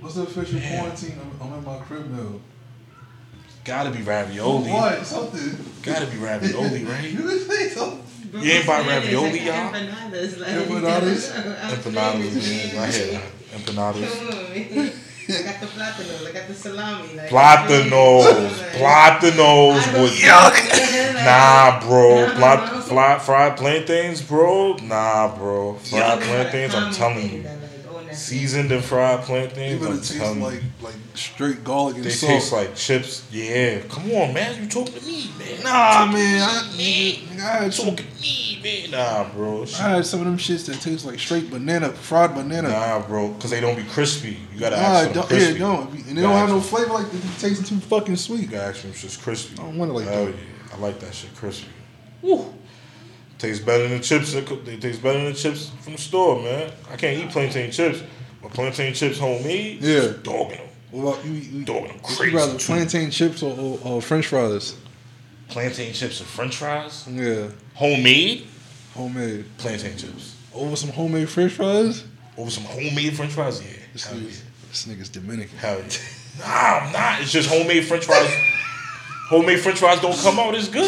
What's 0.00 0.16
the 0.16 0.24
official 0.24 0.58
Man. 0.58 0.80
quarantine? 0.80 1.18
I'm, 1.18 1.48
I'm 1.48 1.58
in 1.60 1.64
my 1.64 1.78
crib 1.78 2.10
meal. 2.10 2.38
Gotta 3.64 3.90
be 3.90 4.02
ravioli. 4.02 4.70
What? 4.70 5.06
Something. 5.06 5.64
Gotta 5.82 6.08
be 6.08 6.18
ravioli, 6.18 6.84
right? 6.90 7.10
you 7.10 7.38
say 7.38 7.70
something. 7.70 8.42
You 8.42 8.52
ain't 8.52 8.66
buy 8.66 8.86
ravioli, 8.86 9.40
y'all? 9.40 9.72
Empanadas, 9.72 10.40
like, 10.40 10.50
Empanadas? 10.50 11.32
Empanadas, 11.70 12.74
man. 12.74 12.82
I 12.84 12.90
hear 12.90 13.12
that. 13.12 13.32
Empanadas. 13.52 14.98
I 15.32 15.42
got 15.42 15.60
the 15.60 15.66
plátano, 15.66 16.28
I 16.28 16.32
got 16.32 16.48
the 16.48 16.54
salami. 16.54 17.16
Like, 17.16 17.28
Platanos. 17.28 18.52
Platanos 18.72 20.00
was 20.00 20.12
Yuck. 20.20 21.24
Nah, 21.24 21.80
bro. 21.80 22.34
Plat, 22.34 22.84
flat, 22.84 23.22
fried 23.22 23.56
plantains, 23.56 24.20
bro. 24.20 24.76
Nah, 24.82 25.34
bro. 25.34 25.74
Fried 25.74 26.20
plantains, 26.20 26.74
I'm 26.74 26.92
telling 26.92 27.30
you. 27.30 27.48
Seasoned 28.22 28.70
and 28.72 28.84
fried 28.84 29.20
They 29.20 29.24
plantains, 29.26 29.80
better 29.80 29.92
I'm 29.94 30.00
taste 30.00 30.36
like 30.40 30.62
like 30.80 30.94
straight 31.14 31.64
garlic 31.64 31.96
and 31.96 32.04
They 32.04 32.10
salt. 32.10 32.32
taste 32.32 32.52
like 32.52 32.74
chips. 32.76 33.26
Yeah. 33.32 33.80
Come 33.88 34.10
on, 34.12 34.32
man. 34.32 34.62
You 34.62 34.68
talking 34.68 34.94
to 34.94 35.04
me, 35.06 35.30
man. 35.38 35.62
Nah, 35.64 36.06
man. 36.12 36.42
I, 36.42 36.72
Me. 36.76 37.16
nigga, 37.16 37.40
I 37.40 37.62
had 37.64 37.74
some. 37.74 37.86
Talking 37.90 38.06
to 38.06 38.22
me, 38.22 38.60
man. 38.62 38.90
Nah, 38.92 39.28
bro. 39.32 39.64
Shit. 39.64 39.80
I 39.80 39.88
had 39.96 40.06
some 40.06 40.20
of 40.20 40.26
them 40.26 40.38
shits 40.38 40.66
that 40.66 40.80
taste 40.80 41.04
like 41.04 41.18
straight 41.18 41.50
banana, 41.50 41.88
fried 41.90 42.34
banana. 42.34 42.68
Nah, 42.68 43.00
bro. 43.06 43.28
Because 43.32 43.50
they 43.50 43.60
don't 43.60 43.76
be 43.76 43.84
crispy. 43.84 44.38
You 44.54 44.60
gotta 44.60 44.76
Nah, 44.76 44.82
ask 44.82 45.02
it 45.02 45.04
them 45.06 45.14
don't, 45.14 45.26
crispy. 45.28 45.52
yeah, 45.54 45.58
don't. 45.58 45.90
And 45.92 46.04
they 46.04 46.22
Yeah, 46.22 46.28
don't 46.28 46.36
have 46.38 46.48
no 46.48 46.60
flavor 46.60 46.92
like 46.92 47.10
they 47.10 47.18
tasting 47.38 47.64
too 47.66 47.84
fucking 47.86 48.16
sweet. 48.16 48.42
You 48.42 48.46
gotta 48.48 48.68
ask 48.68 48.82
them 48.82 48.92
if 48.92 49.02
it's 49.04 49.16
crispy. 49.16 49.54
I 49.60 49.64
don't 49.64 49.76
want 49.78 49.90
it 49.90 49.94
like 49.94 50.06
Hell 50.06 50.26
that. 50.26 50.34
yeah. 50.34 50.74
I 50.74 50.78
like 50.78 51.00
that 51.00 51.12
shit 51.14 51.34
crispy. 51.34 51.68
Woo. 52.22 52.54
Tastes 53.42 53.64
better 53.64 53.88
than 53.88 53.98
the 53.98 54.04
chips. 54.04 54.32
They 54.34 54.76
taste 54.76 55.02
better 55.02 55.18
than 55.18 55.32
the 55.32 55.34
chips 55.34 55.70
from 55.80 55.94
the 55.94 55.98
store, 55.98 56.40
man. 56.40 56.70
I 56.88 56.94
can't 56.94 57.18
eat 57.18 57.30
plantain 57.30 57.72
chips, 57.72 58.00
but 58.40 58.52
plantain 58.52 58.94
chips 58.94 59.18
homemade, 59.18 59.82
Yeah. 59.82 60.12
dogging 60.22 60.58
them. 60.58 60.68
What 60.92 61.14
about 61.14 61.24
you? 61.24 61.32
you 61.32 61.64
Dogging 61.64 61.88
them 61.88 62.26
you 62.30 62.36
rather 62.36 62.56
plantain 62.56 63.10
chips 63.10 63.42
or, 63.42 63.52
or, 63.58 63.78
or 63.82 64.00
French 64.00 64.28
fries? 64.28 64.76
plantain 65.48 65.92
chips 65.92 66.20
and 66.20 66.28
French 66.28 66.54
fries, 66.56 67.04
Yeah, 67.10 67.48
homemade 67.74 68.46
homemade. 68.94 69.44
plantain 69.58 69.96
chips 69.98 70.36
Over 70.54 70.76
some 70.76 70.90
homemade 70.90 71.28
French 71.28 71.52
fries. 71.54 72.04
over 72.38 72.48
some 72.48 72.62
homemade 72.62 73.16
French 73.16 73.32
fries. 73.32 73.60
Yeah, 73.60 73.72
This 73.92 74.06
nigga's, 74.06 74.42
this 74.70 74.86
nigga's 74.86 75.08
Dominican. 75.08 75.58
Hell 75.58 75.78
yeah. 75.80 75.98
Nah, 76.38 76.46
I'm 76.46 76.92
not. 76.92 77.20
It's 77.20 77.32
just 77.32 77.48
homemade 77.48 77.84
French 77.86 78.04
fries. 78.04 78.32
homemade 79.32 79.60
French 79.60 79.78
fries 79.78 80.00
don't 80.00 80.16
come 80.18 80.38
out 80.38 80.54
as 80.54 80.68
good 80.68 80.84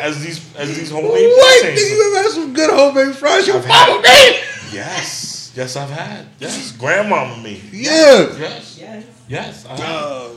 as 0.00 0.22
these 0.24 0.40
as 0.56 0.68
these 0.76 0.90
homemade 0.90 1.28
What? 1.28 1.60
plantains. 1.62 1.80
Nigga, 1.80 1.96
you 1.96 2.14
ever 2.16 2.22
had 2.22 2.32
some 2.32 2.52
good 2.54 2.70
homemade 2.70 3.14
fries? 3.16 3.46
You 3.46 3.54
I've 3.54 3.64
follow 3.66 4.02
had- 4.02 4.32
me? 4.32 4.40
Yes, 4.72 5.52
yes, 5.54 5.76
I've 5.76 5.90
had. 5.90 6.26
Yes, 6.38 6.72
grandmama 6.72 7.36
made. 7.42 7.62
Yeah. 7.72 8.26
Yes, 8.38 8.78
Yes. 8.80 9.04
yes. 9.28 9.66
I 9.66 9.76
have. 9.76 9.80
Oh. 9.80 10.36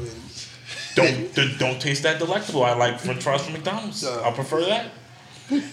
Don't 0.95 1.33
d- 1.35 1.55
don't 1.59 1.79
taste 1.79 2.03
that 2.03 2.17
delectable. 2.19 2.63
I 2.63 2.73
like 2.73 2.99
French 2.99 3.21
fries 3.23 3.41
from 3.43 3.53
McDonald's. 3.53 4.03
Uh. 4.03 4.21
I 4.25 4.31
prefer 4.31 4.61
that. 4.65 4.85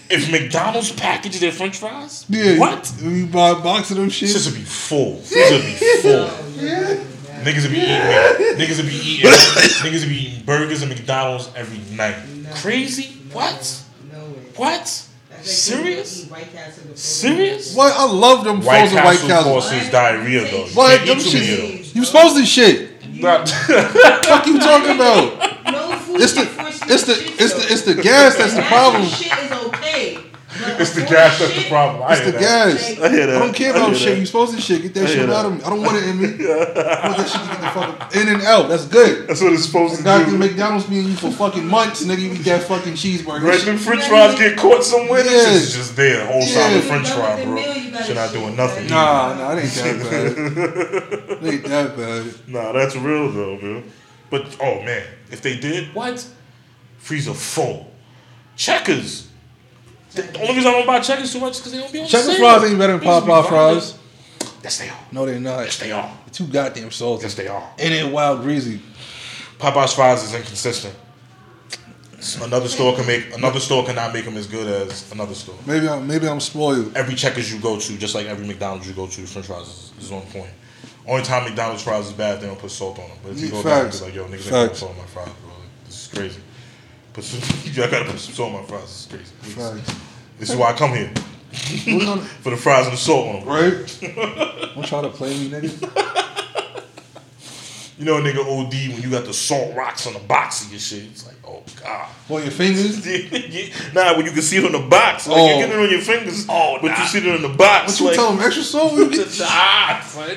If 0.09 0.31
McDonald's 0.31 0.91
package 0.93 1.39
their 1.39 1.51
French 1.51 1.77
fries, 1.79 2.25
Yeah. 2.29 2.57
what? 2.59 2.93
You, 3.01 3.09
you 3.09 3.25
buy 3.25 3.49
a 3.49 3.55
box 3.55 3.91
of 3.91 3.97
them 3.97 4.09
shit. 4.09 4.29
This 4.31 4.45
would 4.45 4.55
be 4.55 4.61
full. 4.63 5.15
This 5.19 5.51
would 5.51 5.63
be 5.65 5.73
full. 6.01 6.63
yeah. 6.63 7.03
Niggas 7.43 7.63
would 7.63 7.71
be 7.71 7.77
eating. 7.79 8.57
Niggas 8.57 8.77
would 8.77 8.87
be 8.89 8.95
eating. 8.95 9.29
niggas 9.85 9.99
would 10.01 10.09
be 10.09 10.27
eating 10.27 10.45
burgers 10.45 10.81
and 10.81 10.89
McDonald's 10.91 11.49
every 11.55 11.79
night. 11.95 12.15
Crazy? 12.55 13.17
What? 13.31 13.83
No 14.11 14.19
way. 14.19 14.31
What? 14.55 14.87
Serious? 15.41 16.19
eating 16.21 16.31
White 16.31 16.51
Castle 16.51 16.83
before- 16.83 16.97
Serious? 16.97 17.75
What? 17.75 17.93
I 17.95 18.05
love 18.11 18.43
them 18.43 18.61
White 18.61 18.79
frozen 18.89 19.03
White 19.03 19.13
Castle 19.19 19.27
Castle. 19.29 19.51
causes 19.53 19.89
diarrhea 19.91 20.41
though. 20.49 20.65
You 20.65 20.71
What? 20.73 20.97
can't 20.97 21.07
Them 21.07 21.17
eat 21.19 21.23
too 21.31 21.37
many 21.37 21.51
of 21.53 21.59
shit. 21.59 21.77
those. 21.77 21.95
You 21.95 22.05
supposed 22.05 22.37
to 22.37 22.45
shit. 22.45 22.91
Not- 23.21 23.49
Fuck 24.25 24.47
you 24.47 24.59
talking 24.59 24.95
about? 24.95 25.71
No 25.71 25.97
food 25.99 26.21
It's 26.21 26.33
the 26.33 26.41
before 26.41 26.67
it's 26.67 27.03
the 27.03 27.13
it's 27.43 27.53
the 27.53 27.73
it's 27.73 27.81
the 27.83 27.95
gas 28.01 28.35
that's 28.37 28.53
the 28.55 28.61
problem. 28.63 29.03
Shit 29.07 29.31
is 29.39 29.51
okay, 29.51 30.15
but 30.15 30.24
It's 30.79 30.93
the 30.95 31.01
gas 31.01 31.39
that's 31.39 31.55
the 31.55 31.67
problem. 31.69 32.03
I 32.03 32.13
It's 32.13 32.25
the 32.25 32.31
that. 32.33 32.39
gas. 32.41 32.99
I 32.99 33.09
hear 33.09 33.27
that. 33.27 33.35
I 33.35 33.39
don't 33.39 33.53
care 33.55 33.71
about 33.71 33.87
hear 33.89 33.95
shit. 33.95 34.09
that. 34.15 34.19
You 34.19 34.25
supposed 34.25 34.55
to 34.55 34.61
shit. 34.61 34.81
Get 34.81 34.93
that 34.95 35.07
shit 35.09 35.27
that. 35.27 35.35
out 35.35 35.45
of 35.45 35.53
me. 35.57 35.63
I 35.63 35.69
don't 35.69 35.81
want 35.81 35.97
it 35.97 36.03
in 36.09 36.17
me. 36.21 36.27
I 36.45 37.07
want 37.07 37.17
that 37.17 37.29
shit 37.29 37.41
to 37.41 37.47
get 37.47 37.61
the 37.61 37.69
fuck 37.69 38.15
in 38.15 38.27
and 38.29 38.41
out. 38.43 38.69
That's 38.69 38.85
good. 38.85 39.27
That's 39.27 39.41
what 39.41 39.53
it's 39.53 39.65
supposed 39.65 39.97
to 39.97 40.03
Goddamn 40.03 40.31
do. 40.31 40.37
McDonald's 40.37 40.85
being 40.87 41.05
you 41.07 41.15
for 41.15 41.31
fucking 41.31 41.67
months, 41.67 42.03
nigga. 42.03 42.19
You 42.21 42.31
eat 42.33 42.45
that 42.45 42.63
fucking 42.63 42.93
cheeseburger. 42.93 43.43
Right, 43.43 43.61
them 43.61 43.77
French 43.77 44.03
fries 44.05 44.37
get 44.37 44.57
caught 44.57 44.83
somewhere. 44.83 45.19
Yeah. 45.23 45.31
This 45.31 45.69
is 45.69 45.73
just 45.75 45.95
there, 45.95 46.19
the 46.25 46.25
whole 46.31 46.41
side 46.41 46.71
Yeah. 46.71 46.77
of 46.79 46.83
French 46.85 47.09
fry, 47.09 47.43
bro. 47.43 47.53
Meal, 47.55 47.75
you 47.77 47.91
gotta 47.91 48.03
Shit 48.05 48.15
not 48.15 48.31
doing 48.33 48.55
nothing. 48.55 48.87
Nah, 48.87 49.33
nah, 49.35 49.51
it 49.53 49.63
ain't 49.63 49.73
that 49.73 49.99
bad. 50.09 51.47
it 51.47 51.53
ain't 51.53 51.63
that 51.65 51.95
bad. 51.97 52.25
Nah, 52.47 52.71
that's 52.71 52.95
real 52.95 53.31
though, 53.31 53.57
bro. 53.57 53.83
But 54.29 54.57
oh 54.61 54.81
man, 54.83 55.03
if 55.31 55.41
they 55.41 55.57
did, 55.57 55.93
what? 55.93 56.27
Freezer 56.97 57.33
full. 57.33 57.91
Checkers. 58.55 59.27
The 60.15 60.39
only 60.41 60.55
reason 60.55 60.67
I 60.67 60.71
don't 60.71 60.87
buy 60.87 60.99
checkers 60.99 61.31
too 61.31 61.39
much 61.39 61.53
is 61.53 61.59
because 61.59 61.71
they 61.73 61.77
don't 61.79 61.91
be 61.91 61.99
on 62.01 62.07
Checkers 62.07 62.37
sale. 62.37 62.37
fries 62.37 62.69
ain't 62.69 62.79
better 62.79 62.97
than 62.97 63.01
be 63.01 63.47
fries. 63.47 63.97
Yes, 64.63 64.79
they 64.79 64.89
are. 64.89 64.99
No, 65.11 65.25
they're 65.25 65.39
not. 65.39 65.59
Yes, 65.65 65.79
they 65.79 65.91
are. 65.91 66.17
They're 66.25 66.33
too 66.33 66.47
goddamn 66.47 66.89
salty. 66.89 67.23
Yes, 67.23 67.35
they 67.35 67.47
are. 67.47 67.69
And 67.77 67.93
they're 67.93 68.09
wild 68.09 68.41
greasy. 68.41 68.81
Popeye's 69.59 69.93
fries 69.93 70.23
is 70.23 70.33
inconsistent. 70.33 70.95
Another 72.41 72.67
store 72.67 72.95
can 72.95 73.05
make 73.05 73.35
another 73.35 73.59
store 73.59 73.85
cannot 73.85 74.11
make 74.11 74.25
them 74.25 74.35
as 74.35 74.47
good 74.47 74.65
as 74.67 75.11
another 75.11 75.35
store. 75.35 75.55
Maybe 75.67 75.87
I'm 75.87 76.07
maybe 76.07 76.27
I'm 76.27 76.39
spoiled. 76.39 76.97
Every 76.97 77.13
Checkers 77.13 77.53
you 77.53 77.59
go 77.59 77.79
to, 77.79 77.97
just 77.97 78.15
like 78.15 78.25
every 78.25 78.47
McDonald's 78.47 78.87
you 78.87 78.95
go 78.95 79.05
to, 79.05 79.27
French 79.27 79.45
fries 79.45 79.67
is, 79.67 80.05
is 80.05 80.11
on 80.11 80.23
point. 80.23 80.49
Only 81.07 81.23
time 81.23 81.43
McDonald's 81.43 81.83
fries 81.83 82.07
is 82.07 82.13
bad, 82.13 82.41
they 82.41 82.47
don't 82.47 82.57
put 82.57 82.71
salt 82.71 82.97
on 82.97 83.09
them. 83.09 83.17
But 83.21 83.33
if 83.33 83.41
you 83.41 83.51
go 83.51 83.61
down, 83.61 83.85
it's 83.85 84.01
like, 84.01 84.15
yo, 84.15 84.25
niggas 84.25 84.31
ain't 84.31 84.69
Facts. 84.69 84.79
salt 84.79 84.91
on 84.93 84.97
my 84.97 85.05
fries, 85.05 85.29
bro. 85.43 85.53
This 85.85 86.01
is 86.01 86.13
crazy. 86.17 86.41
Put 87.13 87.23
some, 87.23 87.73
I 87.83 87.91
gotta 87.91 88.05
put 88.05 88.19
some 88.19 88.33
salt 88.33 88.53
on 88.55 88.61
my 88.61 88.67
fries. 88.67 89.07
This 89.11 89.21
is 89.47 89.53
crazy. 89.53 90.01
Please. 90.37 90.39
Facts. 90.39 90.39
This 90.39 90.49
is 90.51 90.55
why 90.55 90.69
I 90.69 90.73
come 90.73 90.93
here 90.93 91.11
gonna- 91.99 92.21
for 92.41 92.49
the 92.51 92.57
fries 92.57 92.85
and 92.87 92.93
the 92.93 92.97
salt 92.97 93.27
on 93.27 93.39
them. 93.39 93.47
right? 93.47 94.73
Don't 94.75 94.85
try 94.85 95.01
to 95.01 95.09
play 95.09 95.29
me, 95.37 95.49
nigga. 95.49 96.11
You 97.97 98.03
know, 98.03 98.17
a 98.17 98.21
nigga 98.21 98.39
OD 98.39 98.73
when 98.93 99.01
you 99.01 99.09
got 99.09 99.23
the 99.23 99.33
salt 99.33 99.73
rocks 99.73 100.05
on 100.05 100.11
the 100.11 100.19
box 100.19 100.65
of 100.65 100.69
your 100.71 100.81
shit. 100.81 101.03
It's 101.03 101.25
like, 101.25 101.37
oh 101.47 101.63
god. 101.81 102.09
Boy, 102.27 102.41
your 102.41 102.51
fingers. 102.51 102.97
nah, 103.93 104.17
when 104.17 104.25
you 104.25 104.33
can 104.33 104.41
see 104.41 104.57
it 104.57 104.65
on 104.65 104.73
the 104.73 104.85
box, 104.89 105.27
like 105.29 105.37
Oh. 105.37 105.47
you 105.47 105.65
get 105.65 105.69
it 105.73 105.79
on 105.79 105.89
your 105.89 106.01
fingers, 106.01 106.45
oh, 106.49 106.77
but 106.81 106.97
you 106.97 107.05
see 107.05 107.19
it 107.19 107.33
on 107.33 107.41
the 107.41 107.55
box. 107.57 107.93
What 107.93 107.99
you 108.01 108.05
like, 108.07 108.15
tell 108.17 108.33
them? 108.35 108.45
Extra 108.45 108.63
salt? 108.63 108.91
What 108.91 108.99
you 108.99 109.09
get? 109.11 109.39
nah, 109.39 110.01
son. 110.01 110.29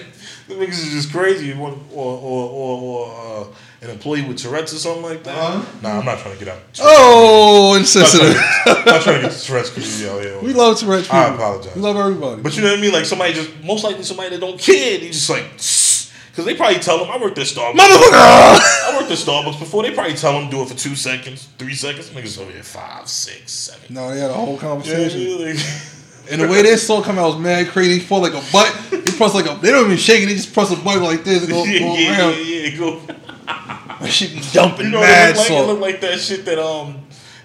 The 0.46 0.54
niggas 0.54 0.68
is 0.70 0.92
just 0.92 1.11
crazy. 1.12 1.52
Or 1.52 1.76
or 1.92 2.18
or, 2.20 2.48
or, 2.48 2.80
or 2.80 3.42
uh, 3.42 3.46
an 3.80 3.90
employee 3.90 4.22
with 4.26 4.38
Tourette's 4.38 4.72
or 4.74 4.78
something 4.78 5.02
like 5.04 5.22
that. 5.24 5.36
Uh-huh. 5.38 5.64
Nah, 5.82 5.98
I'm 6.00 6.04
not 6.04 6.18
trying 6.18 6.36
to 6.36 6.44
get 6.44 6.52
out. 6.54 6.60
Oh, 6.80 7.70
not 7.74 7.80
insensitive. 7.80 8.36
I'm 8.66 8.84
not 8.84 9.02
trying 9.02 9.16
to 9.16 9.22
get 9.28 9.32
the 9.32 9.44
Tourette's 9.44 9.70
community 9.70 10.08
out 10.08 10.20
here. 10.22 10.40
we 10.40 10.52
love 10.52 10.78
Tourette's 10.78 11.06
people. 11.06 11.18
I 11.18 11.34
apologize. 11.34 11.74
We 11.76 11.80
love 11.82 11.96
everybody. 11.96 12.42
But 12.42 12.56
you 12.56 12.62
know 12.62 12.70
what 12.70 12.78
I 12.78 12.82
mean? 12.82 12.92
Like 12.92 13.04
somebody 13.04 13.34
just 13.34 13.50
most 13.62 13.84
likely 13.84 14.02
somebody 14.02 14.30
that 14.30 14.40
don't 14.40 14.58
care. 14.58 14.98
They 14.98 15.06
just 15.08 15.30
like 15.30 15.44
because 15.52 16.44
they 16.44 16.54
probably 16.56 16.78
tell 16.80 16.98
them 16.98 17.08
I 17.10 17.18
worked 17.18 17.38
at 17.38 17.46
Starbucks. 17.46 17.74
Motherfucker! 17.74 18.12
I 18.12 18.96
worked 18.98 19.10
at 19.10 19.18
Starbucks 19.18 19.58
before. 19.58 19.82
They 19.84 19.92
probably 19.92 20.14
tell 20.14 20.32
them 20.40 20.50
do 20.50 20.62
it 20.62 20.68
for 20.68 20.76
two 20.76 20.94
seconds, 20.96 21.48
three 21.58 21.74
seconds. 21.74 22.10
Niggas 22.10 22.40
over 22.40 22.50
here 22.50 22.62
five, 22.62 23.08
six, 23.08 23.52
seven. 23.52 23.94
No, 23.94 24.12
they 24.12 24.20
had 24.20 24.30
a 24.30 24.34
whole 24.34 24.54
Yeah, 24.54 24.60
conversation. 24.60 25.44
like, 25.44 25.56
And 26.30 26.40
the 26.40 26.48
way 26.48 26.62
that 26.62 26.78
salt 26.78 27.04
come 27.04 27.18
out 27.18 27.28
was 27.34 27.38
mad 27.38 27.68
crazy. 27.68 28.00
Fall 28.00 28.20
like 28.20 28.34
a 28.34 28.42
butt. 28.52 28.74
They 28.90 29.12
press 29.12 29.34
like 29.34 29.46
a. 29.46 29.58
They 29.60 29.70
don't 29.70 29.86
even 29.86 29.96
shake 29.96 30.22
it. 30.22 30.26
They 30.26 30.34
just 30.34 30.52
press 30.52 30.70
a 30.70 30.76
button 30.76 31.02
like 31.02 31.24
this 31.24 31.42
and 31.42 31.50
go, 31.52 31.64
yeah, 31.64 31.78
go 31.78 31.94
yeah, 31.96 32.18
around. 32.18 32.36
yeah, 32.36 32.42
yeah, 32.42 32.76
Go. 32.76 33.00
That 34.00 34.10
shit 34.10 34.32
be 34.32 34.40
dumping 34.52 34.86
You 34.86 34.92
know, 34.92 34.98
it 34.98 35.06
mad 35.06 35.28
look 35.28 35.36
like, 35.38 35.44
it 35.44 35.48
salt. 35.48 35.66
look 35.66 35.80
like 35.80 36.00
that 36.02 36.18
shit 36.20 36.44
that 36.44 36.58
um 36.58 37.00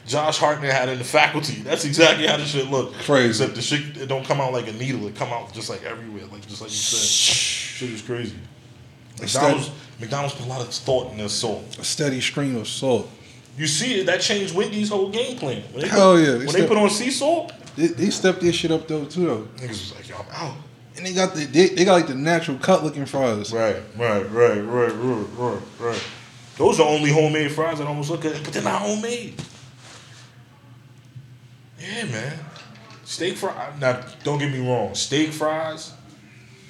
Josh 0.05 0.37
Hartnett 0.37 0.71
had 0.73 0.89
in 0.89 0.97
the 0.97 1.03
faculty. 1.03 1.55
That's 1.61 1.85
exactly 1.85 2.27
how 2.27 2.37
the 2.37 2.45
shit 2.45 2.69
look. 2.69 2.93
Crazy. 2.93 3.29
Except 3.29 3.55
the 3.55 3.61
shit 3.61 3.97
it 3.97 4.07
don't 4.07 4.25
come 4.25 4.41
out 4.41 4.51
like 4.53 4.67
a 4.67 4.73
needle. 4.73 5.07
It 5.07 5.15
come 5.15 5.29
out 5.29 5.53
just 5.53 5.69
like 5.69 5.83
everywhere, 5.83 6.25
like 6.31 6.45
just 6.47 6.61
like 6.61 6.69
you 6.69 6.75
said. 6.75 6.99
Shit 6.99 7.89
is 7.91 8.01
crazy. 8.01 8.35
McDonald's 9.19 9.71
McDonald's 9.99 10.35
put 10.35 10.45
a 10.45 10.49
lot 10.49 10.61
of 10.61 10.73
thought 10.73 11.11
in 11.11 11.17
their 11.17 11.29
salt. 11.29 11.77
a 11.79 11.83
steady 11.83 12.19
stream 12.19 12.55
of 12.57 12.67
salt. 12.67 13.09
You 13.57 13.67
see 13.67 13.99
it, 14.01 14.05
that 14.07 14.19
changed 14.21 14.55
Wendy's 14.55 14.89
whole 14.89 15.09
game 15.09 15.37
plan. 15.37 15.61
When 15.71 15.81
they 15.83 15.87
Hell 15.87 16.13
put, 16.15 16.23
yeah, 16.23 16.31
they 16.31 16.45
When 16.45 16.55
they 16.55 16.67
put 16.67 16.77
on 16.77 16.89
sea 16.89 17.11
salt, 17.11 17.53
They, 17.75 17.87
they 17.87 18.09
stepped 18.09 18.41
their 18.41 18.53
shit 18.53 18.71
up 18.71 18.87
though 18.87 19.05
too 19.05 19.25
though. 19.25 19.47
niggas 19.57 19.69
was 19.69 19.95
like, 19.95 20.09
yo, 20.09 20.15
I'm 20.17 20.25
out. 20.49 20.57
And 20.97 21.05
they 21.05 21.13
got 21.13 21.33
the 21.33 21.45
they, 21.45 21.69
they 21.69 21.85
got 21.85 21.93
like 21.93 22.07
the 22.07 22.15
natural 22.15 22.57
cut 22.57 22.83
looking 22.83 23.05
fries. 23.05 23.51
Right, 23.51 23.77
right, 23.97 24.29
right, 24.31 24.57
right, 24.57 24.91
right, 24.93 25.25
right, 25.37 25.61
right. 25.79 26.03
Those 26.57 26.79
are 26.79 26.87
only 26.87 27.11
homemade 27.11 27.51
fries 27.51 27.79
that 27.79 27.87
almost 27.87 28.09
look 28.11 28.21
good, 28.21 28.43
but 28.43 28.53
they're 28.53 28.63
not 28.63 28.81
homemade. 28.81 29.41
Yeah, 31.79 32.05
man. 32.05 32.39
Steak 33.05 33.37
fries. 33.37 33.79
Now, 33.79 34.03
don't 34.23 34.39
get 34.39 34.51
me 34.51 34.59
wrong. 34.67 34.95
Steak 34.95 35.31
fries, 35.31 35.93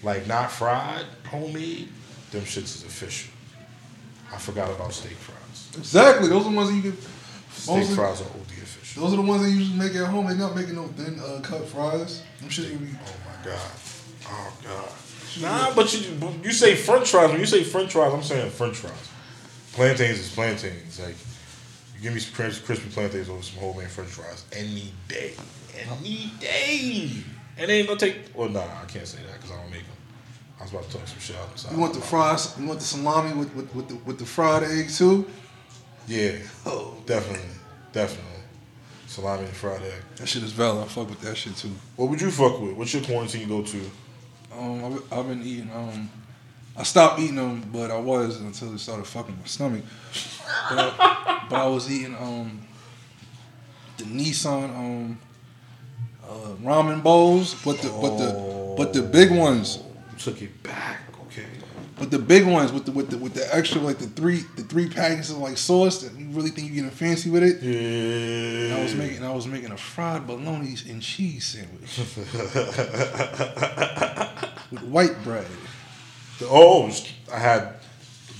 like 0.01 0.25
not 0.25 0.51
fried, 0.51 1.05
homemade, 1.29 1.89
them 2.31 2.41
shits 2.41 2.75
is 2.75 2.83
official. 2.83 3.31
I 4.33 4.37
forgot 4.37 4.71
about 4.71 4.93
steak 4.93 5.11
fries. 5.13 5.32
Exactly. 5.77 6.29
Those 6.29 6.45
are 6.45 6.51
the 6.51 6.55
ones 6.55 6.69
that 6.69 6.75
you 6.75 6.81
can. 6.81 6.97
Steak 7.51 7.85
fries 7.95 8.21
are 8.21 8.25
OD 8.25 8.51
official. 8.61 9.03
Those 9.03 9.13
are 9.13 9.17
the 9.17 9.21
ones 9.21 9.43
they 9.43 9.49
usually 9.49 9.77
make 9.77 9.95
at 9.95 10.07
home. 10.07 10.27
They're 10.27 10.35
not 10.35 10.55
making 10.55 10.75
no 10.75 10.87
thin 10.87 11.19
uh, 11.19 11.39
cut 11.41 11.65
fries. 11.67 12.23
Them 12.39 12.49
shit 12.49 12.71
you 12.71 12.77
be. 12.77 12.89
Oh 12.93 13.15
my 13.25 13.45
god. 13.45 13.71
Oh 14.27 14.53
god. 14.63 14.89
Nah, 15.41 15.73
but 15.73 15.93
you 15.93 16.17
you 16.43 16.51
say 16.51 16.75
French 16.75 17.09
fries. 17.09 17.31
When 17.31 17.39
you 17.39 17.45
say 17.45 17.63
French 17.63 17.91
fries, 17.91 18.13
I'm 18.13 18.23
saying 18.23 18.51
French 18.51 18.77
fries. 18.77 19.09
Plantains 19.73 20.19
is 20.19 20.29
plantains. 20.31 20.99
Like 20.99 21.15
you 21.95 22.01
give 22.01 22.13
me 22.13 22.19
some 22.19 22.35
crispy 22.35 22.89
plantains 22.89 23.29
over 23.29 23.41
some 23.41 23.59
homemade 23.59 23.89
French 23.89 24.11
fries 24.11 24.45
any 24.51 24.93
day, 25.07 25.33
any 25.75 26.31
day. 26.39 27.09
And 27.57 27.69
they 27.69 27.79
ain't 27.79 27.87
gonna 27.87 27.99
take. 27.99 28.17
Well, 28.35 28.49
nah, 28.49 28.61
I 28.61 28.85
can't 28.87 29.07
say 29.07 29.19
that 29.25 29.35
because 29.35 29.51
I 29.51 29.61
don't 29.61 29.71
make 29.71 29.81
them. 29.81 29.95
I 30.59 30.63
was 30.63 30.71
about 30.71 30.89
to 30.89 30.97
talk 30.97 31.07
some 31.07 31.19
shit 31.19 31.35
out. 31.35 31.71
You 31.71 31.79
want 31.79 31.93
the 31.93 32.01
fries? 32.01 32.55
You 32.59 32.67
want 32.67 32.79
the 32.79 32.85
salami 32.85 33.33
with 33.33 33.53
with, 33.55 33.73
with 33.75 33.87
the 33.89 33.95
with 34.05 34.19
the 34.19 34.25
fried 34.25 34.63
egg 34.63 34.89
too? 34.89 35.25
Yeah, 36.07 36.37
Oh, 36.65 36.95
definitely, 37.05 37.47
definitely. 37.91 38.29
Salami 39.07 39.45
and 39.45 39.53
fried 39.53 39.81
egg. 39.83 40.01
that 40.17 40.27
shit 40.27 40.43
is 40.43 40.51
valid. 40.51 40.83
I 40.85 40.87
fuck 40.87 41.09
with 41.09 41.21
that 41.21 41.37
shit 41.37 41.55
too. 41.55 41.71
What 41.95 42.09
would 42.09 42.19
you 42.19 42.31
fuck 42.31 42.59
with? 42.59 42.73
What's 42.73 42.93
your 42.93 43.03
quarantine 43.03 43.47
go 43.47 43.61
to? 43.61 43.91
Um, 44.57 44.85
I've, 44.85 45.13
I've 45.13 45.27
been 45.27 45.43
eating. 45.43 45.69
Um, 45.73 46.09
I 46.75 46.81
stopped 46.83 47.19
eating 47.19 47.35
them, 47.35 47.69
but 47.71 47.91
I 47.91 47.97
was 47.99 48.39
until 48.41 48.73
it 48.73 48.79
started 48.79 49.05
fucking 49.05 49.37
my 49.39 49.45
stomach. 49.45 49.83
But 50.69 50.79
I, 50.99 51.45
but 51.49 51.59
I 51.59 51.67
was 51.67 51.91
eating 51.91 52.15
um 52.15 52.61
the 53.97 54.05
Nissin 54.05 54.69
um 54.75 55.19
uh, 56.27 56.55
ramen 56.63 57.03
bowls, 57.03 57.53
but 57.63 57.77
the 57.81 57.89
but 57.89 58.17
the 58.17 58.73
but 58.77 58.93
the 58.93 59.03
big 59.03 59.31
ones, 59.31 59.79
Took 60.17 60.41
it 60.41 60.63
back. 60.63 61.01
But 62.03 62.11
the 62.11 62.19
big 62.19 62.45
ones 62.45 62.73
with 62.73 62.83
the 62.85 62.91
with 62.91 63.09
the 63.11 63.17
with 63.17 63.33
the 63.33 63.47
extra 63.55 63.79
like 63.79 63.97
the 63.97 64.07
three 64.07 64.41
the 64.57 64.63
three 64.63 64.89
packets 64.89 65.29
of 65.29 65.37
like 65.37 65.57
sauce 65.57 66.01
that 66.01 66.13
you 66.19 66.27
really 66.31 66.49
think 66.49 66.67
you're 66.67 66.75
getting 66.83 66.91
fancy 66.91 67.29
with 67.29 67.43
it. 67.43 67.61
Yeah. 67.63 68.65
And 68.65 68.73
I 68.73 68.83
was 68.83 68.93
making 68.93 69.23
I 69.23 69.31
was 69.33 69.47
making 69.47 69.71
a 69.71 69.77
fried 69.77 70.27
bologna 70.27 70.75
and 70.89 71.01
cheese 71.01 71.45
sandwich 71.47 71.97
with 74.71 74.83
white 74.83 75.23
bread 75.23 75.47
Oh, 76.45 76.91
I 77.33 77.39
had 77.39 77.75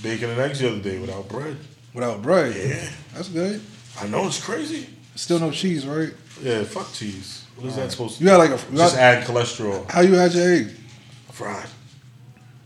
bacon 0.02 0.28
and 0.28 0.38
eggs 0.40 0.58
the 0.60 0.68
other 0.68 0.80
day 0.80 0.98
without 0.98 1.26
bread. 1.28 1.56
without 1.94 2.20
bread. 2.20 2.54
Yeah. 2.54 2.86
That's 3.14 3.28
good. 3.30 3.62
I 3.98 4.06
know 4.08 4.26
it's 4.26 4.44
crazy. 4.44 4.88
Still 5.14 5.38
no 5.38 5.50
cheese, 5.52 5.86
right? 5.86 6.12
Yeah, 6.42 6.64
fuck 6.64 6.92
cheese. 6.92 7.46
What 7.56 7.68
is 7.68 7.76
that 7.76 7.92
supposed 7.92 8.18
to 8.18 8.24
You 8.24 8.28
had 8.30 8.36
like 8.36 8.50
a 8.50 8.58
you 8.70 8.76
Just 8.76 8.96
had- 8.96 9.22
add 9.22 9.26
cholesterol. 9.26 9.90
how 9.90 10.02
you 10.02 10.14
had 10.16 10.34
your 10.34 10.52
egg 10.52 10.70
Fried. 11.32 11.66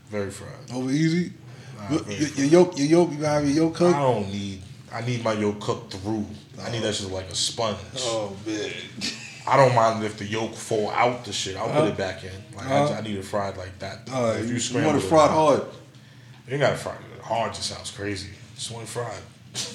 Very 0.09 0.31
fried. 0.31 0.49
over 0.73 0.89
easy. 0.91 1.33
Nah, 1.77 1.91
your, 1.97 2.09
your, 2.11 2.27
your 2.29 2.47
yolk, 2.47 2.77
your 2.77 2.87
yolk, 2.87 3.11
you 3.11 3.17
gotta 3.17 3.33
have 3.39 3.45
your 3.45 3.55
yolk 3.63 3.75
cooked. 3.75 3.95
I 3.95 3.99
cooked. 3.99 4.15
don't 4.23 4.31
need. 4.31 4.61
I 4.91 5.01
need 5.01 5.23
my 5.23 5.33
yolk 5.33 5.59
cooked 5.59 5.93
through. 5.93 6.25
I 6.61 6.71
need 6.71 6.81
that 6.83 6.93
shit 6.95 7.09
like 7.11 7.29
a 7.29 7.35
sponge. 7.35 7.77
Oh 7.97 8.35
man. 8.45 8.71
I 9.47 9.57
don't 9.57 9.73
mind 9.73 10.03
if 10.03 10.17
the 10.17 10.25
yolk 10.25 10.53
fall 10.53 10.89
out 10.91 11.25
the 11.25 11.31
shit. 11.33 11.55
I'll 11.57 11.65
Uh-huh. 11.69 11.81
put 11.81 11.89
it 11.89 11.97
back 11.97 12.23
in. 12.23 12.31
Like 12.55 12.65
Uh-huh. 12.65 12.93
I, 12.93 12.97
I 12.97 13.01
need 13.01 13.17
it 13.17 13.23
fried 13.25 13.55
like 13.57 13.77
that. 13.79 14.09
Uh, 14.11 14.35
if 14.39 14.47
you, 14.47 14.53
you 14.55 14.59
scramble 14.59 14.91
want 14.91 15.01
it 15.01 15.05
it, 15.05 15.09
fried 15.09 15.29
hard? 15.31 15.61
You 16.47 16.57
got 16.57 16.71
to 16.71 16.77
fry 16.77 16.93
it 16.95 17.21
hard. 17.21 17.53
Just 17.53 17.69
sounds 17.69 17.91
crazy. 17.91 18.29
Just 18.55 18.71
want 18.71 18.83
it 18.85 18.89
fried. 18.89 19.21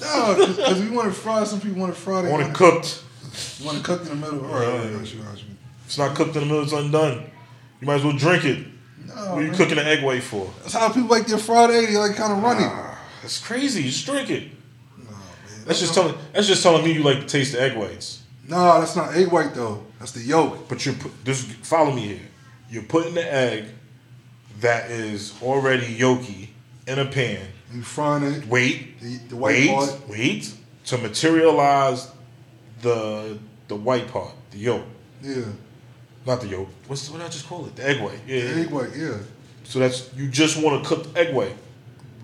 No, 0.01 0.35
because 0.37 0.79
if 0.79 0.85
you 0.89 0.93
want 0.93 1.07
it 1.09 1.13
fried, 1.13 1.47
some 1.47 1.59
people 1.59 1.79
want 1.81 1.91
it 1.93 1.95
fried. 1.97 2.25
I 2.25 2.29
want 2.29 2.43
want 2.43 2.53
it 2.53 2.57
cooked. 2.57 3.03
You 3.59 3.65
want 3.65 3.77
it 3.79 3.83
cooked 3.83 4.03
in 4.09 4.09
the 4.09 4.15
middle. 4.31 4.45
All 4.45 4.53
right, 4.53 4.67
all 4.67 4.77
right, 4.77 4.93
got 4.93 5.13
you, 5.13 5.19
got 5.21 5.37
you. 5.37 5.43
If 5.81 5.85
it's 5.87 5.97
not 5.97 6.15
cooked 6.15 6.35
in 6.35 6.41
the 6.41 6.45
middle, 6.47 6.63
it's 6.63 6.71
undone. 6.73 7.29
You 7.81 7.87
might 7.87 7.95
as 7.95 8.03
well 8.03 8.15
drink 8.17 8.45
it. 8.45 8.65
No, 9.15 9.21
what 9.21 9.37
are 9.37 9.41
you 9.41 9.47
man. 9.47 9.55
cooking 9.57 9.77
an 9.77 9.85
egg 9.87 10.03
white 10.03 10.23
for? 10.23 10.51
That's 10.61 10.73
how 10.73 10.89
people 10.89 11.09
like 11.09 11.25
their 11.27 11.37
fried 11.37 11.71
egg. 11.71 11.87
They 11.87 11.97
like 11.97 12.15
kind 12.15 12.33
of 12.33 12.43
runny. 12.43 12.65
Ah, 12.65 12.99
that's 13.21 13.39
crazy. 13.45 13.83
Just 13.83 14.05
drink 14.05 14.29
it. 14.29 14.51
No, 14.97 15.11
man. 15.11 15.19
That's 15.65 15.79
just 15.79 15.93
telling. 15.93 16.15
That's 16.33 16.47
just 16.47 16.61
telling 16.61 16.83
me 16.83 16.91
you 16.93 17.03
like 17.03 17.19
to 17.21 17.25
taste 17.25 17.53
the 17.53 17.61
egg 17.61 17.77
whites. 17.77 18.23
No, 18.47 18.79
that's 18.79 18.95
not 18.95 19.15
egg 19.15 19.31
white 19.31 19.53
though. 19.55 19.83
That's 19.99 20.11
the 20.11 20.21
yolk. 20.21 20.67
But 20.69 20.85
you're 20.85 20.95
put, 20.95 21.25
this. 21.25 21.43
Follow 21.43 21.91
me 21.93 22.01
here. 22.01 22.19
You're 22.69 22.83
putting 22.83 23.13
the 23.15 23.33
egg 23.33 23.65
that 24.59 24.91
is 24.91 25.33
already 25.41 25.85
yolky 25.97 26.49
in 26.87 26.99
a 26.99 27.05
pan. 27.05 27.47
You 27.73 27.81
frying 27.81 28.23
it. 28.23 28.45
Wait, 28.47 28.99
The, 28.99 29.17
the 29.29 29.35
white 29.35 29.55
wait, 29.55 29.69
part. 29.69 30.09
wait 30.09 30.53
to 30.85 30.97
materialize 30.97 32.11
the 32.81 33.37
the 33.67 33.75
white 33.75 34.07
part, 34.07 34.33
the 34.51 34.57
yolk. 34.59 34.83
Yeah. 35.21 35.43
Not 36.25 36.41
the 36.41 36.47
yolk. 36.47 36.67
What's 36.87 37.09
what 37.09 37.19
did 37.19 37.27
I 37.27 37.29
just 37.29 37.47
call 37.47 37.65
it? 37.65 37.75
The 37.75 37.87
egg 37.87 38.01
white. 38.01 38.19
Yeah. 38.27 38.41
The 38.41 38.61
egg 38.61 38.69
white, 38.71 38.95
yeah. 38.95 39.17
So 39.63 39.79
that's 39.79 40.13
you 40.15 40.27
just 40.27 40.61
want 40.61 40.83
to 40.83 40.89
cook 40.89 41.15
egg 41.15 41.33
white. 41.33 41.55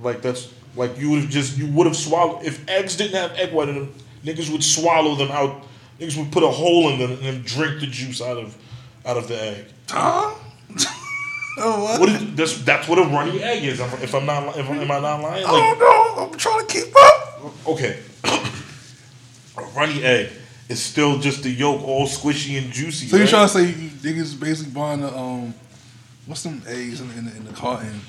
Like 0.01 0.21
that's 0.21 0.51
like 0.75 0.97
you 0.97 1.11
would 1.11 1.21
have 1.21 1.29
just 1.29 1.57
you 1.57 1.67
would 1.67 1.85
have 1.85 1.95
swallowed 1.95 2.43
if 2.45 2.67
eggs 2.67 2.95
didn't 2.95 3.15
have 3.15 3.31
egg 3.37 3.53
white 3.53 3.69
in 3.69 3.75
them. 3.75 3.93
Niggas 4.25 4.51
would 4.51 4.63
swallow 4.63 5.15
them 5.15 5.29
out. 5.31 5.63
Niggas 5.99 6.17
would 6.17 6.31
put 6.31 6.43
a 6.43 6.47
hole 6.49 6.89
in 6.89 6.99
them 6.99 7.11
and 7.11 7.19
then 7.21 7.41
drink 7.43 7.79
the 7.79 7.87
juice 7.87 8.21
out 8.21 8.37
of 8.37 8.57
out 9.05 9.17
of 9.17 9.27
the 9.27 9.39
egg. 9.39 9.65
Huh? 9.89 10.33
oh, 11.59 11.83
what? 11.83 11.99
What 11.99 12.09
is 12.09 12.35
that's 12.35 12.61
that's 12.63 12.87
what 12.87 12.97
a 12.97 13.03
runny 13.03 13.41
egg 13.43 13.63
is. 13.63 13.79
If 13.79 14.15
I'm- 14.15 14.25
not 14.25 14.57
if 14.57 14.67
I'm, 14.69 14.79
am 14.79 14.91
I 14.91 14.99
not 14.99 15.21
lying? 15.21 15.45
I 15.45 15.51
don't 15.51 15.79
know. 15.79 16.23
I'm 16.31 16.37
trying 16.37 16.65
to 16.65 16.73
keep 16.73 16.95
up. 16.95 17.67
okay, 17.67 17.99
a 19.57 19.63
runny 19.75 20.03
egg 20.03 20.29
is 20.71 20.81
still 20.81 21.19
just 21.19 21.43
the 21.43 21.49
yolk, 21.49 21.83
all 21.83 22.07
squishy 22.07 22.57
and 22.57 22.71
juicy. 22.71 23.07
So 23.07 23.17
you 23.17 23.23
right? 23.23 23.29
trying 23.29 23.47
to 23.47 23.53
say 23.53 23.65
you 23.65 23.89
niggas 23.89 24.39
basically 24.39 24.71
buying 24.71 25.01
the 25.01 25.15
um, 25.15 25.53
what's 26.25 26.43
them 26.43 26.61
eggs 26.67 27.01
in, 27.01 27.09
in, 27.11 27.25
the, 27.25 27.35
in 27.35 27.45
the 27.45 27.53
carton? 27.53 28.01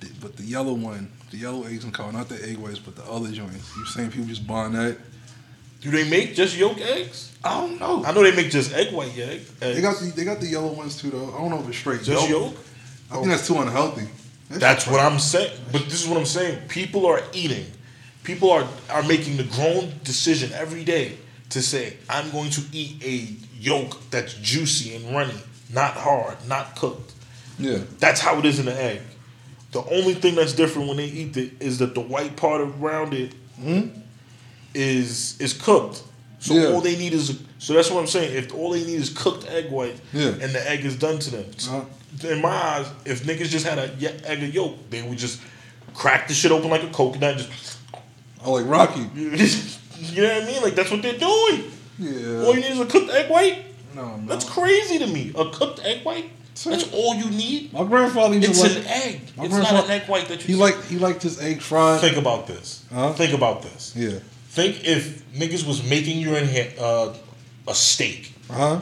The, 0.00 0.08
but 0.20 0.36
the 0.36 0.44
yellow 0.44 0.72
one, 0.72 1.10
the 1.30 1.36
yellow 1.36 1.64
eggs 1.64 1.84
in 1.84 1.90
the 1.90 1.96
carton, 1.96 2.16
not 2.16 2.28
the 2.28 2.42
egg 2.48 2.56
whites, 2.56 2.78
but 2.78 2.96
the 2.96 3.04
other 3.04 3.30
joints. 3.30 3.76
You 3.76 3.84
saying 3.84 4.10
people 4.10 4.26
just 4.26 4.46
buying 4.46 4.72
that? 4.72 4.96
Do 5.80 5.90
they 5.90 6.08
make 6.08 6.34
just 6.34 6.56
yolk 6.56 6.80
eggs? 6.80 7.36
I 7.44 7.60
don't 7.60 7.78
know. 7.80 8.04
I 8.04 8.12
know 8.12 8.22
they 8.22 8.34
make 8.34 8.50
just 8.50 8.72
egg 8.72 8.92
white 8.92 9.16
egg. 9.18 9.40
They 9.58 9.80
got 9.80 9.98
the 9.98 10.06
they 10.06 10.24
got 10.24 10.40
the 10.40 10.46
yellow 10.46 10.72
ones 10.72 11.00
too 11.00 11.10
though. 11.10 11.34
I 11.34 11.38
don't 11.38 11.50
know 11.50 11.60
if 11.60 11.68
it's 11.68 11.78
straight 11.78 12.02
just 12.02 12.28
yolk. 12.28 12.52
yolk. 12.52 12.64
I 13.10 13.14
think 13.16 13.26
that's 13.26 13.46
too 13.46 13.58
unhealthy. 13.58 14.08
That's 14.48 14.86
what 14.86 15.00
I'm 15.00 15.18
saying. 15.18 15.58
But 15.72 15.84
this 15.84 16.02
is 16.02 16.08
what 16.08 16.18
I'm 16.18 16.26
saying. 16.26 16.68
People 16.68 17.06
are 17.06 17.22
eating. 17.32 17.66
People 18.24 18.50
are 18.50 18.66
are 18.90 19.02
making 19.02 19.36
the 19.36 19.44
grown 19.44 19.92
decision 20.04 20.52
every 20.52 20.84
day 20.84 21.16
to 21.50 21.60
say, 21.62 21.96
I'm 22.08 22.30
going 22.30 22.50
to 22.50 22.62
eat 22.72 23.02
a 23.04 23.58
yolk 23.60 23.98
that's 24.10 24.34
juicy 24.34 24.94
and 24.96 25.14
runny, 25.14 25.34
not 25.72 25.94
hard, 25.94 26.36
not 26.48 26.76
cooked. 26.76 27.12
Yeah. 27.58 27.78
That's 27.98 28.20
how 28.20 28.38
it 28.38 28.44
is 28.46 28.58
in 28.58 28.66
the 28.66 28.80
egg. 28.80 29.00
The 29.72 29.82
only 29.84 30.14
thing 30.14 30.34
that's 30.34 30.52
different 30.52 30.88
when 30.88 30.96
they 30.98 31.06
eat 31.06 31.36
it 31.36 31.52
is 31.60 31.78
that 31.78 31.94
the 31.94 32.00
white 32.00 32.36
part 32.36 32.60
around 32.60 33.12
it 33.14 33.34
is 34.74 35.40
is 35.40 35.52
cooked. 35.52 36.02
So 36.38 36.54
Yeah. 36.54 36.68
all 36.72 36.80
they 36.80 36.96
need 36.96 37.12
is 37.12 37.38
so 37.58 37.74
that's 37.74 37.90
what 37.90 38.00
I'm 38.00 38.06
saying. 38.06 38.34
If 38.36 38.54
all 38.54 38.70
they 38.70 38.84
need 38.84 39.00
is 39.00 39.10
cooked 39.10 39.46
egg 39.48 39.70
white, 39.70 39.96
Yeah. 40.12 40.28
and 40.40 40.52
the 40.54 40.68
egg 40.70 40.84
is 40.84 40.96
done 40.96 41.18
to 41.20 41.30
them. 41.30 41.46
Uh-huh. 41.68 42.28
In 42.28 42.40
my 42.40 42.50
eyes, 42.50 42.86
if 43.04 43.24
niggas 43.24 43.48
just 43.48 43.66
had 43.66 43.78
a 43.78 43.90
egg 44.28 44.42
of 44.42 44.54
yolk, 44.54 44.90
they 44.90 45.02
would 45.02 45.18
just 45.18 45.40
crack 45.94 46.28
the 46.28 46.34
shit 46.34 46.50
open 46.52 46.70
like 46.70 46.82
a 46.82 46.88
coconut. 46.88 47.38
Just 47.38 47.50
I 48.44 48.48
like 48.50 48.66
Rocky. 48.66 49.00
you 49.14 49.30
know 50.22 50.34
what 50.34 50.42
I 50.42 50.46
mean? 50.46 50.62
Like 50.62 50.74
that's 50.74 50.90
what 50.90 51.02
they're 51.02 51.18
doing. 51.18 51.64
Yeah. 51.98 52.42
All 52.44 52.54
you 52.54 52.60
need 52.60 52.72
is 52.72 52.80
a 52.80 52.86
cooked 52.86 53.10
egg 53.10 53.30
white. 53.30 53.64
no, 53.94 54.16
no. 54.16 54.26
That's 54.26 54.48
crazy 54.48 54.98
to 54.98 55.06
me. 55.06 55.32
A 55.36 55.50
cooked 55.50 55.80
egg 55.84 56.04
white. 56.04 56.30
That's 56.64 56.92
all 56.92 57.14
you 57.14 57.30
need. 57.30 57.72
My 57.72 57.84
grandfather 57.84 58.34
used 58.36 58.50
It's 58.50 58.62
to 58.62 58.68
like. 58.68 58.78
an 58.78 58.86
egg. 58.86 59.20
It's 59.38 59.54
not 59.54 59.84
an 59.84 59.90
egg 59.90 60.08
white 60.08 60.28
that 60.28 60.40
you. 60.40 60.46
He 60.48 60.52
you. 60.52 60.58
liked 60.58 60.84
he 60.84 60.98
liked 60.98 61.22
his 61.22 61.40
egg 61.40 61.60
fried. 61.60 62.00
Think 62.00 62.16
about 62.16 62.46
this. 62.46 62.84
Huh? 62.92 63.12
Think 63.14 63.32
about 63.34 63.62
this. 63.62 63.94
Yeah. 63.96 64.18
Think 64.48 64.84
if 64.84 65.24
niggas 65.32 65.66
was 65.66 65.82
making 65.88 66.18
you 66.18 66.36
in 66.36 66.46
here 66.48 66.70
uh, 66.78 67.14
a 67.68 67.74
steak 67.74 68.34
Uh 68.50 68.54
huh. 68.54 68.80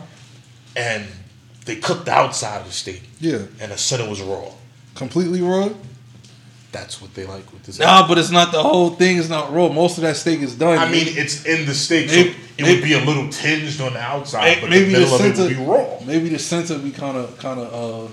and 0.77 1.07
they 1.65 1.77
cooked 1.77 2.07
the 2.07 2.13
outside 2.13 2.61
of 2.63 2.67
the 2.67 2.73
steak 2.73 3.03
Yeah. 3.21 3.43
and 3.61 3.71
the 3.71 3.79
center 3.79 4.09
was 4.09 4.21
raw. 4.21 4.51
Completely 4.97 5.41
raw. 5.43 5.69
That's 6.73 7.03
what 7.03 7.13
they 7.15 7.25
like 7.27 7.53
with 7.53 7.65
this. 7.65 7.79
Nah, 7.81 8.07
but 8.07 8.17
it's 8.17 8.31
not 8.31 8.53
the 8.53 8.63
whole 8.63 8.91
thing. 8.91 9.19
It's 9.19 9.29
not 9.29 9.53
raw. 9.53 9.69
Most 9.69 9.99
of 9.99 10.03
that 10.03 10.17
steak 10.17 10.41
is 10.41 10.55
done. 10.55 10.79
I 10.79 10.89
mean, 10.91 11.07
it's 11.09 11.45
in 11.45 11.67
the 11.67 11.75
steak, 11.75 12.09
so 12.11 12.17
Maybe- 12.17 12.35
it 12.59 12.63
would 12.65 12.83
be 12.85 12.93
a 12.93 13.05
little 13.05 13.29
tinged 13.29 13.81
on 13.81 13.95
the 13.95 13.99
outside, 14.01 14.59
but 14.61 14.71
maybe 14.71 14.87
the 14.87 14.93
the 14.93 14.99
middle 15.01 15.15
of 15.17 15.21
it 15.21 15.37
center, 15.37 15.49
would 15.49 15.57
be 15.57 15.65
raw. 15.65 15.99
maybe 16.07 16.29
the 16.29 16.39
center 16.39 16.75
would 16.75 16.85
be 16.85 16.93
kind 16.93 17.17
of, 17.17 17.37
kind 17.39 17.59
of, 17.59 18.13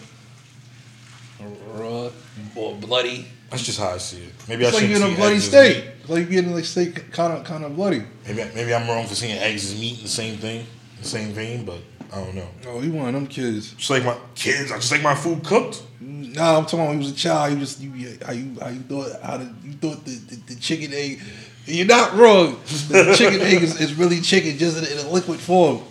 uh, 1.42 1.46
raw 1.74 2.10
or 2.56 2.76
bloody. 2.76 3.28
That's 3.50 3.64
just 3.64 3.80
how 3.80 3.90
I 3.90 3.98
see 3.98 4.18
it. 4.24 4.34
Maybe 4.50 4.66
I 4.66 4.70
It's 4.70 4.76
like 4.76 4.86
shouldn't 4.88 5.00
getting 5.02 5.14
a 5.14 5.18
bloody 5.18 5.36
eggs 5.36 5.44
as 5.44 5.50
steak. 5.50 5.78
meat. 5.86 5.94
It's 6.02 6.10
like 6.10 6.30
getting 6.30 6.54
like 6.54 6.66
steak, 6.66 7.12
kind 7.12 7.34
of, 7.34 7.44
kind 7.46 7.64
of 7.64 7.76
bloody. 7.76 8.04
Maybe 8.26 8.44
maybe 8.56 8.74
I'm 8.74 8.88
wrong 8.88 9.06
for 9.08 9.16
seeing 9.16 9.38
eggs 9.38 9.72
as 9.72 9.80
meat 9.80 9.98
in 9.98 10.04
the 10.04 10.10
same 10.10 10.38
thing, 10.38 10.66
the 11.02 11.08
same 11.08 11.30
vein, 11.32 11.64
but 11.64 11.80
I 12.12 12.24
don't 12.24 12.36
know. 12.36 12.48
Oh, 12.68 12.80
he 12.80 12.90
one 12.90 13.08
of 13.08 13.14
them 13.14 13.28
kids. 13.28 13.72
Just 13.74 13.90
like 13.90 14.06
my 14.06 14.18
kids, 14.36 14.72
I 14.72 14.76
just 14.76 14.92
like 14.92 15.02
my 15.02 15.16
food 15.16 15.44
cooked. 15.44 15.84
Nah, 16.00 16.58
I'm 16.58 16.64
talking. 16.64 16.80
About 16.80 16.90
when 16.90 17.00
he 17.02 17.06
was 17.06 17.12
a 17.12 17.16
child. 17.16 17.54
You 17.54 17.60
just 17.60 17.80
you 17.80 18.18
how 18.26 18.32
you 18.32 18.56
how 18.60 18.70
you 18.70 18.80
thought 18.82 19.22
how 19.22 19.38
the, 19.38 19.54
you 19.64 19.74
thought 19.74 20.06
the, 20.06 20.12
the, 20.12 20.36
the 20.54 20.56
chicken 20.60 20.94
egg. 20.94 21.22
You're 21.66 21.86
not 21.86 22.16
wrong. 22.16 22.60
The 22.90 23.14
chicken 23.18 23.42
egg 23.42 23.62
is, 23.62 23.82
is 23.82 23.94
really 23.96 24.22
chicken, 24.22 24.58
just 24.58 24.78
in, 24.78 25.00
in 25.00 25.06
a 25.06 25.10
liquid 25.10 25.40
form. 25.40 25.82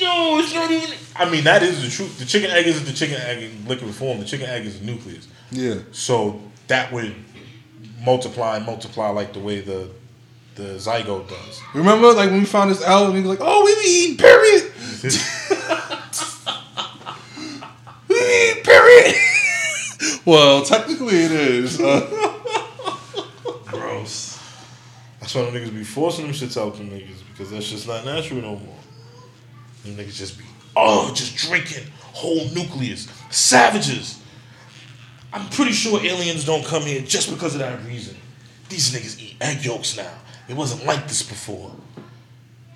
No, 0.00 0.38
it's 0.38 0.52
not 0.52 0.70
even. 0.70 0.96
I 1.14 1.30
mean, 1.30 1.44
that 1.44 1.62
is 1.62 1.82
the 1.82 1.88
truth. 1.88 2.18
The 2.18 2.24
chicken 2.24 2.50
egg 2.50 2.66
isn't 2.66 2.84
the 2.84 2.92
chicken 2.92 3.16
egg 3.20 3.42
in 3.42 3.66
liquid 3.68 3.94
form. 3.94 4.18
The 4.18 4.24
chicken 4.24 4.46
egg 4.46 4.66
is 4.66 4.80
a 4.80 4.84
nucleus. 4.84 5.28
Yeah. 5.50 5.76
So 5.92 6.40
that 6.66 6.92
would 6.92 7.14
multiply 8.04 8.56
and 8.56 8.66
multiply 8.66 9.08
like 9.08 9.32
the 9.32 9.40
way 9.40 9.60
the 9.60 9.90
the 10.56 10.74
zygote 10.76 11.28
does. 11.28 11.62
Remember, 11.74 12.12
like 12.12 12.30
when 12.30 12.40
we 12.40 12.46
found 12.46 12.70
this 12.70 12.82
out, 12.82 13.06
and 13.06 13.14
he 13.14 13.20
was 13.20 13.38
like, 13.38 13.40
"Oh, 13.42 13.64
we 13.64 13.74
be 13.74 13.88
eating 13.88 14.16
period." 14.16 14.72
we 18.08 18.16
eating 18.16 18.64
period. 18.64 19.14
well, 20.24 20.64
technically, 20.64 21.24
it 21.24 21.32
is. 21.32 21.80
Uh, 21.80 22.00
Gross. 23.66 24.40
That's 25.20 25.34
why 25.34 25.42
them 25.42 25.54
niggas 25.54 25.74
be 25.74 25.84
forcing 25.84 26.24
them 26.26 26.34
shits 26.34 26.60
out 26.60 26.76
to 26.76 26.82
niggas 26.82 27.22
because 27.30 27.50
that's 27.50 27.68
just 27.68 27.86
not 27.86 28.04
natural 28.04 28.40
no 28.40 28.56
more. 28.56 28.78
Them 29.84 29.96
niggas 29.96 30.14
just 30.16 30.38
be 30.38 30.44
oh 30.74 31.12
just 31.14 31.36
drinking 31.36 31.84
whole 32.00 32.48
nucleus. 32.50 33.08
Savages. 33.30 34.22
I'm 35.32 35.46
pretty 35.50 35.72
sure 35.72 36.02
aliens 36.02 36.46
don't 36.46 36.64
come 36.64 36.82
here 36.82 37.02
just 37.02 37.28
because 37.28 37.54
of 37.54 37.58
that 37.58 37.84
reason. 37.84 38.16
These 38.70 38.92
niggas 38.94 39.20
eat 39.20 39.36
egg 39.40 39.64
yolks 39.64 39.96
now. 39.96 40.12
It 40.48 40.54
wasn't 40.56 40.84
like 40.84 41.08
this 41.08 41.22
before. 41.22 41.72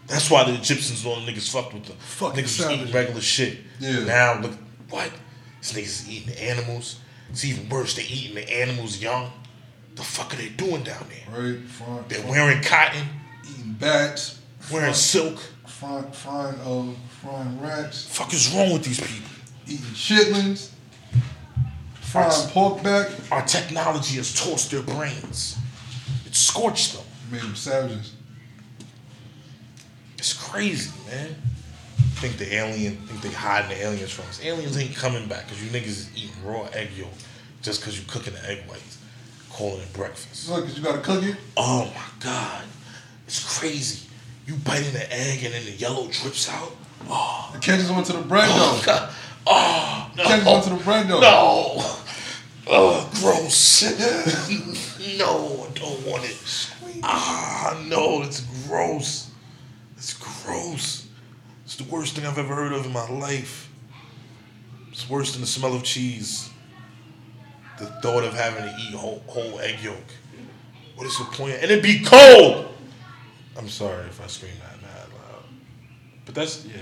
That's 0.06 0.28
why 0.30 0.44
the 0.44 0.54
Egyptians 0.54 1.04
all 1.06 1.20
the 1.20 1.30
niggas 1.32 1.50
fucked 1.52 1.72
with 1.72 1.84
them. 1.86 1.96
Fuck 1.98 2.34
niggas 2.34 2.58
was 2.58 2.70
eating 2.70 2.92
regular 2.92 3.20
shit. 3.20 3.58
Yeah. 3.78 4.04
Now 4.04 4.40
look 4.40 4.52
what? 4.88 5.10
These 5.60 5.72
niggas 5.72 5.84
is 5.84 6.10
eating 6.10 6.34
animals. 6.34 6.98
It's 7.30 7.44
even 7.44 7.68
worse, 7.68 7.94
they 7.94 8.02
eating 8.02 8.34
the 8.34 8.50
animals 8.52 9.00
young. 9.00 9.30
The 9.94 10.02
fuck 10.02 10.32
are 10.34 10.36
they 10.36 10.48
doing 10.48 10.82
down 10.82 11.06
there? 11.08 11.40
right, 11.40 11.60
fine. 11.60 12.04
They're 12.08 12.26
wearing 12.26 12.60
cotton, 12.62 13.06
Eating 13.48 13.74
bats, 13.74 14.40
wearing 14.72 14.94
silk. 14.94 15.38
frying, 15.66 16.10
frying, 16.10 16.58
uh, 16.60 16.92
frying 17.22 17.60
rats, 17.60 18.06
Fuck 18.06 18.32
is 18.34 18.52
wrong 18.52 18.72
with 18.72 18.82
these 18.84 18.98
people? 19.00 19.28
eating 19.68 19.84
chitlins, 19.94 20.70
frying 22.00 22.48
pork 22.50 22.82
back. 22.82 23.08
Our 23.30 23.42
technology 23.46 24.16
has 24.16 24.34
tossed 24.34 24.70
their 24.72 24.82
brains. 24.82 25.56
It 26.26 26.34
scorched 26.34 26.94
them. 26.94 27.04
Made 27.30 27.42
them 27.42 27.54
savages. 27.54 28.14
It's 30.18 30.32
crazy, 30.32 30.90
man. 31.08 31.34
Think 32.16 32.36
the 32.36 32.54
alien, 32.54 32.96
think 33.06 33.22
they 33.22 33.30
hiding 33.30 33.70
the 33.70 33.82
aliens 33.84 34.10
from 34.10 34.26
us. 34.26 34.40
Aliens 34.44 34.76
ain't 34.76 34.94
coming 34.94 35.26
back 35.26 35.46
because 35.48 35.62
you 35.64 35.70
niggas 35.70 35.86
is 35.86 36.10
eating 36.14 36.30
raw 36.44 36.64
egg 36.74 36.90
yolk 36.96 37.10
just 37.62 37.80
because 37.80 37.98
you 37.98 38.04
cooking 38.06 38.34
the 38.34 38.50
egg 38.50 38.58
whites, 38.68 38.98
calling 39.50 39.80
it 39.80 39.92
breakfast. 39.94 40.48
Look, 40.50 40.66
'cause 40.66 40.76
you 40.76 40.82
gotta 40.82 40.98
cook 40.98 41.22
it. 41.22 41.36
Oh 41.56 41.84
my 41.94 42.02
god, 42.22 42.64
it's 43.26 43.58
crazy. 43.58 44.06
You 44.46 44.56
bite 44.56 44.84
in 44.86 44.92
the 44.92 45.10
egg 45.14 45.44
and 45.44 45.54
then 45.54 45.64
the 45.64 45.70
yellow 45.72 46.08
drips 46.08 46.48
out. 46.50 46.76
Oh, 47.08 47.52
It 47.54 47.62
catches 47.62 47.88
onto 47.90 48.12
the 48.12 48.20
bread 48.22 48.48
oh 48.50 48.76
though. 48.84 48.86
God. 48.92 49.10
oh 49.46 50.10
no. 50.16 50.24
Catches 50.24 50.46
onto 50.46 50.70
the 50.76 50.84
bread 50.84 51.08
though. 51.08 51.20
No. 51.20 51.96
Oh, 52.72 53.10
gross. 53.20 53.82
no, 55.18 55.66
I 55.68 55.78
don't 55.78 56.06
want 56.06 56.24
it. 56.24 56.36
Ah, 57.02 57.82
no, 57.86 58.22
it's 58.22 58.40
gross. 58.66 59.30
It's 59.96 60.14
gross. 60.14 61.06
It's 61.64 61.76
the 61.76 61.84
worst 61.84 62.16
thing 62.16 62.26
I've 62.26 62.38
ever 62.38 62.54
heard 62.54 62.72
of 62.72 62.86
in 62.86 62.92
my 62.92 63.08
life. 63.08 63.70
It's 64.90 65.08
worse 65.08 65.32
than 65.32 65.40
the 65.40 65.46
smell 65.46 65.74
of 65.74 65.82
cheese. 65.82 66.50
The 67.78 67.86
thought 67.86 68.24
of 68.24 68.34
having 68.34 68.62
to 68.64 68.76
eat 68.80 68.94
whole, 68.94 69.22
whole 69.26 69.60
egg 69.60 69.80
yolk. 69.82 69.96
What 70.96 71.06
is 71.06 71.16
the 71.18 71.24
point? 71.24 71.54
And 71.54 71.64
it'd 71.64 71.82
be 71.82 72.02
cold. 72.04 72.74
I'm 73.56 73.68
sorry 73.68 74.04
if 74.06 74.22
I 74.22 74.26
scream 74.26 74.52
that 74.60 74.82
mad 74.82 75.08
loud. 75.08 75.44
But 76.26 76.34
that's 76.34 76.66
yeah. 76.66 76.74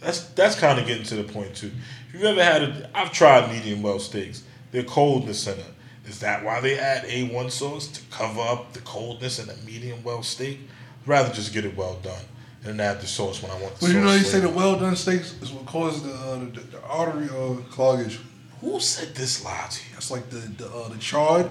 That's 0.00 0.24
that's 0.28 0.54
kind 0.54 0.78
of 0.78 0.86
getting 0.86 1.04
to 1.04 1.16
the 1.16 1.24
point 1.24 1.56
too. 1.56 1.72
If 2.08 2.14
you've 2.14 2.24
ever 2.24 2.44
had 2.44 2.62
a, 2.62 2.90
I've 2.94 3.10
tried 3.12 3.50
medium 3.50 3.82
well 3.82 3.98
steaks. 3.98 4.44
They're 4.70 4.84
cold 4.84 5.22
in 5.22 5.28
the 5.28 5.34
center. 5.34 5.64
Is 6.06 6.20
that 6.20 6.44
why 6.44 6.60
they 6.60 6.78
add 6.78 7.04
A1 7.04 7.50
sauce 7.50 7.86
to 7.88 8.00
cover 8.10 8.40
up 8.40 8.72
the 8.72 8.80
coldness 8.80 9.38
in 9.38 9.48
a 9.48 9.56
medium 9.64 10.02
well 10.04 10.22
steak? 10.22 10.60
I'd 11.02 11.08
rather 11.08 11.32
just 11.32 11.52
get 11.54 11.64
it 11.64 11.76
well 11.76 11.94
done 12.02 12.24
and 12.64 12.80
add 12.80 13.00
the 13.00 13.06
sauce 13.06 13.42
when 13.42 13.50
I 13.50 13.54
want 13.60 13.74
the 13.76 13.80
But 13.80 13.86
sauce. 13.86 13.92
you 13.94 14.00
know, 14.00 14.12
they 14.12 14.22
say 14.22 14.40
the 14.40 14.48
well 14.48 14.78
done 14.78 14.96
steaks 14.96 15.34
is 15.42 15.50
what 15.52 15.66
causes 15.66 16.02
the, 16.02 16.12
uh, 16.14 16.38
the, 16.38 16.60
the 16.60 16.80
artery 16.82 17.26
uh, 17.28 17.60
cloggage. 17.70 18.18
Who 18.60 18.80
said 18.80 19.14
this 19.14 19.44
lie 19.44 19.66
to 19.70 19.80
you? 19.88 19.94
That's 19.94 20.10
like 20.10 20.28
the 20.30 20.36
the, 20.38 20.66
uh, 20.68 20.88
the 20.88 20.98
chard. 20.98 21.50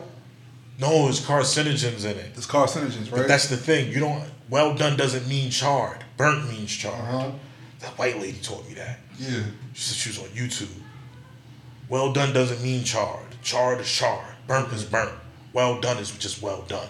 No, 0.79 1.07
it's 1.07 1.19
carcinogens 1.19 2.03
in 2.03 2.17
it. 2.17 2.31
It's 2.35 2.47
carcinogens, 2.47 3.11
right? 3.11 3.21
But 3.21 3.27
that's 3.27 3.47
the 3.47 3.57
thing. 3.57 3.91
You 3.91 3.99
don't. 3.99 4.23
Well 4.49 4.73
done 4.75 4.97
doesn't 4.97 5.27
mean 5.27 5.49
charred. 5.51 6.03
Burnt 6.17 6.49
means 6.49 6.71
charred. 6.71 6.99
uh-huh. 6.99 7.31
That 7.79 7.97
white 7.97 8.17
lady 8.19 8.37
taught 8.41 8.67
me 8.67 8.75
that. 8.75 8.99
Yeah. 9.19 9.41
She 9.73 9.81
said 9.83 9.97
she 9.97 10.09
was 10.09 10.19
on 10.19 10.35
YouTube. 10.35 10.71
Well 11.89 12.13
done 12.13 12.33
doesn't 12.33 12.61
mean 12.63 12.83
charred. 12.83 13.27
Charred 13.43 13.81
is 13.81 13.91
charred. 13.91 14.32
Burnt 14.47 14.71
is 14.73 14.83
burnt. 14.83 15.11
Well 15.53 15.79
done 15.79 15.97
is 15.97 16.11
just 16.11 16.41
well 16.41 16.63
done. 16.67 16.87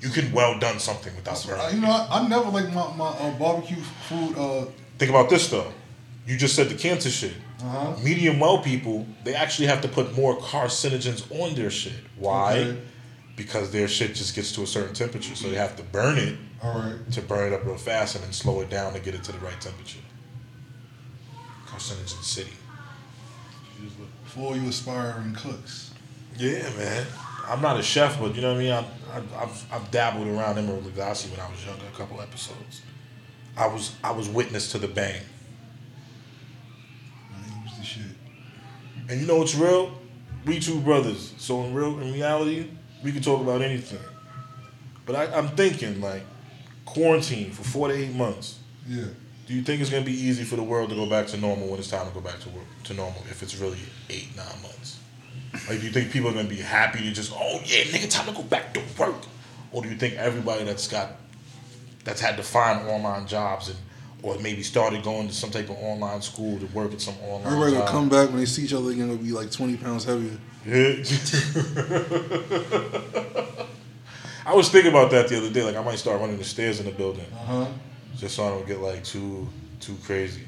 You 0.00 0.10
can 0.10 0.32
well 0.32 0.58
done 0.58 0.78
something 0.78 1.14
without 1.16 1.44
burning. 1.46 1.76
you 1.76 1.80
know, 1.82 1.90
I, 1.90 2.20
I 2.20 2.28
never 2.28 2.50
like 2.50 2.72
my, 2.72 2.94
my 2.96 3.08
uh, 3.08 3.38
barbecue 3.38 3.76
food. 4.08 4.36
Uh 4.36 4.66
Think 4.98 5.10
about 5.10 5.30
this 5.30 5.48
though. 5.48 5.72
You 6.26 6.36
just 6.36 6.54
said 6.56 6.68
the 6.68 6.74
cancer 6.74 7.10
shit. 7.10 7.34
huh. 7.60 7.96
Medium 8.02 8.38
well 8.40 8.58
people, 8.62 9.06
they 9.24 9.34
actually 9.34 9.68
have 9.68 9.80
to 9.82 9.88
put 9.88 10.14
more 10.16 10.36
carcinogens 10.38 11.24
on 11.42 11.54
their 11.54 11.70
shit. 11.70 11.92
Why? 12.16 12.58
Okay. 12.58 12.80
Because 13.36 13.70
their 13.72 13.88
shit 13.88 14.14
just 14.14 14.34
gets 14.34 14.52
to 14.52 14.62
a 14.62 14.66
certain 14.66 14.94
temperature, 14.94 15.34
so 15.34 15.48
they 15.50 15.56
have 15.56 15.74
to 15.76 15.82
burn 15.82 16.18
it 16.18 16.36
right. 16.62 16.94
to 17.12 17.20
burn 17.20 17.52
it 17.52 17.56
up 17.56 17.64
real 17.66 17.76
fast 17.76 18.14
and 18.14 18.24
then 18.24 18.32
slow 18.32 18.60
it 18.60 18.70
down 18.70 18.92
to 18.92 19.00
get 19.00 19.14
it 19.14 19.24
to 19.24 19.32
the 19.32 19.38
right 19.38 19.60
temperature. 19.60 19.98
Carcinogen 21.66 22.22
city. 22.22 22.52
For 24.24 24.56
you 24.56 24.68
aspiring 24.68 25.34
cooks. 25.34 25.83
Yeah, 26.36 26.68
man. 26.76 27.06
I'm 27.48 27.60
not 27.60 27.78
a 27.78 27.82
chef, 27.82 28.18
but 28.20 28.34
you 28.34 28.42
know 28.42 28.52
what 28.54 28.60
I 28.60 28.62
mean. 28.62 28.72
I, 28.72 28.78
I, 29.12 29.42
I've 29.42 29.72
I've 29.72 29.90
dabbled 29.90 30.26
around 30.28 30.56
Emeril 30.56 30.82
Lagasse 30.82 31.30
when 31.30 31.40
I 31.40 31.48
was 31.50 31.64
younger, 31.64 31.84
a 31.92 31.96
couple 31.96 32.20
episodes. 32.20 32.82
I 33.56 33.66
was 33.66 33.94
I 34.02 34.10
was 34.10 34.28
witness 34.28 34.72
to 34.72 34.78
the 34.78 34.88
bang, 34.88 35.20
Man, 37.30 37.64
the 37.78 37.84
shit. 37.84 38.02
and 39.08 39.20
you 39.20 39.26
know 39.26 39.36
what's 39.36 39.54
real? 39.54 39.92
We 40.46 40.58
two 40.60 40.80
brothers. 40.80 41.34
So 41.38 41.62
in 41.64 41.74
real 41.74 41.98
in 42.00 42.12
reality, 42.12 42.68
we 43.02 43.12
can 43.12 43.22
talk 43.22 43.40
about 43.40 43.62
anything. 43.62 44.00
But 45.06 45.16
I, 45.16 45.36
I'm 45.36 45.48
thinking 45.50 46.00
like 46.00 46.22
quarantine 46.84 47.50
for 47.52 47.62
four 47.62 47.88
to 47.88 47.94
eight 47.94 48.14
months. 48.14 48.58
Yeah. 48.88 49.04
Do 49.46 49.52
you 49.54 49.62
think 49.62 49.82
it's 49.82 49.90
gonna 49.90 50.04
be 50.04 50.12
easy 50.12 50.42
for 50.44 50.56
the 50.56 50.62
world 50.62 50.88
to 50.90 50.96
go 50.96 51.06
back 51.06 51.26
to 51.28 51.36
normal 51.36 51.68
when 51.68 51.78
it's 51.78 51.90
time 51.90 52.08
to 52.08 52.14
go 52.14 52.20
back 52.20 52.40
to 52.40 52.48
work 52.48 52.64
to 52.84 52.94
normal? 52.94 53.22
If 53.30 53.42
it's 53.42 53.56
really 53.56 53.78
eight 54.10 54.34
nine 54.36 54.62
months, 54.62 54.98
like 55.68 55.80
do 55.80 55.86
you 55.86 55.92
think 55.92 56.10
people 56.10 56.30
are 56.30 56.34
gonna 56.34 56.48
be 56.48 56.56
happy 56.56 57.00
to 57.00 57.12
just 57.12 57.32
oh 57.34 57.60
yeah 57.64 57.84
nigga 57.84 58.10
time 58.10 58.26
to 58.26 58.32
go 58.32 58.42
back 58.42 58.74
to 58.74 58.80
work, 58.98 59.14
or 59.72 59.82
do 59.82 59.88
you 59.88 59.96
think 59.96 60.14
everybody 60.14 60.64
that's 60.64 60.88
got 60.88 61.10
that's 62.04 62.20
had 62.20 62.36
to 62.36 62.42
find 62.42 62.86
online 62.88 63.26
jobs 63.26 63.68
and 63.68 63.78
or 64.22 64.38
maybe 64.38 64.62
started 64.62 65.02
going 65.02 65.28
to 65.28 65.34
some 65.34 65.50
type 65.50 65.68
of 65.68 65.76
online 65.76 66.22
school 66.22 66.58
to 66.58 66.64
work 66.66 66.92
at 66.94 67.00
some 67.00 67.14
online 67.22 67.46
Everybody 67.46 67.72
job? 67.72 67.80
gonna 67.80 67.90
come 67.90 68.08
back 68.08 68.28
when 68.30 68.38
they 68.38 68.46
see 68.46 68.64
each 68.64 68.72
other 68.72 68.90
again. 68.90 69.08
Gonna 69.08 69.18
be 69.20 69.32
like 69.32 69.50
twenty 69.50 69.76
pounds 69.76 70.04
heavier. 70.04 70.38
Yeah. 70.66 70.94
I 74.46 74.54
was 74.54 74.68
thinking 74.70 74.90
about 74.90 75.10
that 75.10 75.28
the 75.28 75.38
other 75.38 75.50
day. 75.50 75.62
Like 75.62 75.76
I 75.76 75.82
might 75.82 75.98
start 75.98 76.20
running 76.20 76.38
the 76.38 76.44
stairs 76.44 76.80
in 76.80 76.86
the 76.86 76.92
building. 76.92 77.26
Uh 77.32 77.36
huh. 77.44 77.66
Just 78.16 78.36
so 78.36 78.44
I 78.44 78.48
don't 78.48 78.66
get 78.66 78.80
like 78.80 79.04
too 79.04 79.46
too 79.80 79.96
crazy. 80.04 80.42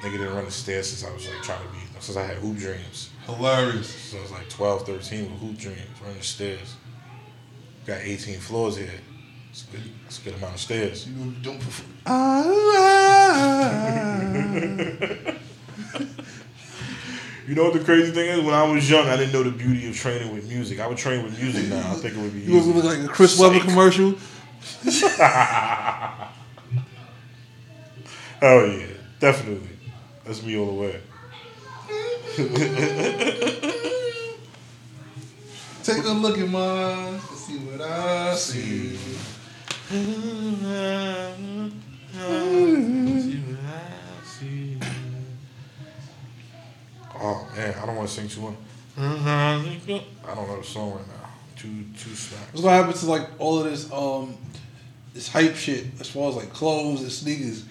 Nigga 0.00 0.12
didn't 0.12 0.34
run 0.34 0.44
the 0.44 0.50
stairs 0.50 0.88
since 0.90 1.08
I 1.08 1.12
was 1.14 1.26
like 1.26 1.42
trying 1.42 1.62
to 1.66 1.72
be 1.72 1.78
since 2.00 2.16
I 2.16 2.24
had 2.24 2.36
hoop 2.38 2.56
dreams. 2.58 3.10
Hilarious. 3.26 3.88
So 3.94 4.18
I 4.18 4.22
was 4.22 4.30
like 4.32 4.48
12, 4.48 4.86
13 4.86 5.30
with 5.30 5.40
hoop 5.40 5.56
dreams, 5.58 5.80
running 6.00 6.18
the 6.18 6.24
stairs. 6.24 6.74
Got 7.86 8.00
18 8.02 8.38
floors 8.40 8.76
here. 8.76 8.90
It's 9.50 9.64
a 9.68 9.72
good, 9.72 9.82
it's 10.06 10.18
a 10.20 10.22
good 10.22 10.34
amount 10.34 10.54
of 10.54 10.60
stairs. 10.60 11.06
You 11.08 11.14
know, 11.14 11.32
don't 11.42 11.60
perform. 11.60 11.88
You 17.48 17.56
know 17.56 17.64
what 17.64 17.72
the 17.72 17.80
crazy 17.80 18.12
thing 18.12 18.28
is? 18.28 18.40
When 18.44 18.54
I 18.54 18.62
was 18.62 18.88
young, 18.88 19.08
I 19.08 19.16
didn't 19.16 19.32
know 19.32 19.42
the 19.42 19.50
beauty 19.50 19.88
of 19.90 19.96
training 19.96 20.32
with 20.32 20.48
music. 20.48 20.78
I 20.78 20.86
would 20.86 20.96
train 20.96 21.24
with 21.24 21.36
music 21.42 21.66
now. 21.68 21.90
I 21.90 21.94
think 21.96 22.14
it 22.14 22.20
would 22.20 22.32
be 22.32 22.40
You 22.42 22.56
easy. 22.56 22.72
look 22.72 22.84
like 22.84 23.00
a 23.00 23.08
Chris 23.08 23.36
Webber 23.38 23.58
commercial. 23.60 24.14
Oh 28.44 28.64
yeah, 28.64 28.86
definitely. 29.20 29.68
That's 30.24 30.42
me 30.42 30.58
all 30.58 30.66
the 30.66 30.72
way. 30.72 31.00
Take 35.82 36.04
a 36.04 36.12
look 36.12 36.38
at 36.38 36.48
mine. 36.48 37.12
Let's 37.12 37.44
see 37.44 37.58
what 37.58 37.82
I 37.82 38.34
see. 38.34 38.98
Oh 47.14 47.48
man, 47.54 47.74
I 47.74 47.84
don't 47.86 47.96
want 47.96 48.08
to 48.08 48.14
sing 48.14 48.28
too 48.28 48.40
much. 48.40 48.54
I 48.96 50.34
don't 50.34 50.48
know 50.48 50.56
the 50.56 50.64
song 50.64 50.92
right 50.92 51.06
now. 51.06 51.28
Too 51.56 51.84
too 51.98 52.14
smacks. 52.14 52.52
What's 52.52 52.62
gonna 52.62 52.76
happen 52.76 52.94
to 52.98 53.06
like 53.06 53.28
all 53.38 53.58
of 53.58 53.64
this 53.70 53.92
um 53.92 54.38
this 55.12 55.28
hype 55.28 55.54
shit 55.56 55.84
as 56.00 56.08
far 56.08 56.30
as 56.30 56.36
like 56.36 56.50
clothes 56.54 57.02
and 57.02 57.12
sneakers, 57.12 57.64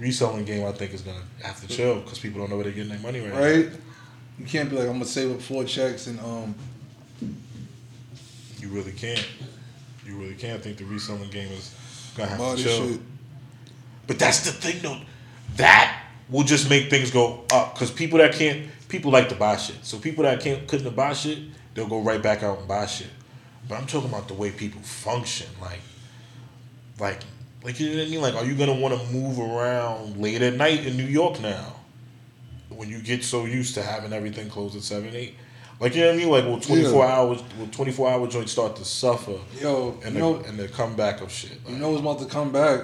Reselling 0.00 0.44
game, 0.44 0.66
I 0.66 0.72
think, 0.72 0.92
is 0.92 1.02
gonna 1.02 1.22
have 1.44 1.60
to 1.60 1.68
chill 1.68 2.00
because 2.00 2.18
people 2.18 2.40
don't 2.40 2.50
know 2.50 2.56
where 2.56 2.64
they're 2.64 2.72
getting 2.72 2.90
their 2.90 2.98
money 2.98 3.20
right. 3.20 3.32
now. 3.32 3.38
You 4.38 4.46
can't 4.46 4.70
be 4.70 4.76
like 4.76 4.86
I'm 4.86 4.94
gonna 4.94 5.04
save 5.04 5.30
up 5.30 5.40
four 5.40 5.64
checks 5.64 6.06
and 6.06 6.18
um 6.20 6.54
You 8.58 8.68
really 8.68 8.92
can't. 8.92 9.26
You 10.06 10.16
really 10.16 10.34
can't 10.34 10.62
think 10.62 10.78
the 10.78 10.84
reselling 10.84 11.30
game 11.30 11.50
is 11.52 11.74
gonna 12.16 12.30
have 12.30 12.56
to 12.56 12.62
chill. 12.62 12.88
shit. 12.88 13.00
But 14.06 14.18
that's 14.18 14.44
the 14.44 14.52
thing, 14.52 14.80
though. 14.82 15.00
That 15.56 16.04
will 16.28 16.44
just 16.44 16.68
make 16.68 16.90
things 16.90 17.10
go 17.10 17.44
up 17.52 17.74
because 17.74 17.90
people 17.90 18.18
that 18.18 18.34
can't, 18.34 18.66
people 18.88 19.10
like 19.10 19.28
to 19.28 19.34
buy 19.34 19.56
shit. 19.56 19.84
So 19.84 19.98
people 19.98 20.24
that 20.24 20.40
can't 20.40 20.66
couldn't 20.66 20.94
buy 20.94 21.12
shit, 21.12 21.38
they'll 21.74 21.88
go 21.88 22.00
right 22.00 22.22
back 22.22 22.42
out 22.42 22.58
and 22.58 22.68
buy 22.68 22.86
shit. 22.86 23.08
But 23.68 23.78
I'm 23.78 23.86
talking 23.86 24.08
about 24.08 24.28
the 24.28 24.34
way 24.34 24.50
people 24.50 24.80
function, 24.82 25.46
like, 25.60 25.80
like, 26.98 27.20
like 27.62 27.78
you 27.78 27.90
know 27.90 27.98
what 27.98 28.06
I 28.06 28.10
mean? 28.10 28.20
Like, 28.20 28.34
are 28.34 28.44
you 28.44 28.54
gonna 28.54 28.74
want 28.74 29.00
to 29.00 29.12
move 29.12 29.38
around 29.38 30.20
late 30.20 30.42
at 30.42 30.54
night 30.54 30.84
in 30.86 30.96
New 30.96 31.04
York 31.06 31.40
now? 31.40 31.76
When 32.82 32.90
you 32.90 32.98
get 32.98 33.22
so 33.22 33.44
used 33.44 33.74
to 33.76 33.82
having 33.84 34.12
everything 34.12 34.50
closed 34.50 34.74
at 34.74 34.82
seven, 34.82 35.14
eight. 35.14 35.36
Like 35.78 35.94
you 35.94 36.00
know 36.00 36.08
what 36.08 36.14
I 36.14 36.18
mean? 36.18 36.28
Like 36.30 36.44
will 36.46 36.58
twenty 36.58 36.82
four 36.82 37.04
Yeah. 37.04 37.12
hours 37.14 37.40
will 37.56 37.68
twenty 37.68 37.92
four 37.92 38.10
hour 38.10 38.26
joints 38.26 38.50
start 38.50 38.74
to 38.74 38.84
suffer 38.84 39.38
Yo, 39.60 40.00
and 40.04 40.06
you 40.06 40.10
the 40.14 40.18
know 40.18 40.34
and 40.48 40.58
the 40.58 40.66
comeback 40.66 41.20
of 41.20 41.30
shit. 41.30 41.52
you 41.52 41.58
Like, 41.74 41.80
know 41.80 41.90
what's 41.90 42.00
about 42.00 42.18
to 42.18 42.24
come 42.24 42.50
back? 42.50 42.80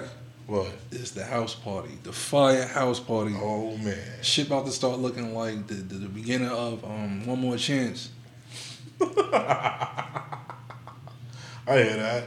what? 0.47 0.67
It's 0.93 1.11
the 1.11 1.25
house 1.25 1.53
party. 1.53 1.97
The 2.03 2.13
fire 2.13 2.65
house 2.65 3.01
party. 3.01 3.35
Oh 3.37 3.75
man. 3.79 3.97
Shit 4.21 4.47
about 4.47 4.65
to 4.67 4.71
start 4.71 4.99
looking 4.99 5.33
like 5.35 5.67
the, 5.67 5.73
the, 5.73 5.95
the 5.95 6.07
beginning 6.07 6.47
of 6.47 6.81
um 6.85 7.25
One 7.25 7.41
More 7.41 7.57
Chance. 7.57 8.07
I 9.01 10.13
hear 11.67 11.97
that. 11.97 12.23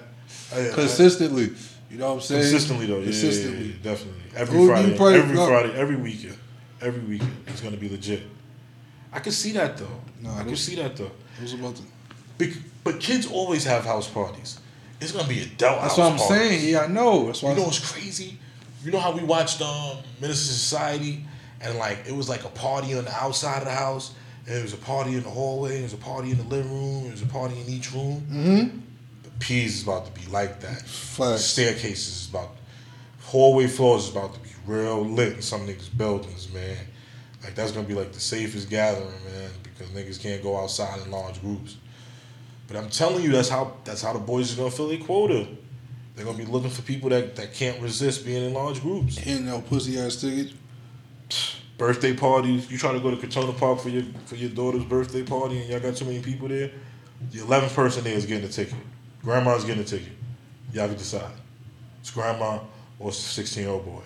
I 0.52 0.54
hear 0.56 0.64
that. 0.64 0.74
Consistently. 0.74 1.52
You 1.90 1.96
know 1.96 2.08
what 2.08 2.14
I'm 2.16 2.20
saying? 2.20 2.42
Consistently 2.42 2.84
though, 2.86 2.98
yeah, 2.98 3.04
Consistently. 3.04 3.66
yeah, 3.68 3.72
yeah, 3.82 3.82
definitely. 3.82 4.22
Every 4.36 4.58
Who 4.58 4.66
Friday, 4.68 4.94
every. 4.94 5.36
Friday, 5.36 5.74
every 5.74 5.96
weekend, 5.96 6.36
every 6.82 7.02
weekend, 7.02 7.36
it's 7.46 7.60
gonna 7.60 7.76
be 7.76 7.88
legit. 7.88 8.22
I 9.12 9.20
can 9.20 9.32
see 9.32 9.52
that 9.52 9.76
though. 9.76 10.00
No, 10.20 10.30
I 10.30 10.44
can 10.44 10.56
see 10.56 10.74
that 10.76 10.96
though. 10.96 11.10
It 11.38 11.42
was 11.42 11.52
about 11.54 11.76
to 11.76 11.82
Bec- 12.38 12.56
But 12.84 12.98
kids 13.00 13.26
always 13.26 13.64
have 13.64 13.84
house 13.84 14.08
parties. 14.08 14.58
It's 15.00 15.12
gonna 15.12 15.28
be 15.28 15.42
adult 15.42 15.82
That's 15.82 15.96
house 15.96 15.98
what 15.98 16.12
I'm 16.12 16.18
parties. 16.18 16.38
saying. 16.60 16.68
Yeah, 16.72 16.80
I 16.80 16.86
know. 16.86 17.26
That's 17.26 17.42
why 17.42 17.50
You 17.50 17.56
know 17.56 17.64
what's 17.64 17.92
crazy? 17.92 18.38
You 18.84 18.90
know 18.90 18.98
how 19.00 19.12
we 19.12 19.22
watched 19.22 19.60
um 19.62 19.98
Menace 20.20 20.48
II 20.48 20.54
Society 20.54 21.24
and 21.60 21.78
like 21.78 21.98
it 22.06 22.14
was 22.14 22.28
like 22.28 22.44
a 22.44 22.48
party 22.48 22.94
on 22.94 23.04
the 23.04 23.12
outside 23.14 23.58
of 23.58 23.64
the 23.66 23.74
house, 23.74 24.12
and 24.46 24.56
there 24.56 24.62
was 24.62 24.72
a 24.72 24.78
party 24.78 25.14
in 25.16 25.22
the 25.22 25.30
hallway, 25.30 25.74
there 25.74 25.82
was 25.82 25.92
a 25.92 25.96
party 25.98 26.30
in 26.30 26.38
the 26.38 26.44
living 26.44 26.72
room, 26.72 27.02
there 27.04 27.12
was 27.12 27.22
a 27.22 27.26
party 27.26 27.60
in 27.60 27.68
each 27.68 27.92
room. 27.92 28.20
Mm-hmm. 28.30 28.78
The 29.24 29.30
P's 29.38 29.76
is 29.76 29.82
about 29.84 30.06
to 30.06 30.20
be 30.20 30.26
like 30.30 30.60
that. 30.60 30.82
Facts. 30.82 31.44
Staircases 31.44 32.22
is 32.22 32.28
about 32.30 32.56
hallway 33.20 33.66
floors 33.68 34.04
is 34.04 34.10
about 34.10 34.34
to 34.34 34.40
be 34.40 34.50
real 34.66 35.04
lit 35.04 35.34
in 35.34 35.42
some 35.42 35.66
niggas' 35.66 35.96
buildings, 35.96 36.52
man. 36.52 36.76
Like 37.42 37.54
that's 37.54 37.72
gonna 37.72 37.86
be 37.86 37.94
like 37.94 38.12
the 38.12 38.20
safest 38.20 38.70
gathering, 38.70 39.08
man, 39.24 39.50
because 39.62 39.88
niggas 39.88 40.20
can't 40.20 40.42
go 40.42 40.56
outside 40.56 41.00
in 41.00 41.10
large 41.10 41.40
groups. 41.40 41.76
But 42.68 42.76
I'm 42.76 42.88
telling 42.88 43.24
you, 43.24 43.32
that's 43.32 43.48
how 43.48 43.76
that's 43.84 44.02
how 44.02 44.12
the 44.12 44.18
boys 44.18 44.52
are 44.52 44.56
gonna 44.56 44.70
fill 44.70 44.88
their 44.88 44.98
quota. 44.98 45.48
They're 46.14 46.24
gonna 46.24 46.38
be 46.38 46.44
looking 46.44 46.70
for 46.70 46.82
people 46.82 47.10
that, 47.10 47.36
that 47.36 47.54
can't 47.54 47.80
resist 47.80 48.24
being 48.24 48.44
in 48.44 48.54
large 48.54 48.80
groups. 48.80 49.18
And 49.26 49.48
out 49.48 49.66
pussy 49.66 49.98
ass 49.98 50.16
tickets. 50.16 50.54
Birthday 51.78 52.14
parties. 52.14 52.70
You 52.70 52.78
try 52.78 52.92
to 52.92 53.00
go 53.00 53.10
to 53.10 53.16
Crotona 53.16 53.58
Park 53.58 53.80
for 53.80 53.88
your 53.88 54.04
for 54.26 54.36
your 54.36 54.50
daughter's 54.50 54.84
birthday 54.84 55.22
party, 55.24 55.58
and 55.58 55.68
y'all 55.68 55.80
got 55.80 55.96
too 55.96 56.04
many 56.04 56.20
people 56.20 56.46
there. 56.46 56.70
The 57.30 57.38
11th 57.38 57.74
person 57.74 58.04
there 58.04 58.14
is 58.14 58.26
getting 58.26 58.44
a 58.44 58.48
ticket. 58.48 58.74
Grandma's 59.22 59.64
getting 59.64 59.82
a 59.82 59.86
ticket. 59.86 60.12
Y'all 60.72 60.86
can 60.88 60.96
decide. 60.96 61.32
It's 62.00 62.10
grandma 62.10 62.60
or 62.98 63.12
16 63.12 63.62
year 63.62 63.72
old 63.72 63.84
boy. 63.84 64.02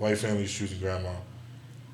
White 0.00 0.16
families 0.16 0.50
choosing 0.50 0.78
grandma. 0.78 1.10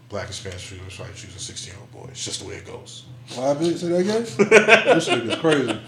Black 0.08 0.28
Hispanic 0.28 0.60
students 0.60 0.94
probably 0.94 1.14
choosing 1.14 1.40
16 1.40 1.72
year 1.74 1.80
old 1.82 1.90
boy. 1.90 2.08
It's 2.12 2.24
just 2.24 2.40
the 2.40 2.46
way 2.48 2.54
it 2.54 2.64
goes. 2.64 3.04
Why 3.34 3.52
bitch? 3.54 3.78
Say 3.78 3.88
that 3.88 3.96
again? 3.96 4.22
this 4.94 5.04
shit 5.06 5.26
is 5.26 5.34
crazy. 5.40 5.80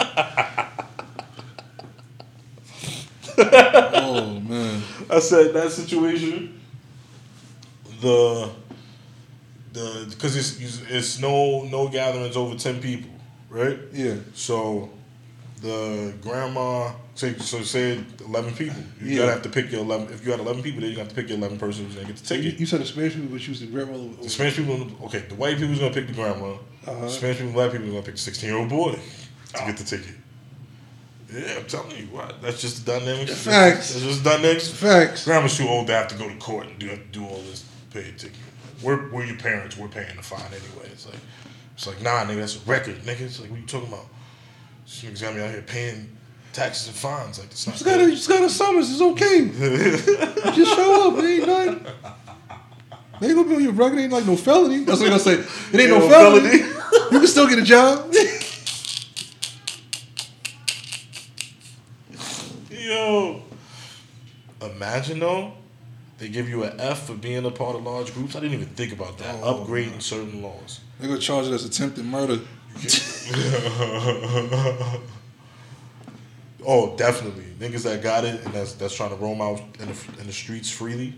oh 3.39 4.41
man. 4.41 4.83
I 5.09 5.21
said 5.21 5.55
that 5.55 5.71
situation. 5.71 6.61
The 8.01 8.51
the 9.73 10.07
because 10.11 10.35
it's 10.35 10.81
it's 10.91 11.21
no 11.21 11.63
no 11.67 11.87
gatherings 11.87 12.37
over 12.37 12.57
ten 12.57 12.81
people. 12.83 13.11
right? 13.49 13.79
Yeah. 13.93 14.17
So 14.35 14.91
the 15.63 16.15
grandma, 16.21 16.91
say, 17.19 17.37
so 17.39 17.63
say 17.63 18.01
eleven 18.25 18.55
people. 18.55 18.77
You 19.01 19.11
Yeah. 19.11 19.17
gotta 19.19 19.33
have 19.33 19.43
to 19.43 19.49
pick 19.49 19.73
your 19.73 19.81
eleven. 19.83 20.13
If 20.13 20.25
you 20.25 20.31
had 20.31 20.41
eleven 20.41 20.63
people, 20.63 20.81
then 20.81 20.91
you 20.91 20.97
got 20.97 21.09
to 21.09 21.15
pick 21.15 21.29
your 21.29 21.39
eleven 21.39 21.59
person 21.59 21.85
who's 21.87 21.95
gonna 21.97 22.07
get 22.07 22.17
the 22.17 22.25
ticket. 22.25 22.61
you 22.61 22.67
said 22.67 22.81
the 22.81 22.87
Spanish 22.87 23.15
people 23.15 23.29
would 23.31 23.41
choose 23.41 23.61
the 23.61 23.67
grandmother. 23.67 24.09
The 24.23 24.31
Spanish 24.31 24.57
people, 24.57 24.87
okay, 25.07 25.21
the 25.29 25.35
white 25.35 25.59
people's 25.59 25.79
gonna 25.81 25.93
pick 25.93 26.07
the 26.07 26.13
grandma. 26.13 26.53
Uh-huh. 26.87 27.01
The 27.01 27.11
Spanish 27.11 27.39
people, 27.39 27.53
black 27.53 27.73
people 27.73 27.89
are 27.89 27.91
gonna 27.91 28.03
pick 28.03 28.15
the 28.15 28.21
sixteen 28.21 28.51
year 28.51 28.59
old 28.59 28.69
boy 28.69 28.93
to 28.93 29.59
get 29.67 29.77
the 29.77 29.85
ticket. 29.85 30.15
Yeah, 31.33 31.57
I'm 31.59 31.67
telling 31.67 31.91
you, 31.97 32.07
what? 32.07 32.41
That's 32.41 32.61
just 32.63 32.87
the 32.87 32.99
dynamics. 32.99 33.33
Facts. 33.35 33.93
That's 33.93 34.05
just 34.05 34.25
the 34.25 34.31
dynamics. 34.31 34.69
Facts. 34.69 35.25
Grandma's 35.25 35.57
too 35.59 35.69
old 35.69 35.89
to 35.89 35.93
have 35.93 36.09
to 36.09 36.15
go 36.15 36.27
to 36.29 36.35
court 36.37 36.67
and 36.69 36.79
do 36.79 36.87
have 36.89 37.01
to 37.01 37.09
do 37.19 37.25
all 37.25 37.43
this 37.43 37.65
pay 37.93 38.09
a 38.09 38.13
ticket. 38.13 38.37
We're 38.83 39.11
we're 39.11 39.25
your 39.25 39.37
parents. 39.37 39.77
We're 39.77 39.89
paying 39.89 40.17
the 40.17 40.23
fine 40.23 40.41
anyway. 40.47 40.89
It's 40.93 41.05
like 41.07 41.19
it's 41.75 41.87
like 41.87 42.01
nah, 42.01 42.25
nigga. 42.25 42.37
That's 42.37 42.57
a 42.57 42.61
record, 42.61 43.03
nigga. 43.03 43.23
It's 43.23 43.41
like 43.41 43.51
what 43.51 43.61
you 43.61 43.67
talking 43.67 43.89
about? 43.89 44.07
This 44.87 45.03
niggas 45.03 45.21
got 45.21 45.35
me 45.35 45.43
out 45.43 45.51
here 45.51 45.63
paying 45.63 46.17
taxes 46.59 46.89
and 46.89 46.97
fines. 46.97 47.39
Like 47.39 47.51
it's 47.51 47.67
not. 47.67 47.75
Just 47.75 47.85
got 47.85 48.01
a, 48.01 48.11
just 48.11 48.29
got 48.29 48.43
a 48.43 48.51
summons. 48.51 48.91
It's 48.91 49.01
okay. 49.01 49.49
just 50.55 50.75
show 50.75 51.09
up. 51.09 51.19
It 51.23 51.25
ain't 51.25 51.47
nothing. 51.47 51.87
They 53.21 53.27
ain't 53.29 53.37
gonna 53.37 53.49
be 53.49 53.57
on 53.57 53.63
your 53.63 53.73
record. 53.73 53.99
It 53.99 54.03
ain't 54.03 54.13
like 54.13 54.27
no 54.27 54.37
felony. 54.37 54.85
That's 54.85 55.01
what 55.01 55.05
they 55.05 55.11
gonna 55.11 55.21
say. 55.21 55.45
It 55.73 55.81
ain't 55.81 55.91
no, 55.91 55.99
no 55.99 56.09
felony. 56.09 56.59
felony. 56.59 56.59
you 57.13 57.19
can 57.19 57.27
still 57.27 57.49
get 57.49 57.59
a 57.59 57.63
job. 57.63 58.13
Yo, 62.71 63.43
imagine 64.63 65.19
though, 65.19 65.53
they 66.17 66.29
give 66.29 66.49
you 66.49 66.65
an 66.65 66.81
F 66.81 67.07
for 67.07 67.15
being 67.15 67.45
a 67.45 67.51
part 67.51 67.77
of 67.77 67.83
large 67.83 68.15
groups. 68.15 68.35
I 68.35 68.41
didn't 68.41 68.55
even 68.55 68.69
think 68.69 68.93
about 68.93 69.19
that. 69.19 69.37
Oh, 69.43 69.67
Upgrading 69.67 70.01
certain 70.01 70.43
laws. 70.43 70.81
They're 70.99 71.09
gonna 71.09 71.21
charge 71.21 71.47
it 71.47 71.53
as 71.53 71.65
attempted 71.65 72.05
murder. 72.05 72.41
oh, 76.67 76.97
definitely. 76.97 77.45
Niggas 77.59 77.85
that 77.85 78.03
got 78.03 78.25
it 78.25 78.45
and 78.45 78.55
that's 78.55 78.75
that's 78.75 78.95
trying 78.95 79.11
to 79.11 79.17
roam 79.17 79.41
out 79.41 79.61
in 79.81 79.87
the, 79.89 79.97
in 80.21 80.27
the 80.27 80.33
streets 80.33 80.71
freely, 80.71 81.15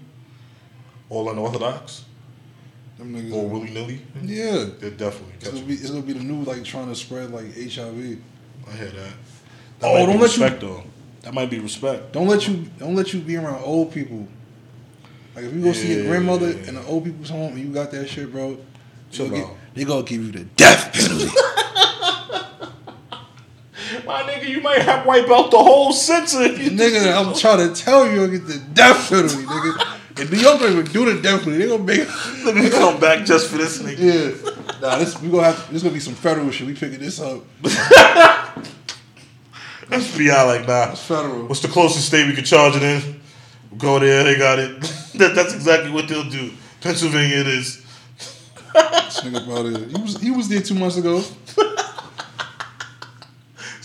all 1.08 1.30
unorthodox 1.30 2.04
Them 2.98 3.14
niggas. 3.14 3.32
or 3.34 3.48
willy 3.48 3.70
nilly. 3.70 4.00
yeah. 4.22 4.66
They're 4.78 4.90
definitely 4.90 5.34
It's 5.40 5.48
gonna, 5.50 5.64
be, 5.64 5.74
it's 5.74 5.90
gonna 5.90 6.02
be 6.02 6.12
the 6.14 6.24
new 6.24 6.42
like 6.44 6.64
trying 6.64 6.88
to 6.88 6.94
spread 6.96 7.30
like 7.30 7.46
HIV. 7.54 8.18
I 8.68 8.72
hear 8.76 8.86
that. 8.86 8.92
that 8.92 9.12
Oh, 9.82 9.94
might 9.94 10.06
don't 10.06 10.08
let 10.08 10.16
you- 10.16 10.22
respect 10.22 10.60
though. 10.60 10.82
That 11.22 11.34
might 11.34 11.50
be 11.50 11.58
respect. 11.58 12.12
Don't 12.12 12.26
let 12.28 12.48
you 12.48 12.64
don't 12.78 12.94
let 12.94 13.12
you 13.12 13.20
be 13.20 13.36
around 13.36 13.62
old 13.62 13.92
people. 13.92 14.26
Like 15.34 15.44
if 15.44 15.52
you 15.52 15.62
go 15.62 15.72
see 15.72 15.92
your 15.92 16.02
Yeah. 16.04 16.08
grandmother 16.08 16.48
in 16.50 16.76
an 16.76 16.84
old 16.86 17.04
people's 17.04 17.28
home 17.28 17.52
and 17.52 17.58
you 17.60 17.66
got 17.74 17.90
that 17.90 18.08
shit, 18.08 18.32
bro, 18.32 18.56
they 19.12 19.18
gonna, 19.18 19.36
get, 19.36 19.48
they 19.74 19.84
gonna 19.84 20.02
give 20.02 20.24
you 20.24 20.32
the 20.32 20.44
death 20.44 20.92
penalty. 20.94 21.26
My 24.06 24.22
nigga, 24.22 24.48
you 24.48 24.60
might 24.60 24.82
have 24.82 25.06
wipe 25.06 25.28
out 25.30 25.50
the 25.50 25.58
whole 25.58 25.90
if 25.90 26.58
you- 26.62 26.70
nigga, 26.70 27.14
I'm 27.14 27.34
trying 27.34 27.72
to 27.72 27.74
tell 27.80 28.10
you, 28.10 28.22
I'll 28.22 28.28
get 28.28 28.46
the 28.46 28.58
death 28.58 29.08
penalty, 29.08 29.36
nigga. 29.44 29.96
And 30.20 30.30
New 30.30 30.38
York 30.38 30.60
don't 30.60 30.72
even 30.72 30.84
do 30.86 31.14
the 31.14 31.22
death 31.22 31.44
penalty. 31.44 31.58
They 31.64 31.68
gonna 31.68 31.82
make 31.84 32.00
Nigga 32.08 32.70
come 32.72 33.00
back 33.00 33.24
just 33.24 33.48
for 33.50 33.56
this 33.58 33.78
nigga. 33.80 33.98
yeah. 33.98 34.32
Nah, 34.80 34.98
this 34.98 35.20
we 35.20 35.30
gonna 35.30 35.44
have 35.44 35.72
this 35.72 35.82
gonna 35.82 35.94
be 35.94 36.00
some 36.00 36.14
federal 36.14 36.50
shit. 36.50 36.66
We 36.66 36.74
picking 36.74 36.98
this 37.00 37.20
up. 37.20 37.42
FBI 39.90 40.46
like 40.46 40.66
nah. 40.68 40.90
It's 40.92 41.04
federal. 41.04 41.46
What's 41.46 41.60
the 41.60 41.68
closest 41.68 42.06
state 42.06 42.26
we 42.26 42.34
could 42.34 42.44
charge 42.46 42.76
it 42.76 42.82
in? 42.82 43.20
Go 43.78 43.98
there, 43.98 44.24
they 44.24 44.36
got 44.36 44.58
it. 44.58 44.80
that, 45.14 45.34
that's 45.34 45.54
exactly 45.54 45.90
what 45.90 46.08
they'll 46.08 46.28
do. 46.28 46.50
Pennsylvania 46.80 47.38
it 47.38 47.46
is. 47.46 47.76
This 48.74 49.20
nigga 49.22 49.44
about 49.46 49.66
it. 49.66 49.90
He 49.96 50.02
was 50.02 50.16
he 50.20 50.30
was 50.30 50.48
there 50.48 50.60
two 50.60 50.74
months 50.74 50.96
ago. 50.96 51.22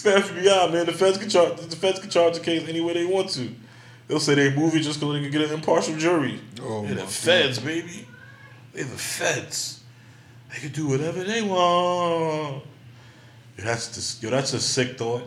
It's 0.05 0.27
the 0.29 0.33
FBI, 0.33 0.71
man. 0.73 0.85
The 0.85 0.93
feds 0.93 1.17
can 1.17 1.29
charge 1.29 1.59
the 1.59 1.75
feds 1.75 1.99
can 1.99 2.09
charge 2.09 2.35
the 2.35 2.39
case 2.39 2.67
any 2.67 2.81
way 2.81 2.93
they 2.93 3.05
want 3.05 3.29
to. 3.31 3.49
They'll 4.07 4.19
say 4.19 4.35
they 4.35 4.55
move 4.55 4.75
it 4.75 4.81
just 4.81 4.99
because 4.99 5.15
they 5.15 5.21
can 5.21 5.31
get 5.31 5.49
an 5.49 5.55
impartial 5.55 5.97
jury. 5.97 6.39
Oh, 6.61 6.85
They're 6.85 6.95
the 6.95 7.07
feds, 7.07 7.59
baby. 7.59 8.07
They're 8.73 8.83
the 8.83 8.97
feds. 8.97 9.81
They 10.53 10.59
can 10.59 10.71
do 10.71 10.87
whatever 10.87 11.23
they 11.23 11.41
want. 11.41 12.63
Yo, 13.57 13.63
that's 13.63 13.87
dis- 13.95 14.21
yo, 14.21 14.29
that's 14.29 14.53
a 14.53 14.59
sick 14.59 14.97
thought. 14.97 15.23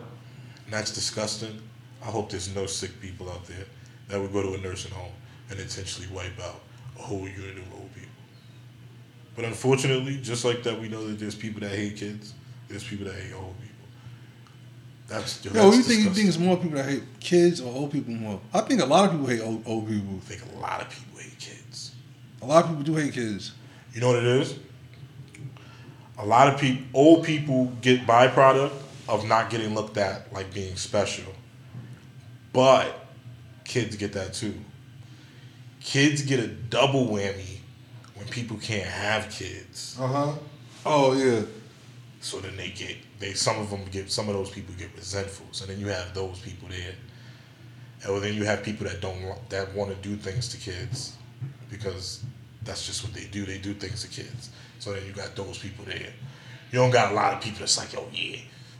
And 0.65 0.73
that's 0.73 0.93
disgusting. 0.93 1.61
I 2.01 2.05
hope 2.05 2.29
there's 2.29 2.53
no 2.55 2.65
sick 2.65 3.01
people 3.01 3.29
out 3.29 3.45
there 3.45 3.65
that 4.07 4.21
would 4.21 4.31
go 4.31 4.41
to 4.41 4.53
a 4.53 4.57
nursing 4.59 4.91
home 4.91 5.11
and 5.49 5.59
intentionally 5.59 6.09
wipe 6.13 6.39
out 6.39 6.61
a 6.97 7.01
whole 7.01 7.27
unit 7.27 7.57
of 7.57 7.73
old 7.73 7.93
people. 7.93 8.09
But 9.35 9.45
unfortunately, 9.45 10.19
just 10.21 10.45
like 10.45 10.63
that, 10.63 10.79
we 10.79 10.87
know 10.87 11.05
that 11.07 11.19
there's 11.19 11.35
people 11.35 11.59
that 11.61 11.71
hate 11.71 11.97
kids. 11.97 12.33
There's 12.69 12.83
people 12.83 13.05
that 13.07 13.15
hate 13.15 13.33
old 13.33 13.59
people. 13.59 13.68
That's 15.09 15.43
yo, 15.43 15.51
Yo, 15.51 15.63
that's 15.71 15.77
you 15.77 15.83
think 15.83 16.03
you 16.03 16.09
think 16.11 16.27
it's 16.27 16.37
more 16.37 16.55
people 16.55 16.77
that 16.77 16.87
hate 16.87 17.03
kids 17.19 17.59
or 17.59 17.73
old 17.73 17.91
people 17.91 18.13
more? 18.13 18.39
I 18.53 18.61
think 18.61 18.79
a 18.81 18.85
lot 18.85 19.05
of 19.05 19.11
people 19.11 19.27
hate 19.27 19.41
old, 19.41 19.63
old 19.65 19.87
people. 19.87 20.15
I 20.15 20.19
think 20.19 20.41
a 20.55 20.59
lot 20.59 20.81
of 20.81 20.89
people 20.89 21.19
hate 21.19 21.39
kids. 21.39 21.95
A 22.41 22.45
lot 22.45 22.63
of 22.63 22.69
people 22.69 22.83
do 22.83 22.95
hate 22.95 23.13
kids. 23.13 23.53
You 23.93 24.01
know 24.01 24.09
what 24.09 24.17
it 24.17 24.25
is? 24.25 24.59
A 26.19 26.25
lot 26.25 26.53
of 26.53 26.59
people, 26.59 26.85
old 26.93 27.23
people, 27.23 27.71
get 27.81 28.05
byproduct 28.05 28.73
of 29.07 29.27
not 29.27 29.49
getting 29.49 29.73
looked 29.73 29.97
at 29.97 30.31
like 30.31 30.53
being 30.53 30.75
special, 30.75 31.33
but 32.53 33.07
kids 33.63 33.95
get 33.95 34.13
that 34.13 34.33
too. 34.33 34.53
Kids 35.79 36.21
get 36.21 36.39
a 36.39 36.47
double 36.47 37.07
whammy 37.07 37.59
when 38.13 38.27
people 38.27 38.57
can't 38.57 38.85
have 38.85 39.29
kids. 39.31 39.97
Uh 39.99 40.07
huh. 40.07 40.33
Oh 40.85 41.13
yeah. 41.13 41.41
So 42.21 42.39
then 42.39 42.55
they 42.57 42.69
get 42.69 42.97
they 43.19 43.33
some 43.33 43.59
of 43.59 43.69
them 43.69 43.81
get 43.91 44.11
some 44.11 44.27
of 44.29 44.35
those 44.35 44.49
people 44.49 44.73
get 44.77 44.89
resentful. 44.95 45.45
So 45.51 45.65
then 45.65 45.79
you 45.79 45.87
have 45.87 46.13
those 46.13 46.39
people 46.39 46.69
there, 46.69 46.95
and 48.05 48.23
then 48.23 48.33
you 48.33 48.43
have 48.45 48.63
people 48.63 48.87
that 48.87 49.01
don't 49.01 49.21
wa- 49.23 49.37
that 49.49 49.73
want 49.73 49.89
to 49.91 49.95
do 50.09 50.15
things 50.15 50.47
to 50.49 50.57
kids 50.57 51.13
because 51.69 52.23
that's 52.63 52.85
just 52.85 53.03
what 53.03 53.13
they 53.13 53.25
do. 53.25 53.45
They 53.45 53.57
do 53.57 53.73
things 53.73 54.03
to 54.03 54.07
kids. 54.09 54.49
So 54.79 54.93
then 54.93 55.05
you 55.05 55.11
got 55.13 55.35
those 55.35 55.57
people 55.57 55.85
there. 55.85 56.13
You 56.71 56.79
don't 56.79 56.91
got 56.91 57.11
a 57.11 57.15
lot 57.15 57.33
of 57.33 57.41
people 57.41 57.59
that's 57.59 57.77
like, 57.77 57.95
oh 57.97 58.07
yeah, 58.13 58.37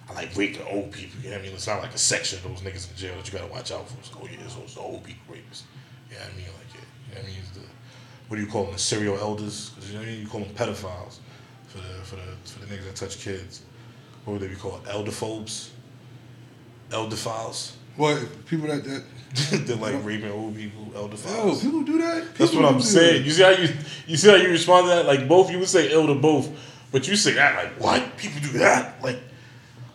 I 0.09 0.13
like 0.13 0.35
raping 0.37 0.63
old 0.67 0.91
people. 0.91 1.19
You 1.21 1.29
know 1.31 1.35
what 1.37 1.41
I 1.41 1.45
mean? 1.45 1.53
It's 1.53 1.67
not 1.67 1.81
like 1.81 1.93
a 1.93 1.97
section 1.97 2.39
of 2.39 2.43
those 2.45 2.61
niggas 2.61 2.89
in 2.91 2.97
jail 2.97 3.15
that 3.15 3.31
you 3.31 3.37
gotta 3.37 3.51
watch 3.51 3.71
out 3.71 3.87
for. 3.89 4.03
So, 4.03 4.19
oh 4.21 4.27
yeah, 4.31 4.37
those 4.43 4.75
the 4.75 4.81
old 4.81 5.03
people 5.03 5.35
rapists. 5.35 5.63
You 6.09 6.15
know 6.15 6.21
what 6.23 6.33
I 6.33 6.37
mean? 6.37 6.45
Like 6.45 6.73
yeah, 6.75 6.81
you 7.09 7.15
know 7.15 7.21
what 7.21 7.23
I 7.23 7.27
mean? 7.27 7.37
It's 7.41 7.51
the 7.57 7.61
what 8.27 8.37
do 8.37 8.43
you 8.43 8.49
call 8.49 8.63
them? 8.65 8.73
The 8.73 8.79
serial 8.79 9.17
elders? 9.17 9.71
'Cause 9.75 9.87
you 9.87 9.93
know 9.95 9.99
what 10.01 10.07
I 10.07 10.11
mean? 10.11 10.21
You 10.21 10.27
call 10.27 10.41
them 10.41 10.55
pedophiles 10.55 11.17
for 11.67 11.77
the 11.79 11.93
for 12.03 12.15
the 12.15 12.35
for 12.45 12.59
the 12.59 12.67
niggas 12.67 12.85
that 12.85 12.95
touch 12.95 13.19
kids. 13.19 13.61
What 14.29 14.41
would 14.41 14.47
they 14.47 14.53
be 14.53 14.59
called? 14.59 14.83
Elderphobes? 14.83 15.69
Elderphiles? 16.91 17.71
What 17.97 18.45
people 18.45 18.67
that 18.67 18.85
that 18.85 19.03
They're 19.67 19.75
like 19.75 20.05
raping 20.05 20.31
old 20.31 20.55
people, 20.55 20.85
elderphiles. 20.93 21.61
people 21.61 21.81
do 21.81 21.97
that. 21.97 22.33
That's 22.35 22.53
what 22.53 22.63
I'm 22.63 22.79
saying. 22.79 23.23
that. 23.23 23.25
You 23.25 23.31
see 23.31 23.43
how 23.43 23.49
you 23.49 23.67
you 24.07 24.15
see 24.15 24.29
how 24.29 24.35
you 24.35 24.47
respond 24.49 24.85
to 24.85 24.89
that? 24.95 25.05
Like 25.05 25.27
both 25.27 25.51
you 25.51 25.59
would 25.59 25.67
say 25.67 25.91
elder 25.91 26.15
both, 26.15 26.49
but 26.93 27.09
you 27.09 27.17
say 27.17 27.33
that 27.33 27.55
like 27.55 27.73
what? 27.81 28.15
People 28.15 28.39
do 28.39 28.59
that? 28.59 29.03
Like 29.03 29.19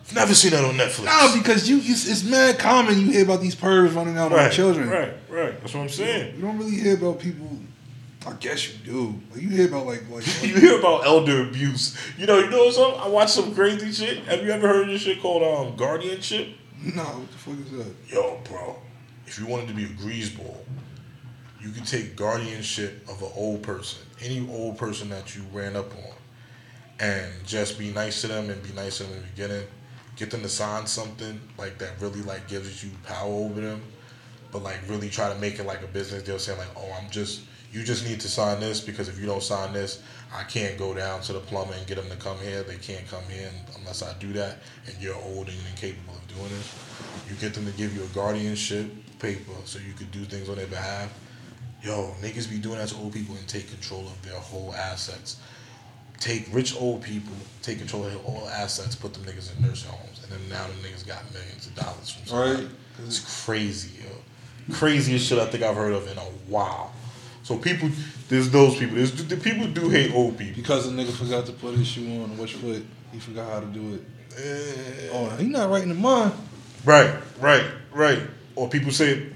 I've 0.03 0.13
never 0.13 0.35
seen 0.35 0.51
that 0.51 0.63
on 0.63 0.75
Netflix. 0.75 1.05
Nah, 1.05 1.35
because 1.35 1.67
you, 1.67 1.77
you 1.77 1.93
it's 1.93 2.23
mad 2.23 2.59
common. 2.59 2.99
You 2.99 3.11
hear 3.11 3.23
about 3.23 3.41
these 3.41 3.55
pervs 3.55 3.95
running 3.95 4.17
out 4.19 4.31
right, 4.31 4.45
on 4.45 4.51
children. 4.51 4.87
Right, 4.87 5.13
right. 5.27 5.59
That's 5.61 5.73
what 5.73 5.81
I'm 5.81 5.89
saying. 5.89 6.35
You 6.35 6.41
don't 6.41 6.59
really 6.59 6.75
hear 6.75 6.93
about 6.93 7.19
people. 7.19 7.49
I 8.25 8.33
guess 8.33 8.67
you 8.67 8.79
do. 8.83 9.21
Like 9.31 9.41
you 9.41 9.49
hear 9.49 9.67
about 9.67 9.85
like 9.85 10.09
like. 10.09 10.25
You 10.43 10.55
hear 10.55 10.79
about 10.79 11.05
elder 11.05 11.43
abuse. 11.43 11.97
You 12.17 12.25
know, 12.25 12.39
you 12.39 12.49
know 12.49 12.71
something? 12.71 12.99
I 12.99 13.07
watch 13.07 13.31
some 13.31 13.53
crazy 13.53 13.91
shit. 13.91 14.23
Have 14.25 14.43
you 14.43 14.51
ever 14.51 14.67
heard 14.67 14.83
of 14.83 14.87
this 14.89 15.01
shit 15.01 15.21
called 15.21 15.43
um 15.43 15.75
guardianship? 15.75 16.49
nah, 16.93 17.03
what 17.03 17.31
the 17.31 17.37
fuck 17.37 17.59
is 17.59 17.71
that? 17.71 17.93
Yo, 18.07 18.39
bro, 18.43 18.77
if 19.25 19.39
you 19.39 19.45
wanted 19.45 19.67
to 19.69 19.73
be 19.73 19.85
a 19.85 19.87
greaseball, 19.87 20.57
you 21.61 21.71
could 21.71 21.85
take 21.85 22.15
guardianship 22.15 23.07
of 23.09 23.21
an 23.21 23.31
old 23.35 23.63
person, 23.63 24.01
any 24.21 24.47
old 24.49 24.77
person 24.77 25.09
that 25.09 25.35
you 25.35 25.43
ran 25.51 25.75
up 25.75 25.91
on, 25.91 26.13
and 26.99 27.31
just 27.45 27.79
be 27.79 27.91
nice 27.91 28.21
to 28.21 28.27
them 28.27 28.49
and 28.49 28.61
be 28.61 28.71
nice 28.73 28.97
to 28.97 29.03
them 29.03 29.13
in 29.13 29.21
the 29.21 29.27
beginning. 29.27 29.67
Get 30.15 30.31
them 30.31 30.41
to 30.41 30.49
sign 30.49 30.87
something 30.87 31.39
like 31.57 31.77
that 31.79 31.99
really 31.99 32.21
like 32.21 32.47
gives 32.47 32.83
you 32.83 32.91
power 33.03 33.27
over 33.27 33.59
them, 33.59 33.81
but 34.51 34.63
like 34.63 34.77
really 34.87 35.09
try 35.09 35.31
to 35.31 35.39
make 35.39 35.59
it 35.59 35.65
like 35.65 35.81
a 35.81 35.87
business 35.87 36.23
deal, 36.23 36.39
saying 36.39 36.57
like, 36.57 36.69
oh, 36.77 36.95
I'm 37.01 37.09
just 37.09 37.41
you 37.75 37.83
just 37.83 38.07
need 38.07 38.21
to 38.21 38.29
sign 38.29 38.61
this 38.61 38.79
because 38.79 39.09
if 39.09 39.19
you 39.19 39.25
don't 39.25 39.43
sign 39.43 39.73
this, 39.73 40.01
I 40.33 40.43
can't 40.43 40.77
go 40.77 40.93
down 40.93 41.19
to 41.23 41.33
the 41.33 41.41
plumber 41.41 41.73
and 41.73 41.85
get 41.85 41.97
them 41.97 42.09
to 42.09 42.15
come 42.15 42.39
here. 42.39 42.63
They 42.63 42.77
can't 42.77 43.05
come 43.09 43.23
here 43.29 43.51
unless 43.77 44.01
I 44.01 44.13
do 44.17 44.31
that, 44.33 44.59
and 44.87 44.95
you're 45.01 45.15
old 45.15 45.49
and 45.49 45.57
incapable 45.71 46.13
of 46.13 46.25
doing 46.29 46.49
this. 46.49 46.73
You 47.29 47.35
get 47.35 47.53
them 47.53 47.65
to 47.65 47.71
give 47.73 47.93
you 47.93 48.03
a 48.03 48.07
guardianship 48.07 48.89
paper 49.19 49.51
so 49.65 49.79
you 49.79 49.91
could 49.91 50.09
do 50.11 50.23
things 50.23 50.47
on 50.47 50.55
their 50.55 50.67
behalf. 50.67 51.13
Yo, 51.83 52.15
niggas 52.21 52.49
be 52.49 52.59
doing 52.59 52.77
that 52.77 52.87
to 52.89 52.95
old 52.95 53.11
people 53.11 53.35
and 53.35 53.45
take 53.45 53.69
control 53.69 54.07
of 54.07 54.21
their 54.23 54.39
whole 54.39 54.73
assets. 54.73 55.41
Take 56.17 56.47
rich 56.53 56.77
old 56.79 57.01
people, 57.01 57.33
take 57.61 57.79
control 57.79 58.05
of 58.05 58.13
their 58.13 58.21
whole 58.21 58.47
assets, 58.47 58.95
put 58.95 59.13
them 59.13 59.23
niggas 59.23 59.53
in 59.53 59.61
nursing 59.61 59.91
homes, 59.91 60.23
and 60.23 60.31
then 60.31 60.49
now 60.49 60.65
the 60.65 60.87
niggas 60.87 61.05
got 61.05 61.29
millions 61.33 61.67
of 61.67 61.75
dollars 61.75 62.09
from 62.09 62.25
somebody. 62.25 62.63
Right. 62.63 62.73
It's 63.05 63.43
crazy, 63.43 64.01
yo. 64.01 64.73
Craziest 64.73 65.27
shit 65.27 65.37
I 65.37 65.45
think 65.45 65.63
I've 65.63 65.75
heard 65.75 65.93
of 65.93 66.09
in 66.09 66.17
a 66.17 66.21
while. 66.47 66.94
So 67.45 67.57
people, 67.59 67.89
there's 68.27 68.49
those 68.49 68.75
people. 68.75 68.95
There's 68.95 69.11
the 69.13 69.37
people 69.37 69.67
do 69.67 69.87
hate 69.89 70.11
old 70.15 70.35
people. 70.35 70.55
Because 70.63 70.91
the 70.91 70.99
nigga 70.99 71.11
forgot 71.11 71.45
to 71.45 71.51
put 71.51 71.75
his 71.75 71.85
shoe 71.87 72.23
on 72.23 72.35
which 72.39 72.53
foot, 72.55 72.83
he 73.11 73.19
forgot 73.19 73.47
how 73.51 73.59
to 73.59 73.67
do 73.67 73.93
it. 73.93 74.01
Eh, 74.35 75.09
Oh, 75.13 75.29
he 75.37 75.47
not 75.47 75.69
right 75.69 75.83
in 75.83 75.89
the 75.89 75.93
mind. 75.95 76.33
Right, 76.83 77.13
right, 77.39 77.63
right. 77.93 78.19
Or 78.55 78.67
people 78.67 78.91
say, 78.91 79.27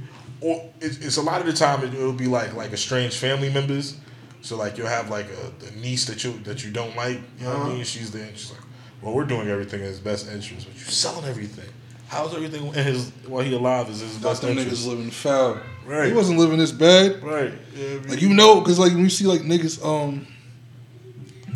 or 0.41 0.72
it's, 0.82 0.97
it's 0.97 1.18
a 1.18 1.22
lot 1.22 1.39
of 1.39 1.45
the 1.45 1.53
time 1.53 1.84
it, 1.84 1.93
will 1.93 2.12
be 2.12 2.26
like 2.26 2.55
like 2.55 2.72
estranged 2.74 3.16
family 3.18 3.51
members. 3.53 3.95
So 4.41 4.57
like 4.57 4.76
you'll 4.80 4.88
have 4.88 5.12
like 5.12 5.28
a, 5.30 5.68
a 5.68 5.72
niece 5.80 6.05
that 6.05 6.24
you 6.24 6.32
that 6.45 6.66
you 6.66 6.72
don't 6.72 6.95
like. 6.95 7.20
You 7.38 7.45
know 7.45 7.49
what 7.51 7.57
I 7.57 7.62
Uh-huh. 7.62 7.74
mean? 7.74 7.84
She's 7.84 8.10
there. 8.10 8.26
And 8.26 8.36
she's 8.36 8.49
like, 8.49 8.62
well, 9.03 9.14
we're 9.14 9.26
doing 9.26 9.49
everything 9.49 9.82
in 9.82 9.86
his 9.86 9.99
best 9.99 10.28
interest, 10.32 10.66
but 10.66 10.76
you're 10.76 10.86
selling 10.89 11.26
everything. 11.26 11.70
How's 12.07 12.34
everything 12.34 12.66
in 12.66 12.74
his 12.74 13.12
while 13.28 13.43
he 13.43 13.53
alive 13.53 13.88
is 13.89 13.99
his 13.99 14.18
Got 14.18 14.30
best 14.30 14.41
them 14.41 14.57
interest? 14.57 14.84
niggas 14.84 14.89
living 14.89 15.12
foul. 15.12 15.60
Right. 15.89 16.07
He 16.09 16.13
wasn't 16.13 16.37
living 16.37 16.59
this 16.59 16.71
bad. 16.71 17.23
Right. 17.23 17.51
Yeah, 17.75 17.85
I 17.85 17.89
mean, 17.93 18.07
Like 18.09 18.21
you 18.21 18.29
know, 18.29 18.59
because 18.59 18.77
like 18.77 18.93
when 18.93 19.01
you 19.01 19.09
see 19.09 19.25
like 19.25 19.41
niggas, 19.41 19.83
um, 19.83 20.27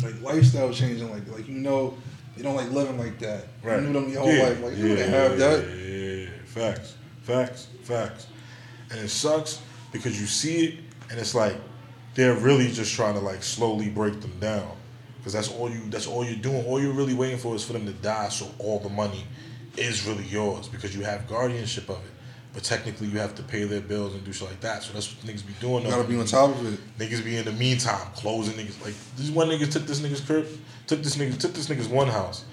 like 0.02 0.20
lifestyle 0.22 0.72
changing, 0.72 1.08
like 1.08 1.28
like 1.28 1.46
you 1.46 1.54
know, 1.54 1.96
they 2.36 2.42
don't 2.42 2.56
like 2.56 2.68
living 2.72 2.98
like 2.98 3.20
that. 3.20 3.44
Right. 3.62 3.80
You 3.80 3.88
knew 3.88 3.92
them 3.92 4.08
your 4.08 4.22
whole 4.22 4.36
life. 4.36 4.60
Like 4.60 4.76
you 4.76 4.88
wouldn't 4.88 5.08
have 5.08 5.32
yeah, 5.32 5.36
that. 5.36 5.68
Yeah, 5.68 5.74
yeah, 5.74 6.22
yeah. 6.22 6.28
Facts, 6.46 6.96
facts, 7.22 7.68
facts. 7.82 8.26
And 8.90 8.98
it 8.98 9.08
sucks 9.08 9.62
because 9.92 10.20
you 10.20 10.26
see 10.26 10.66
it 10.66 10.74
and 11.10 11.20
it's 11.20 11.34
like 11.36 11.56
they're 12.14 12.34
really 12.34 12.72
just 12.72 12.92
trying 12.92 13.14
to 13.14 13.20
like 13.20 13.44
slowly 13.44 13.88
break 13.88 14.20
them 14.20 14.36
down. 14.40 14.68
Because 15.18 15.32
that's 15.32 15.48
all 15.52 15.70
you 15.70 15.80
that's 15.90 16.08
all 16.08 16.24
you're 16.24 16.34
doing. 16.34 16.66
All 16.66 16.82
you're 16.82 16.92
really 16.92 17.14
waiting 17.14 17.38
for 17.38 17.54
is 17.54 17.64
for 17.64 17.72
them 17.72 17.86
to 17.86 17.92
die 17.92 18.30
so 18.30 18.50
all 18.58 18.80
the 18.80 18.88
money 18.88 19.24
is 19.76 20.04
really 20.04 20.24
yours 20.24 20.66
because 20.66 20.96
you 20.96 21.04
have 21.04 21.28
guardianship 21.28 21.88
of 21.88 22.04
it. 22.04 22.13
But 22.54 22.62
technically 22.62 23.08
you 23.08 23.18
have 23.18 23.34
to 23.34 23.42
pay 23.42 23.64
their 23.64 23.80
bills 23.80 24.14
and 24.14 24.24
do 24.24 24.32
shit 24.32 24.48
like 24.48 24.60
that. 24.60 24.84
So 24.84 24.92
that's 24.92 25.12
what 25.12 25.26
niggas 25.26 25.44
be 25.44 25.54
doing. 25.60 25.84
You 25.84 25.90
gotta 25.90 26.04
be 26.04 26.16
on 26.16 26.24
top 26.24 26.50
of 26.50 26.72
it. 26.72 26.78
Niggas 26.98 27.24
be 27.24 27.36
in 27.36 27.44
the 27.44 27.52
meantime 27.52 28.06
closing 28.14 28.54
niggas. 28.54 28.80
Like 28.82 28.94
this 29.16 29.28
one 29.30 29.48
nigga 29.48 29.70
took 29.70 29.86
this 29.86 30.00
nigga's 30.00 30.20
crib, 30.20 30.46
took 30.86 31.02
this 31.02 31.16
nigga 31.16 31.36
took 31.36 31.52
this 31.52 31.68
nigga's 31.68 31.88
one 31.88 32.06
house, 32.06 32.44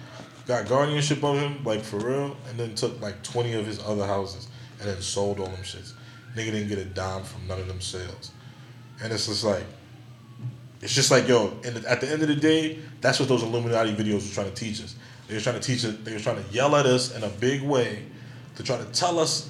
got 0.48 0.68
guardianship 0.68 1.24
of 1.24 1.38
him 1.38 1.64
like 1.64 1.84
for 1.84 1.98
real, 1.98 2.36
and 2.50 2.60
then 2.60 2.74
took 2.74 3.00
like 3.00 3.22
twenty 3.22 3.54
of 3.54 3.68
his 3.68 3.80
other 3.80 4.08
houses 4.08 4.48
and 4.80 4.90
then 4.90 5.00
sold 5.02 5.40
all 5.40 5.46
them 5.46 5.62
shits. 5.62 5.94
Nigga 6.36 6.52
didn't 6.52 6.70
get 6.70 6.80
a 6.80 6.86
dime 6.86 7.24
from 7.24 7.46
none 7.48 7.60
of 7.60 7.68
them 7.68 7.80
sales, 7.80 8.32
and 9.04 9.14
it's 9.14 9.28
just 9.28 9.44
like, 9.44 9.66
it's 10.82 10.96
just 10.96 11.12
like 11.12 11.28
yo. 11.28 11.54
And 11.64 11.86
at 11.86 12.02
the 12.02 12.10
end 12.10 12.24
of 12.24 12.28
the 12.28 12.36
day, 12.36 12.80
that's 13.02 13.20
what 13.20 13.30
those 13.30 13.44
Illuminati 13.44 13.94
videos 13.94 14.28
were 14.28 14.34
trying 14.34 14.52
to 14.52 14.56
teach 14.56 14.82
us. 14.82 14.96
They 15.28 15.36
were 15.36 15.42
trying 15.42 15.60
to 15.60 15.62
teach 15.62 15.84
it. 15.84 16.04
They 16.04 16.14
were 16.14 16.20
trying 16.20 16.44
to 16.44 16.50
yell 16.52 16.76
at 16.76 16.88
us 16.88 17.16
in 17.16 17.24
a 17.24 17.30
big 17.30 17.62
way 17.62 18.06
to 18.56 18.64
try 18.64 18.78
to 18.78 18.86
tell 18.86 19.20
us 19.20 19.50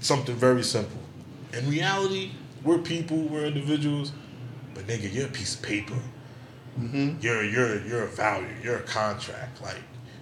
something 0.00 0.34
very 0.34 0.62
simple. 0.62 1.00
In 1.52 1.68
reality, 1.68 2.32
we're 2.64 2.78
people, 2.78 3.16
we're 3.16 3.46
individuals, 3.46 4.12
but 4.74 4.86
nigga, 4.86 5.12
you're 5.12 5.26
a 5.26 5.30
piece 5.30 5.54
of 5.54 5.62
paper. 5.62 5.98
Mm-hmm. 6.78 7.20
You're 7.20 7.44
you're 7.44 7.84
you're 7.86 8.02
a 8.04 8.08
value. 8.08 8.54
You're 8.62 8.76
a 8.76 8.82
contract. 8.82 9.60
Like 9.62 9.80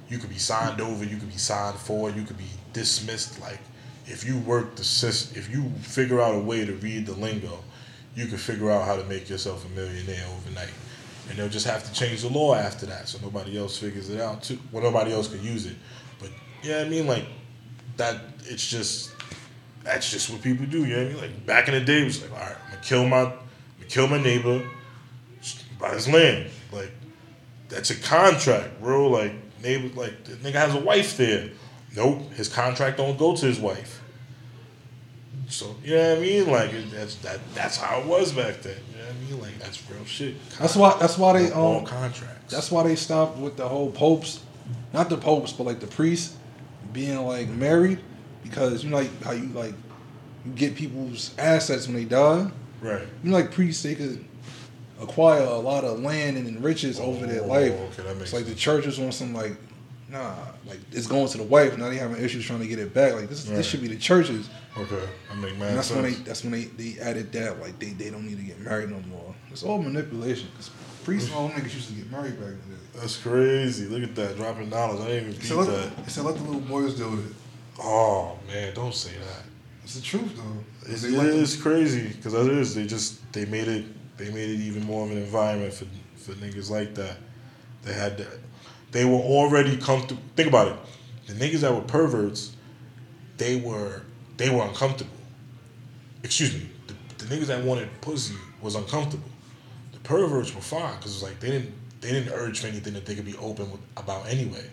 you 0.09 0.19
could 0.19 0.31
be 0.31 0.39
signed 0.39 0.81
over, 0.81 1.05
you 1.05 1.17
could 1.17 1.31
be 1.31 1.39
signed 1.39 1.79
for, 1.79 2.11
you 2.11 2.23
could 2.23 2.39
be 2.39 2.51
dismissed. 2.73 3.41
Like 3.41 3.59
if 4.07 4.25
you 4.25 4.39
work 4.39 4.77
the 4.77 4.85
system, 4.85 5.39
if 5.39 5.51
you 5.51 5.71
figure 5.81 6.21
out 6.21 6.35
a 6.35 6.39
way 6.39 6.65
to 6.65 6.73
read 6.75 7.07
the 7.07 7.15
lingo, 7.15 7.59
you 8.15 8.27
can 8.27 8.39
figure 8.39 8.71
out 8.71 8.87
how 8.87 8.97
to 8.97 9.05
make 9.05 9.29
yourself 9.29 9.67
a 9.67 9.69
millionaire 9.71 10.25
overnight. 10.37 10.73
And 11.29 11.37
they'll 11.37 11.49
just 11.49 11.67
have 11.67 11.85
to 11.85 11.93
change 11.93 12.23
the 12.23 12.29
law 12.29 12.55
after 12.55 12.87
that, 12.87 13.09
so 13.09 13.19
nobody 13.21 13.59
else 13.59 13.77
figures 13.77 14.09
it 14.11 14.21
out 14.21 14.45
too. 14.45 14.59
Well, 14.71 14.85
nobody 14.85 15.13
else 15.13 15.29
can 15.29 15.43
use 15.43 15.67
it. 15.67 15.75
But 16.21 16.31
yeah, 16.63 16.79
I 16.79 16.89
mean, 16.89 17.07
like 17.07 17.25
that. 17.97 18.21
It's 18.45 18.71
just 18.71 19.11
that's 19.87 20.11
just 20.11 20.29
what 20.29 20.43
people 20.43 20.67
do. 20.67 20.85
You 20.85 20.97
know 20.97 21.03
what 21.05 21.07
I 21.07 21.13
mean? 21.13 21.23
Like 21.23 21.47
back 21.47 21.69
in 21.69 21.75
the 21.75 21.81
day, 21.81 22.03
it 22.03 22.05
was 22.05 22.21
like, 22.23 22.33
all 22.33 22.39
right, 22.47 22.57
I'm 22.67 22.71
gonna 22.73 22.83
kill 22.83 23.07
my, 23.09 23.23
gonna 23.25 23.37
kill 23.89 24.09
my 24.09 24.23
neighbor, 24.23 24.69
buy 25.79 25.95
his 25.95 26.09
land. 26.09 26.51
Like 26.73 26.91
that's 27.69 27.91
a 27.91 27.97
contract, 27.97 28.81
bro. 28.81 29.09
Like 29.09 29.33
neighbor, 29.63 29.89
like 29.99 30.25
the 30.25 30.33
nigga 30.35 30.55
has 30.55 30.75
a 30.75 30.81
wife 30.81 31.17
there. 31.17 31.51
Nope, 31.95 32.33
his 32.33 32.49
contract 32.49 32.99
don't 32.99 33.17
go 33.17 33.35
to 33.35 33.47
his 33.47 33.59
wife. 33.59 34.03
So 35.49 35.77
you 35.85 35.95
know 35.97 36.11
what 36.11 36.19
I 36.19 36.21
mean? 36.21 36.51
Like 36.51 36.73
it- 36.73 36.91
that's 36.91 37.15
that. 37.17 37.39
That's 37.55 37.77
how 37.77 38.01
it 38.01 38.07
was 38.07 38.33
back 38.33 38.63
then. 38.63 38.77
You 38.93 38.99
know 38.99 39.05
what 39.07 39.15
I 39.15 39.31
mean? 39.31 39.41
Like 39.41 39.59
that's 39.61 39.91
real 39.91 40.05
shit. 40.05 40.35
That's 40.59 40.75
why. 40.77 40.97
That's 40.99 41.17
why 41.17 41.41
they 41.41 41.53
all 41.53 41.79
um. 41.79 41.85
contracts. 41.87 42.53
That's 42.53 42.71
why 42.71 42.83
they 42.83 42.97
stopped 42.97 43.39
with 43.39 43.57
the 43.57 43.69
whole 43.69 43.91
popes, 43.91 44.41
not 44.93 45.09
the 45.09 45.17
popes, 45.17 45.53
but 45.53 45.65
like 45.65 45.81
the 45.81 45.87
priests 45.87 46.37
being 46.93 47.25
like 47.27 47.49
married, 47.49 48.01
because 48.49 48.85
you 48.85 48.91
know 48.91 48.99
like 48.99 49.23
how 49.23 49.33
you 49.33 49.47
like 49.49 49.75
you 50.45 50.53
get 50.55 50.75
people's 50.77 51.35
assets 51.39 51.87
when 51.87 51.97
they 51.97 52.05
die. 52.05 52.51
right. 52.81 53.03
You 53.23 53.31
know 53.31 53.37
like 53.37 53.51
priests 53.53 53.83
they 53.83 53.95
could 53.95 54.25
acquire 55.01 55.43
a 55.43 55.59
lot 55.59 55.85
of 55.85 56.01
land 56.01 56.37
and 56.39 56.63
riches 56.63 56.99
over 57.01 57.27
their 57.27 57.43
Oh, 57.43 57.47
life. 57.49 57.73
okay, 57.73 58.03
that 58.03 58.17
makes 58.17 58.23
it's 58.23 58.33
like 58.33 58.45
the 58.45 58.51
sense. 58.51 58.61
churches 58.61 58.99
want 58.99 59.15
some 59.15 59.35
like. 59.35 59.57
Nah, 60.09 60.37
like 60.65 60.79
it's 60.93 61.09
going 61.09 61.27
to 61.29 61.37
the 61.39 61.43
wife. 61.43 61.77
Now 61.77 61.89
they 61.89 61.97
having 61.97 62.23
issues 62.23 62.45
trying 62.47 62.61
to 62.61 62.69
get 62.69 62.79
it 62.79 62.95
back. 62.95 63.15
Like 63.15 63.29
this, 63.29 63.45
Right. 63.49 63.57
this 63.57 63.67
should 63.67 63.81
be 63.81 63.89
the 63.89 63.97
churches. 63.97 64.49
Okay, 64.79 65.03
I 65.33 65.35
make 65.35 65.59
mad 65.59 65.71
And 65.71 65.79
that's 65.79 65.89
sense. 65.89 66.01
when 66.01 66.13
they 66.13 66.19
that's 66.21 66.45
when 66.45 66.53
they, 66.53 66.65
they 66.67 67.01
added 67.01 67.33
that 67.33 67.61
like 67.61 67.77
they, 67.81 67.87
they 67.91 68.11
don't 68.11 68.25
need 68.25 68.37
to 68.37 68.45
get 68.45 68.61
married 68.61 68.91
no 68.91 69.01
more. 69.11 69.35
It's 69.51 69.65
all 69.65 69.83
manipulation. 69.83 70.49
Cause 70.55 70.71
priests 71.05 71.29
and 71.29 71.37
all 71.37 71.49
niggas 71.51 71.75
used 71.75 71.89
to 71.89 71.95
get 71.95 72.09
married 72.09 72.39
back 72.39 72.51
the 72.51 72.75
day. 72.77 72.81
That's 73.01 73.17
crazy. 73.17 73.87
Look 73.87 74.05
at 74.05 74.15
that 74.15 74.37
dropping 74.37 74.71
dollars. 74.71 75.01
I 75.01 75.07
didn't 75.09 75.23
even 75.31 75.41
beat 75.41 75.49
said, 75.49 75.57
let, 75.57 75.67
that. 75.67 76.23
let 76.25 76.37
the 76.37 76.43
little 76.45 76.61
boys 76.61 76.95
deal 76.95 77.11
with 77.11 77.29
it. 77.29 77.37
Oh 77.79 78.39
man, 78.47 78.75
don't 78.75 78.95
say 78.95 79.13
that. 79.13 79.43
It's 79.85 79.95
the 79.95 80.03
truth 80.03 80.37
though. 80.37 80.91
It's, 80.93 81.03
They 81.03 81.09
it 81.09 81.13
let 81.13 81.33
them- 81.33 81.63
crazy 81.63 82.09
because 82.09 82.35
it 82.35 82.49
is. 82.49 82.75
They 82.75 82.87
just 82.87 83.33
they 83.33 83.45
made 83.45 83.69
it 83.69 83.85
they 84.17 84.31
made 84.31 84.49
it 84.51 84.61
even 84.61 84.85
more 84.85 85.05
of 85.05 85.11
an 85.13 85.19
environment 85.19 85.73
for 85.75 85.87
for 86.17 86.33
niggas 86.33 86.71
like 86.71 86.95
that. 86.95 87.17
They 87.83 87.93
had 87.93 88.19
that. 88.19 88.39
They 88.93 89.05
were 89.05 89.19
already 89.19 89.77
comfortable. 89.77 90.23
Think 90.37 90.49
about 90.49 90.69
it. 90.69 90.77
The 91.27 91.35
niggas 91.35 91.61
that 91.61 91.75
were 91.75 91.83
perverts, 91.83 92.57
they 93.37 93.57
were 93.61 94.03
they 94.37 94.49
were 94.51 94.63
uncomfortable. 94.63 95.11
Excuse 96.23 96.55
me. 96.55 96.69
The, 96.87 97.25
the 97.25 97.35
niggas 97.37 97.47
that 97.47 97.63
wanted 97.65 97.89
pussy 98.01 98.35
was 98.63 98.75
uncomfortable. 98.75 99.29
The 99.93 99.99
perverts 100.01 100.55
were 100.55 100.61
fine 100.63 100.97
because 100.97 101.13
it's 101.15 101.23
like 101.23 101.39
they 101.41 101.51
didn't 101.51 101.73
they 102.01 102.11
didn't 102.11 102.33
urge 102.33 102.61
for 102.61 102.69
anything 102.69 102.95
that 102.95 103.07
they 103.07 103.15
could 103.15 103.25
be 103.25 103.37
open 103.37 103.71
with, 103.71 103.81
about 103.97 104.27
anyway. 104.29 104.65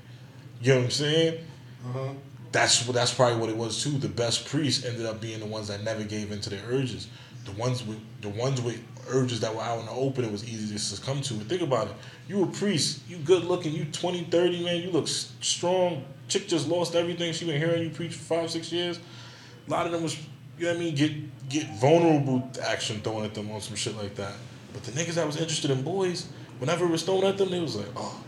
You 0.61 0.69
know 0.73 0.77
what 0.79 0.85
I'm 0.85 0.91
saying? 0.91 1.45
Uh-huh. 1.87 2.09
That's 2.53 2.85
that's 2.85 3.13
probably 3.13 3.37
what 3.37 3.49
it 3.49 3.57
was 3.57 3.83
too. 3.83 3.97
The 3.97 4.07
best 4.07 4.45
priests 4.45 4.85
ended 4.85 5.05
up 5.05 5.19
being 5.19 5.39
the 5.39 5.45
ones 5.45 5.67
that 5.67 5.83
never 5.83 6.03
gave 6.03 6.31
into 6.31 6.49
their 6.49 6.63
urges. 6.67 7.07
The 7.45 7.51
ones 7.53 7.83
with 7.83 7.99
the 8.21 8.29
ones 8.29 8.61
with 8.61 8.81
urges 9.09 9.41
that 9.41 9.53
were 9.53 9.61
out 9.61 9.79
in 9.79 9.87
the 9.87 9.91
open, 9.91 10.23
it 10.23 10.31
was 10.31 10.47
easy 10.47 10.73
to 10.73 10.79
succumb 10.79 11.21
to. 11.21 11.33
And 11.33 11.49
think 11.49 11.61
about 11.61 11.87
it. 11.87 11.93
You 12.29 12.43
a 12.43 12.47
priest, 12.47 13.01
you 13.09 13.17
good 13.17 13.43
looking, 13.43 13.73
you 13.73 13.85
20, 13.85 14.25
30, 14.25 14.63
man, 14.63 14.81
you 14.81 14.91
look 14.91 15.07
strong. 15.07 16.05
Chick 16.29 16.47
just 16.47 16.69
lost 16.69 16.95
everything. 16.95 17.33
She 17.33 17.45
been 17.45 17.59
hearing 17.59 17.83
you 17.83 17.89
preach 17.89 18.13
for 18.13 18.35
five, 18.35 18.51
six 18.51 18.71
years. 18.71 18.99
A 19.67 19.71
lot 19.71 19.85
of 19.85 19.91
them 19.91 20.03
was, 20.03 20.17
you 20.57 20.65
know 20.65 20.71
what 20.71 20.77
I 20.77 20.79
mean, 20.79 20.95
get 20.95 21.49
get 21.49 21.75
vulnerable 21.79 22.49
to 22.53 22.69
action 22.69 23.01
thrown 23.01 23.25
at 23.25 23.33
them 23.33 23.51
on 23.51 23.61
some 23.61 23.75
shit 23.75 23.97
like 23.97 24.15
that. 24.15 24.33
But 24.71 24.83
the 24.83 24.91
niggas 24.91 25.15
that 25.15 25.25
was 25.25 25.37
interested 25.37 25.71
in 25.71 25.81
boys, 25.81 26.27
whenever 26.59 26.85
it 26.85 26.91
was 26.91 27.03
thrown 27.03 27.23
at 27.25 27.37
them, 27.37 27.49
they 27.49 27.59
was 27.59 27.75
like, 27.75 27.89
oh, 27.95 28.23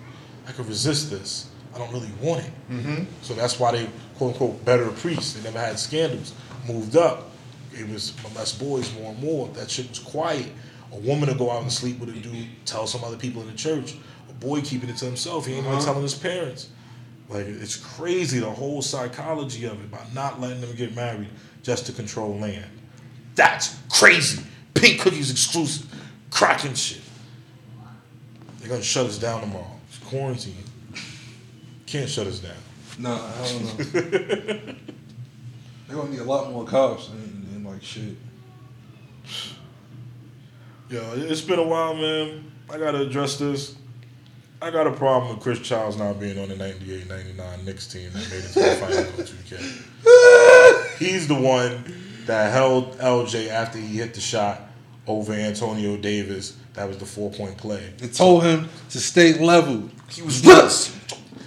I 0.47 0.51
could 0.51 0.67
resist 0.67 1.09
this. 1.09 1.47
I 1.75 1.77
don't 1.77 1.91
really 1.91 2.09
want 2.21 2.43
it. 2.45 2.51
Mm-hmm. 2.71 3.03
So 3.21 3.33
that's 3.33 3.59
why 3.59 3.73
they 3.73 3.89
quote 4.17 4.31
unquote 4.33 4.63
better 4.63 4.89
priests. 4.91 5.33
They 5.33 5.43
never 5.43 5.59
had 5.59 5.77
scandals. 5.77 6.33
Moved 6.67 6.95
up. 6.95 7.31
It 7.73 7.87
was 7.89 8.13
less 8.35 8.57
boys 8.57 8.93
more 8.95 9.11
and 9.11 9.21
more. 9.21 9.49
That 9.49 9.69
shit 9.69 9.89
was 9.89 9.99
quiet. 9.99 10.47
A 10.93 10.97
woman 10.99 11.27
to 11.27 11.35
go 11.35 11.51
out 11.51 11.61
and 11.63 11.71
sleep 11.71 11.99
with 11.99 12.09
a 12.09 12.13
dude, 12.13 12.47
tell 12.65 12.87
some 12.87 13.03
other 13.03 13.17
people 13.17 13.41
in 13.41 13.47
the 13.49 13.53
church. 13.57 13.95
A 14.29 14.33
boy 14.33 14.61
keeping 14.61 14.89
it 14.89 14.95
to 14.97 15.05
himself. 15.05 15.45
He 15.45 15.53
ain't 15.53 15.65
even 15.65 15.73
Uh-huh. 15.77 15.85
telling 15.85 16.03
his 16.03 16.13
parents. 16.15 16.69
Like 17.27 17.45
it's 17.47 17.75
crazy 17.75 18.39
the 18.39 18.49
whole 18.49 18.81
psychology 18.81 19.65
of 19.65 19.73
it 19.73 19.91
by 19.91 19.99
not 20.13 20.39
letting 20.39 20.61
them 20.61 20.73
get 20.75 20.95
married 20.95 21.27
just 21.63 21.85
to 21.87 21.91
control 21.91 22.37
land. 22.37 22.65
That's 23.33 23.75
crazy. 23.91 24.43
Pink 24.75 25.01
cookies 25.01 25.31
exclusive. 25.31 25.87
Cracking 26.29 26.75
shit. 26.75 27.01
They're 28.59 28.69
gonna 28.69 28.81
shut 28.83 29.07
us 29.07 29.17
down 29.17 29.41
tomorrow. 29.41 29.71
It's 29.89 29.97
quarantine. 29.99 30.55
Can't 31.85 32.09
shut 32.09 32.27
us 32.27 32.39
down. 32.39 32.53
Nah, 32.97 33.15
I 33.15 33.47
don't 33.47 33.63
know. 33.63 34.75
They're 35.87 35.95
gonna 35.95 36.09
need 36.09 36.19
a 36.19 36.23
lot 36.23 36.51
more 36.51 36.65
cops 36.65 37.09
and, 37.09 37.47
and 37.53 37.65
like 37.65 37.83
shit. 37.83 38.15
Yo, 40.89 41.13
it's 41.15 41.41
been 41.41 41.59
a 41.59 41.63
while, 41.63 41.93
man. 41.95 42.51
I 42.69 42.77
gotta 42.77 43.01
address 43.01 43.37
this. 43.37 43.75
I 44.61 44.71
got 44.71 44.87
a 44.87 44.91
problem 44.91 45.35
with 45.35 45.43
Chris 45.43 45.59
Childs 45.59 45.97
not 45.97 46.19
being 46.19 46.39
on 46.39 46.49
the 46.49 46.55
98 46.55 47.07
99 47.07 47.65
Knicks 47.65 47.87
team 47.87 48.09
that 48.13 48.29
made 48.29 48.43
it 48.43 48.53
to 48.53 48.59
the 48.59 48.75
finals 48.79 49.19
on 49.19 49.25
2K. 49.25 50.97
He's 50.97 51.27
the 51.27 51.35
one 51.35 51.83
that 52.25 52.51
held 52.51 52.97
LJ 52.97 53.49
after 53.49 53.77
he 53.77 53.97
hit 53.97 54.13
the 54.13 54.21
shot 54.21 54.61
over 55.07 55.33
Antonio 55.33 55.97
Davis. 55.97 56.57
That 56.73 56.87
was 56.87 56.97
the 56.97 57.05
four 57.05 57.31
point 57.31 57.57
play. 57.57 57.93
They 57.97 58.07
told 58.07 58.43
him 58.43 58.69
to 58.89 58.99
stay 58.99 59.33
level. 59.37 59.89
He 60.09 60.21
was 60.21 60.43
nuts. 60.43 60.97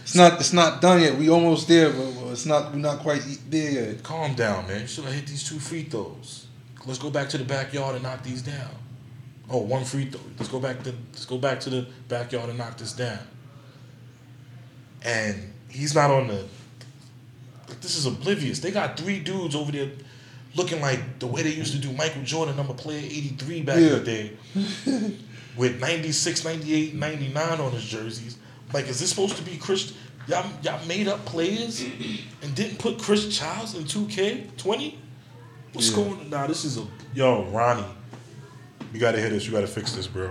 It's 0.09 0.15
not 0.15 0.41
it's 0.41 0.55
not 0.55 0.81
done 0.81 1.03
yet. 1.03 1.19
We 1.19 1.29
almost 1.29 1.69
there, 1.69 1.91
but 1.91 2.31
it's 2.33 2.47
not 2.47 2.73
we're 2.73 2.79
not 2.79 3.01
quite 3.01 3.21
there 3.51 3.71
yet. 3.71 4.03
Calm 4.03 4.33
down, 4.33 4.67
man. 4.67 4.81
You 4.81 4.87
should 4.87 5.05
have 5.05 5.13
hit 5.13 5.27
these 5.27 5.47
two 5.47 5.59
free 5.59 5.83
throws. 5.83 6.47
Let's 6.87 6.99
go 6.99 7.11
back 7.11 7.29
to 7.29 7.37
the 7.37 7.45
backyard 7.45 7.95
and 7.95 8.05
knock 8.05 8.23
these 8.23 8.41
down. 8.41 8.71
Oh, 9.51 9.59
one 9.59 9.85
free 9.85 10.07
throw. 10.07 10.23
Let's 10.39 10.51
go 10.51 10.61
back 10.61 10.83
to 10.85 10.95
let's 11.13 11.27
go 11.27 11.37
back 11.37 11.61
to 11.61 11.69
the 11.69 11.87
backyard 12.09 12.49
and 12.49 12.57
knock 12.57 12.79
this 12.79 12.95
down. 12.95 13.19
And 15.03 15.53
he's 15.69 15.95
not 15.95 16.11
on 16.11 16.29
the. 16.29 16.47
Like, 17.69 17.83
this 17.83 17.99
is 17.99 18.07
oblivious. 18.07 18.61
They 18.61 18.71
got 18.71 18.97
three 18.97 19.21
dudes 19.21 19.55
over 19.55 19.71
there 19.71 19.91
looking 20.55 20.81
like 20.81 21.19
the 21.19 21.27
way 21.27 21.43
they 21.43 21.53
used 21.53 21.75
to 21.75 21.79
do 21.79 21.93
Michael 21.93 22.23
Jordan, 22.23 22.57
number 22.57 22.73
player 22.73 23.03
83 23.05 23.61
back 23.61 23.77
in 23.77 23.91
the 23.91 24.01
day, 24.01 24.33
with 25.55 25.79
96, 25.79 26.45
98, 26.47 26.95
99 26.95 27.61
on 27.61 27.73
his 27.73 27.85
jerseys. 27.85 28.39
Like, 28.73 28.87
is 28.89 29.01
this 29.01 29.11
supposed 29.11 29.37
to 29.37 29.43
be 29.43 29.57
Chris? 29.57 29.93
Y'all, 30.27 30.45
y'all 30.63 30.85
made 30.87 31.09
up 31.09 31.25
players 31.25 31.83
and 32.43 32.55
didn't 32.55 32.79
put 32.79 32.99
Chris 32.99 33.35
Childs 33.37 33.75
in 33.75 33.85
2K20? 33.85 34.95
What's 35.73 35.89
Yeah. 35.91 35.97
going 35.97 36.13
on? 36.21 36.31
Nah, 36.31 36.47
this 36.47 36.65
is 36.65 36.77
a. 36.79 36.87
Yo, 37.15 37.45
Ronnie, 37.45 37.85
you 38.93 39.01
gotta 39.01 39.19
hit 39.21 39.31
this. 39.31 39.47
You 39.47 39.53
gotta 39.53 39.67
fix 39.67 39.93
this, 39.93 40.07
bro. 40.07 40.31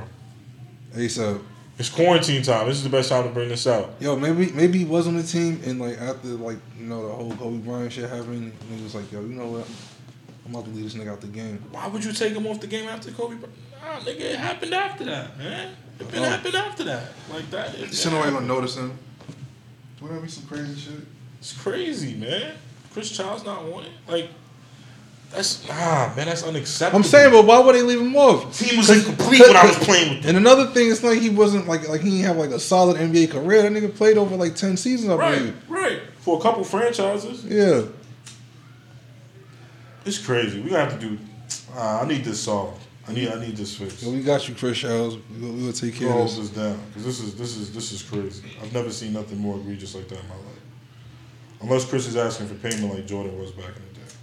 ASAP. 0.95 1.41
It's 1.79 1.89
quarantine 1.89 2.41
time. 2.41 2.67
This 2.67 2.77
is 2.77 2.83
the 2.83 2.89
best 2.89 3.09
time 3.09 3.23
to 3.23 3.29
bring 3.29 3.49
this 3.49 3.67
out. 3.67 3.93
Yo, 3.99 4.15
maybe 4.15 4.51
maybe 4.51 4.79
he 4.79 4.85
was 4.85 5.07
on 5.07 5.15
the 5.15 5.21
team 5.23 5.61
and 5.65 5.79
like 5.79 5.99
after 6.01 6.29
like 6.29 6.57
you 6.79 6.85
know 6.87 7.07
the 7.07 7.13
whole 7.13 7.35
Kobe 7.35 7.57
Bryant 7.57 7.91
shit 7.93 8.09
happened, 8.09 8.51
and 8.69 8.77
he 8.77 8.83
was 8.83 8.95
like, 8.95 9.11
yo, 9.11 9.21
you 9.21 9.27
know 9.35 9.47
what? 9.47 9.67
I'm 10.45 10.53
about 10.55 10.65
to 10.65 10.71
leave 10.71 10.85
this 10.85 10.95
nigga 10.95 11.09
out 11.11 11.21
the 11.21 11.27
game. 11.27 11.63
Why 11.71 11.87
would 11.87 12.03
you 12.03 12.13
take 12.13 12.33
him 12.33 12.47
off 12.47 12.59
the 12.61 12.67
game 12.67 12.87
after 12.89 13.11
Kobe? 13.11 13.35
Bryant? 13.35 13.53
Nah, 13.87 13.99
nigga, 14.01 14.19
it 14.19 14.35
happened 14.35 14.73
after 14.73 15.05
that, 15.05 15.37
man. 15.37 15.69
It 15.99 16.11
been 16.11 16.21
Oh. 16.23 16.27
happened 16.29 16.55
after 16.55 16.83
that. 16.85 17.03
Like 17.31 17.49
that. 17.51 17.73
It, 17.75 17.93
Shit, 17.93 18.11
nobody 18.11 18.31
gonna 18.33 18.45
notice 18.45 18.75
him. 18.75 18.97
Wouldn't 20.01 20.19
that 20.19 20.25
be 20.25 20.31
some 20.31 20.45
crazy 20.45 20.75
shit? 20.79 20.93
It's 21.39 21.53
crazy, 21.53 22.13
man. 22.15 22.53
Chris 22.93 23.09
Child's 23.15 23.45
not 23.45 23.63
wanted. 23.63 23.91
Like, 24.07 24.29
that's 25.31 25.65
nah, 25.67 26.13
man. 26.15 26.25
That's 26.27 26.43
unacceptable. 26.43 26.97
I'm 26.97 27.03
saying, 27.03 27.31
but 27.31 27.45
why 27.45 27.59
would 27.59 27.75
they 27.75 27.81
leave 27.81 28.01
him 28.01 28.15
off? 28.15 28.57
team 28.59 28.77
was 28.77 28.89
incomplete 28.89 29.41
when 29.41 29.55
I 29.55 29.65
was 29.65 29.77
playing 29.77 30.09
with 30.15 30.23
them. 30.23 30.29
And 30.35 30.37
another 30.37 30.67
thing, 30.67 30.91
it's 30.91 31.03
like 31.03 31.19
he 31.19 31.29
wasn't 31.29 31.67
like 31.67 31.87
like 31.87 32.01
he 32.01 32.09
didn't 32.11 32.25
have 32.25 32.37
like 32.37 32.49
a 32.51 32.59
solid 32.59 32.97
NBA 32.97 33.31
career. 33.31 33.61
That 33.63 33.71
nigga 33.71 33.93
played 33.95 34.17
over 34.17 34.35
like 34.35 34.55
ten 34.55 34.75
seasons, 34.77 35.09
I 35.11 35.15
Right, 35.15 35.37
believe. 35.37 35.55
right. 35.69 35.99
For 36.19 36.37
a 36.37 36.41
couple 36.41 36.63
franchises, 36.65 37.45
Yeah. 37.45 37.83
it's 40.05 40.17
crazy. 40.17 40.59
We 40.61 40.69
gonna 40.71 40.83
have 40.89 40.99
to 40.99 41.07
do. 41.09 41.17
Uh, 41.75 42.01
I 42.03 42.07
need 42.07 42.23
this 42.25 42.41
solved. 42.41 42.83
I 43.07 43.13
need. 43.13 43.29
I 43.29 43.39
need 43.39 43.55
this 43.55 43.75
fixed. 43.77 44.03
Yo, 44.03 44.11
we 44.11 44.21
got 44.21 44.47
you, 44.49 44.55
Chris 44.55 44.77
Childs. 44.77 45.15
We 45.33 45.39
gonna, 45.39 45.53
we 45.53 45.59
gonna 45.61 45.73
take 45.73 45.95
care 45.95 46.09
We'll 46.09 46.23
of 46.23 46.29
hold 46.33 46.39
this. 46.41 46.49
this 46.49 46.57
down 46.63 46.79
because 46.87 47.05
this 47.05 47.19
is 47.21 47.35
this 47.35 47.55
is 47.57 47.73
this 47.73 47.91
is 47.91 48.01
crazy. 48.03 48.43
I've 48.61 48.73
never 48.73 48.91
seen 48.91 49.13
nothing 49.13 49.37
more 49.37 49.57
egregious 49.57 49.95
like 49.95 50.07
that 50.09 50.19
in 50.19 50.27
my 50.27 50.35
life. 50.35 50.43
Unless 51.61 51.85
Chris 51.85 52.05
is 52.07 52.15
asking 52.17 52.47
for 52.47 52.55
payment 52.55 52.93
like 52.93 53.07
Jordan 53.07 53.39
was 53.39 53.51
back 53.51 53.67
in 53.69 53.81
the 53.93 53.99
day, 53.99 54.13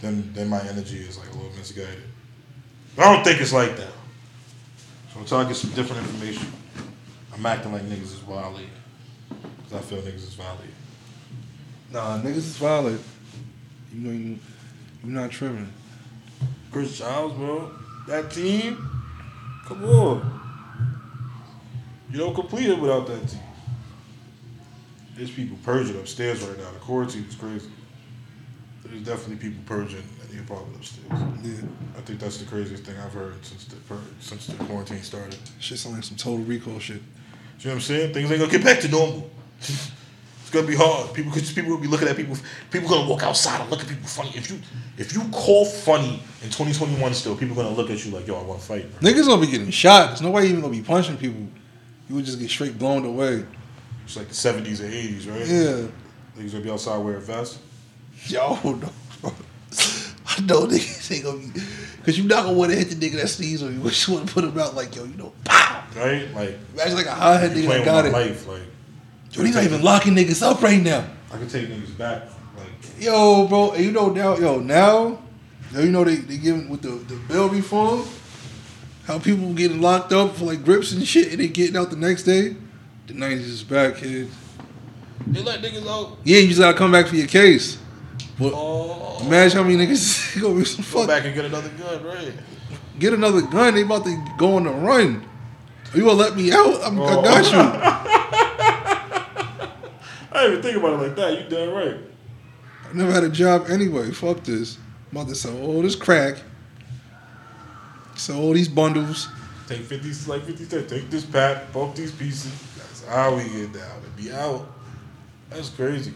then 0.00 0.30
then 0.32 0.48
my 0.48 0.60
energy 0.68 0.98
is 0.98 1.18
like 1.18 1.28
a 1.30 1.34
little 1.34 1.50
misguided. 1.56 2.02
But 2.96 3.06
I 3.06 3.14
don't 3.14 3.24
think 3.24 3.40
it's 3.40 3.52
like 3.52 3.76
that. 3.76 3.92
So 5.12 5.20
until 5.20 5.38
I 5.38 5.44
get 5.44 5.56
some 5.56 5.70
different 5.72 6.02
information, 6.06 6.46
I'm 7.32 7.44
acting 7.44 7.72
like 7.72 7.82
niggas 7.82 8.02
is 8.02 8.12
violated 8.20 8.70
because 9.28 9.72
I 9.72 9.80
feel 9.80 9.98
niggas 10.02 10.14
is 10.16 10.34
violated. 10.34 10.74
Nah, 11.92 12.18
niggas 12.20 12.36
is 12.36 12.56
violent. 12.56 13.00
You 13.92 14.00
know 14.00 14.10
you 14.12 14.38
you 15.04 15.10
not 15.10 15.30
tripping. 15.32 15.72
Chris 16.72 16.96
Childs, 16.98 17.34
bro, 17.34 17.70
that 18.06 18.30
team, 18.30 18.88
come 19.66 19.84
on. 19.84 20.40
You 22.10 22.18
don't 22.18 22.34
complete 22.34 22.68
it 22.68 22.78
without 22.78 23.06
that 23.06 23.28
team. 23.28 23.40
There's 25.16 25.30
people 25.30 25.56
purging 25.62 25.96
upstairs 25.96 26.42
right 26.42 26.58
now. 26.58 26.70
The 26.72 26.78
quarantine 26.80 27.24
is 27.28 27.34
crazy. 27.34 27.70
There's 28.84 29.02
definitely 29.02 29.36
people 29.36 29.62
purging 29.66 30.02
in 30.22 30.36
the 30.36 30.42
apartment 30.42 30.76
upstairs. 30.76 31.20
Yeah. 31.42 31.68
I 31.96 32.00
think 32.02 32.20
that's 32.20 32.38
the 32.38 32.44
craziest 32.44 32.84
thing 32.84 32.96
I've 32.98 33.12
heard 33.12 33.44
since 33.44 33.64
the 33.64 33.76
since 34.20 34.46
the 34.46 34.54
quarantine 34.64 35.02
started. 35.02 35.38
Shit 35.58 35.78
sound 35.78 35.96
like 35.96 36.04
some 36.04 36.16
total 36.16 36.44
recall 36.44 36.78
shit. 36.78 36.96
You 36.96 37.00
know 37.00 37.70
what 37.70 37.74
I'm 37.74 37.80
saying? 37.80 38.14
Things 38.14 38.30
ain't 38.30 38.40
gonna 38.40 38.52
get 38.52 38.64
back 38.64 38.80
to 38.80 38.88
normal. 38.88 39.30
gonna 40.54 40.66
be 40.66 40.74
hard. 40.76 41.12
People 41.12 41.32
could 41.32 41.44
people 41.54 41.70
will 41.70 41.78
be 41.78 41.88
looking 41.88 42.08
at 42.08 42.16
people. 42.16 42.36
People 42.70 42.88
gonna 42.88 43.08
walk 43.08 43.22
outside 43.22 43.60
and 43.60 43.70
look 43.70 43.80
at 43.80 43.88
people 43.88 44.06
funny. 44.06 44.30
If 44.34 44.50
you 44.50 44.58
if 44.96 45.12
you 45.14 45.22
call 45.30 45.64
funny 45.66 46.22
in 46.42 46.48
2021 46.50 47.12
still, 47.14 47.36
people 47.36 47.54
gonna 47.54 47.70
look 47.70 47.90
at 47.90 48.04
you 48.04 48.10
like, 48.12 48.26
yo, 48.26 48.36
I 48.36 48.42
want 48.42 48.60
to 48.60 48.66
fight. 48.66 49.00
Bro. 49.00 49.10
Niggas 49.10 49.26
gonna 49.26 49.40
be 49.44 49.50
getting 49.50 49.70
shot. 49.70 50.08
There's 50.08 50.22
nobody 50.22 50.48
even 50.48 50.60
gonna 50.60 50.72
be 50.72 50.82
punching 50.82 51.16
people. 51.18 51.42
You 52.08 52.14
would 52.16 52.24
just 52.24 52.38
get 52.38 52.48
straight 52.50 52.78
blown 52.78 53.04
away. 53.04 53.44
It's 54.04 54.16
like 54.16 54.28
the 54.28 54.34
70s 54.34 54.80
and 54.80 54.92
80s, 54.92 55.30
right? 55.30 55.46
Yeah. 55.46 55.88
Niggas 56.42 56.52
gonna 56.52 56.64
be 56.64 56.70
outside 56.70 56.98
wearing 56.98 57.20
vests. 57.20 57.58
Yo, 58.26 58.58
no. 58.64 59.32
I 60.26 60.40
know 60.42 60.66
niggas 60.66 61.12
ain't 61.14 61.24
gonna 61.24 61.38
be. 61.38 61.60
Cause 62.04 62.18
you 62.18 62.24
not 62.24 62.44
gonna 62.44 62.56
wanna 62.56 62.74
hit 62.74 62.88
the 62.90 62.96
nigga 62.96 63.20
that 63.20 63.28
sneezes 63.28 63.62
on 63.62 63.72
you. 63.74 63.80
You 63.84 63.88
just 63.90 64.08
wanna 64.08 64.26
put 64.26 64.44
him 64.44 64.58
out 64.58 64.74
like, 64.74 64.94
yo, 64.94 65.04
you 65.04 65.16
know, 65.16 65.32
pow. 65.44 65.84
Right? 65.96 66.32
Like 66.34 66.58
Imagine 66.74 66.96
like 66.96 67.06
a 67.06 67.14
hot 67.14 67.40
head 67.40 67.52
nigga 67.52 67.68
that 67.68 67.84
got 67.84 68.06
it. 68.06 68.12
life. 68.12 68.46
Like 68.46 68.62
Yo, 69.34 69.42
he's 69.44 69.54
not 69.54 69.64
even 69.64 69.82
locking 69.82 70.14
niggas 70.14 70.42
up 70.42 70.62
right 70.62 70.80
now. 70.80 71.04
I 71.32 71.38
can 71.38 71.48
take 71.48 71.68
niggas 71.68 71.96
back. 71.98 72.22
Like 72.56 72.68
Yo, 73.00 73.48
bro, 73.48 73.72
and 73.72 73.84
you 73.84 73.90
know 73.90 74.10
now, 74.10 74.36
yo, 74.36 74.60
now, 74.60 75.18
yo, 75.72 75.80
you 75.80 75.90
know 75.90 76.04
they 76.04 76.16
they 76.16 76.36
giving 76.36 76.68
with 76.68 76.82
the 76.82 76.90
the 76.90 77.16
bill 77.26 77.48
reform, 77.48 78.04
how 79.06 79.18
people 79.18 79.52
getting 79.54 79.80
locked 79.80 80.12
up 80.12 80.36
for 80.36 80.44
like 80.44 80.64
grips 80.64 80.92
and 80.92 81.06
shit, 81.06 81.32
and 81.32 81.40
they 81.40 81.48
getting 81.48 81.76
out 81.76 81.90
the 81.90 81.96
next 81.96 82.22
day. 82.22 82.54
The 83.08 83.14
nineties 83.14 83.48
is 83.48 83.64
back, 83.64 83.96
kid. 83.96 84.28
they 85.26 85.42
let 85.42 85.60
niggas 85.60 85.86
out. 85.88 86.16
Yeah, 86.22 86.38
you 86.38 86.48
just 86.48 86.60
gotta 86.60 86.78
come 86.78 86.92
back 86.92 87.08
for 87.08 87.16
your 87.16 87.26
case. 87.26 87.78
But 88.38 88.52
Oh, 88.54 89.18
imagine 89.26 89.58
how 89.58 89.64
many 89.68 89.84
niggas 89.84 90.40
gonna 90.42 90.54
be 90.54 90.64
some 90.64 90.84
go 90.92 91.06
back 91.06 91.24
and 91.24 91.34
get 91.34 91.44
another 91.44 91.70
gun, 91.70 92.04
right? 92.04 92.32
Get 93.00 93.12
another 93.12 93.42
gun. 93.42 93.74
They 93.74 93.82
about 93.82 94.04
to 94.04 94.24
go 94.38 94.56
on 94.56 94.64
the 94.64 94.70
run. 94.70 95.26
You 95.92 96.02
gonna 96.02 96.12
let 96.14 96.36
me 96.36 96.52
out? 96.52 96.80
I'm, 96.84 96.98
Oh. 97.00 97.20
I 97.20 97.22
got 97.22 97.52
you. 97.52 98.40
I 100.34 100.42
didn't 100.42 100.52
even 100.52 100.62
think 100.62 100.76
about 100.76 100.94
it 100.94 101.06
like 101.06 101.16
that. 101.16 101.42
You 101.42 101.48
done 101.48 101.74
right. 101.74 101.96
I 102.90 102.92
never 102.92 103.12
had 103.12 103.24
a 103.24 103.28
job 103.28 103.66
anyway. 103.70 104.10
Fuck 104.10 104.42
this. 104.44 104.78
I'm 105.16 105.32
sell 105.34 105.56
all 105.62 105.80
this 105.82 105.94
crack. 105.94 106.38
Sell 108.16 108.40
all 108.40 108.52
these 108.52 108.68
bundles. 108.68 109.28
Take 109.68 109.82
50, 109.82 110.30
like 110.30 110.42
50 110.42 110.64
cents. 110.64 110.90
Take 110.90 111.08
this 111.08 111.24
pack, 111.24 111.72
both 111.72 111.94
these 111.94 112.12
pieces. 112.12 112.52
That's 112.76 113.06
how 113.06 113.36
we 113.36 113.44
get 113.44 113.72
down. 113.72 114.02
and 114.04 114.16
be 114.16 114.32
out. 114.32 114.66
That's 115.50 115.68
crazy. 115.70 116.12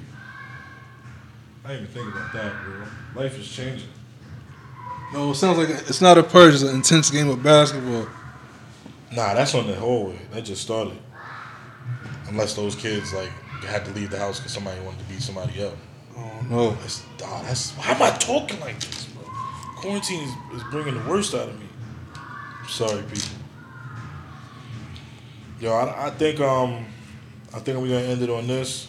I 1.65 1.69
didn't 1.69 1.91
even 1.91 1.95
think 1.95 2.15
about 2.15 2.33
that, 2.33 2.53
bro. 2.65 3.23
Life 3.23 3.39
is 3.39 3.49
changing. 3.49 3.89
No, 5.13 5.31
it 5.31 5.37
sounds 5.37 5.59
like 5.59 5.71
it's 5.71 6.01
not 6.01 6.19
a 6.19 6.23
purge. 6.23 6.55
It's 6.55 6.63
an 6.63 6.75
intense 6.75 7.11
game 7.11 7.29
of 7.29 7.43
basketball. 7.43 8.09
Nah, 9.13 9.35
that's 9.35 9.55
on 9.55 9.67
the 9.67 9.75
hallway. 9.75 10.19
That 10.33 10.43
just 10.43 10.63
started. 10.63 10.99
Unless 12.29 12.55
those 12.55 12.75
kids 12.75 13.15
like 13.15 13.33
had 13.67 13.85
to 13.87 13.93
leave 13.93 14.11
the 14.11 14.19
house 14.19 14.39
because 14.39 14.53
somebody 14.53 14.81
wanted 14.81 15.01
to 15.01 15.05
beat 15.07 15.23
somebody 15.23 15.63
up. 15.63 15.75
Oh 16.17 16.47
no. 16.49 16.71
That's, 16.73 17.03
oh, 17.23 17.43
that's 17.45 17.73
why 17.73 17.87
am 17.91 18.03
I 18.03 18.11
talking 18.17 18.61
like 18.61 18.81
this, 18.81 19.07
bro? 19.07 19.25
Quarantine 19.77 20.23
is, 20.25 20.31
is 20.57 20.63
bringing 20.71 20.95
the 20.95 21.09
worst 21.09 21.35
out 21.35 21.49
of 21.49 21.59
me. 21.59 21.67
I'm 22.15 22.69
sorry, 22.69 23.03
people. 23.03 23.29
Yo, 25.61 25.73
I, 25.73 26.07
I 26.07 26.11
think 26.11 26.41
um, 26.41 26.87
I 27.55 27.59
think 27.59 27.79
we're 27.79 27.89
gonna 27.89 28.01
end 28.01 28.23
it 28.23 28.31
on 28.31 28.47
this. 28.47 28.89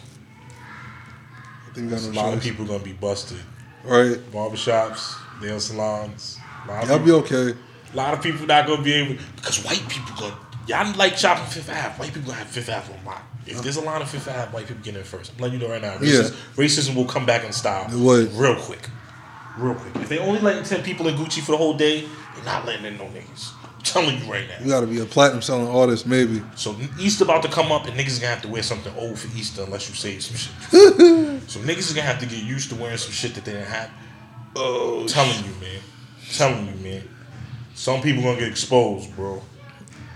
I 1.68 1.72
think 1.72 1.90
we 1.90 1.96
got 1.96 2.04
a 2.04 2.12
lot 2.12 2.34
of 2.34 2.42
people 2.42 2.64
gonna 2.64 2.78
be 2.82 2.92
busted. 2.92 3.38
Right. 3.84 4.16
Barbershops, 4.30 5.16
nail 5.40 5.60
salons. 5.60 6.38
A 6.64 6.68
lot, 6.68 6.82
of 6.84 6.90
Y'all 6.90 6.98
be 6.98 7.12
okay. 7.12 7.58
a 7.92 7.96
lot 7.96 8.12
of 8.14 8.22
people 8.22 8.46
not 8.46 8.66
gonna 8.66 8.82
be 8.82 8.92
able 8.92 9.16
because 9.36 9.64
white 9.64 9.82
people 9.88 10.14
gonna 10.18 10.36
y'all 10.66 10.94
like 10.96 11.16
shopping 11.16 11.44
Fifth 11.46 11.70
Ave. 11.70 12.00
White 12.00 12.14
people 12.14 12.32
have 12.32 12.46
Fifth 12.46 12.68
Ave 12.68 12.92
on 12.92 13.04
lock. 13.04 13.22
If 13.46 13.62
there's 13.62 13.76
a 13.76 13.80
line 13.80 14.02
of 14.02 14.08
Fifth 14.08 14.28
Ave, 14.28 14.52
white 14.52 14.66
people 14.66 14.82
get 14.82 14.96
in 14.96 15.02
first. 15.02 15.32
I'm 15.32 15.38
letting 15.38 15.60
you 15.60 15.66
know 15.66 15.72
right 15.72 15.82
now. 15.82 15.96
Racism, 15.96 16.30
racism 16.56 16.94
will 16.94 17.06
come 17.06 17.26
back 17.26 17.44
in 17.44 17.52
style. 17.52 17.92
It 17.92 17.98
would. 17.98 18.32
real 18.32 18.56
quick, 18.56 18.88
real 19.58 19.74
quick. 19.74 19.96
If 19.96 20.08
they 20.08 20.18
only 20.18 20.40
letting 20.40 20.64
ten 20.64 20.82
people 20.82 21.08
in 21.08 21.16
Gucci 21.16 21.40
for 21.40 21.52
the 21.52 21.58
whole 21.58 21.74
day, 21.74 22.02
they're 22.34 22.44
not 22.44 22.66
letting 22.66 22.84
in 22.84 22.98
no 22.98 23.04
niggas. 23.04 23.52
I'm 23.64 23.82
telling 23.82 24.22
you 24.22 24.30
right 24.30 24.46
now. 24.48 24.62
You 24.62 24.68
gotta 24.68 24.86
be 24.86 25.00
a 25.00 25.06
platinum 25.06 25.42
selling 25.42 25.68
artist, 25.68 26.06
maybe. 26.06 26.42
So 26.54 26.76
Easter 26.98 27.24
about 27.24 27.42
to 27.42 27.48
come 27.48 27.72
up, 27.72 27.86
and 27.86 27.98
niggas 27.98 28.20
gonna 28.20 28.32
have 28.32 28.42
to 28.42 28.48
wear 28.48 28.62
something 28.62 28.94
old 28.96 29.18
for 29.18 29.26
Easter 29.36 29.62
unless 29.62 29.88
you 29.88 29.94
save 29.94 30.22
some 30.22 30.36
shit. 30.36 30.70
so 31.50 31.60
niggas 31.60 31.78
is 31.78 31.92
gonna 31.94 32.06
have 32.06 32.20
to 32.20 32.26
get 32.26 32.42
used 32.42 32.68
to 32.70 32.76
wearing 32.76 32.98
some 32.98 33.12
shit 33.12 33.34
that 33.34 33.44
they 33.44 33.52
didn't 33.52 33.68
have. 33.68 33.90
Oh, 34.54 35.06
telling 35.06 35.44
you, 35.44 35.52
man. 35.60 35.80
telling 36.32 36.66
you, 36.66 36.74
man. 36.74 37.08
Some 37.74 38.02
people 38.02 38.22
gonna 38.22 38.38
get 38.38 38.48
exposed, 38.48 39.14
bro. 39.16 39.42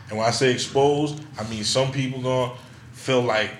And 0.08 0.18
when 0.18 0.26
I 0.26 0.30
say 0.30 0.52
exposed, 0.52 1.22
I 1.38 1.48
mean 1.48 1.64
some 1.64 1.92
people 1.92 2.22
gonna 2.22 2.54
feel 2.92 3.22
like 3.22 3.50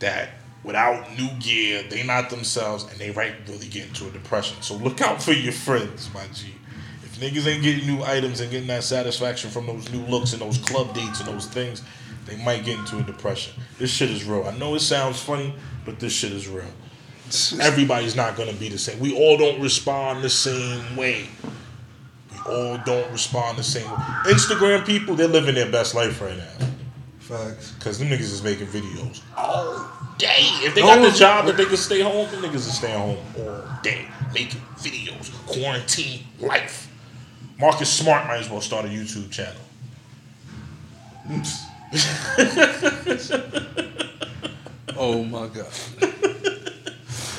that 0.00 0.30
without 0.64 1.16
new 1.16 1.28
gear, 1.40 1.82
they 1.88 2.02
not 2.02 2.30
themselves, 2.30 2.84
and 2.84 2.98
they 2.98 3.10
right 3.10 3.34
really 3.48 3.68
get 3.68 3.88
into 3.88 4.06
a 4.06 4.10
depression. 4.10 4.60
So 4.62 4.76
look 4.76 5.00
out 5.00 5.22
for 5.22 5.32
your 5.32 5.52
friends, 5.52 6.12
my 6.14 6.26
G. 6.32 6.54
If 7.02 7.18
niggas 7.18 7.46
ain't 7.46 7.62
getting 7.62 7.86
new 7.86 8.02
items 8.02 8.40
and 8.40 8.50
getting 8.50 8.68
that 8.68 8.84
satisfaction 8.84 9.50
from 9.50 9.66
those 9.66 9.90
new 9.92 10.04
looks 10.06 10.32
and 10.32 10.42
those 10.42 10.58
club 10.58 10.94
dates 10.94 11.20
and 11.20 11.28
those 11.28 11.46
things, 11.46 11.82
they 12.26 12.36
might 12.36 12.64
get 12.64 12.78
into 12.78 12.98
a 12.98 13.02
depression. 13.02 13.54
This 13.78 13.90
shit 13.90 14.10
is 14.10 14.24
real. 14.24 14.44
I 14.44 14.56
know 14.56 14.74
it 14.74 14.80
sounds 14.80 15.20
funny, 15.20 15.54
but 15.84 15.98
this 15.98 16.12
shit 16.12 16.32
is 16.32 16.48
real. 16.48 16.64
Everybody's 17.60 18.14
not 18.14 18.36
gonna 18.36 18.52
be 18.52 18.68
the 18.68 18.78
same. 18.78 19.00
We 19.00 19.16
all 19.16 19.36
don't 19.36 19.60
respond 19.60 20.22
the 20.22 20.30
same 20.30 20.96
way. 20.96 21.28
All 22.46 22.78
don't 22.78 23.10
respond 23.12 23.58
the 23.58 23.62
same 23.62 23.88
way. 23.88 23.96
Instagram 24.26 24.84
people, 24.84 25.14
they're 25.14 25.28
living 25.28 25.54
their 25.54 25.70
best 25.70 25.94
life 25.94 26.20
right 26.20 26.36
now. 26.36 26.66
Facts. 27.18 27.74
Cause 27.80 27.98
them 27.98 28.08
niggas 28.08 28.20
is 28.20 28.42
making 28.42 28.66
videos 28.66 29.22
all 29.36 29.88
day. 30.18 30.40
If 30.64 30.74
they 30.74 30.80
got 30.80 31.00
the 31.02 31.16
job 31.16 31.46
that 31.46 31.56
they 31.56 31.64
can 31.64 31.76
stay 31.76 32.00
home, 32.00 32.30
them 32.30 32.42
niggas 32.42 32.56
is 32.56 32.76
staying 32.76 32.98
home 32.98 33.18
all 33.38 33.64
day 33.82 34.06
making 34.34 34.60
videos. 34.76 35.30
Quarantine 35.46 36.24
life. 36.40 36.88
Marcus 37.58 37.92
Smart 37.92 38.26
might 38.26 38.38
as 38.38 38.50
well 38.50 38.60
start 38.60 38.86
a 38.86 38.88
YouTube 38.88 39.30
channel. 39.30 39.60
Oh 45.04 45.24
my 45.24 45.48
god. 45.48 45.66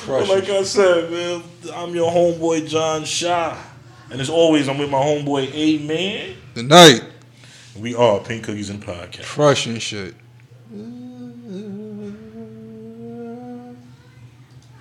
But 0.06 0.28
like 0.28 0.50
I 0.50 0.62
said, 0.64 1.10
man, 1.10 1.42
I'm 1.72 1.94
your 1.94 2.10
homeboy 2.10 2.68
John 2.68 3.04
Shaw. 3.04 3.56
And 4.14 4.20
as 4.20 4.30
always, 4.30 4.68
I'm 4.68 4.78
with 4.78 4.90
my 4.90 5.00
homeboy 5.00 5.50
A 5.52 5.78
Man. 5.78 6.36
Good 6.54 6.68
night. 6.68 7.02
We 7.76 7.96
are 7.96 8.20
Pink 8.20 8.44
Cookies 8.44 8.70
and 8.70 8.80
Podcast. 8.80 9.24
Crushing 9.24 9.80
shit. 9.80 10.14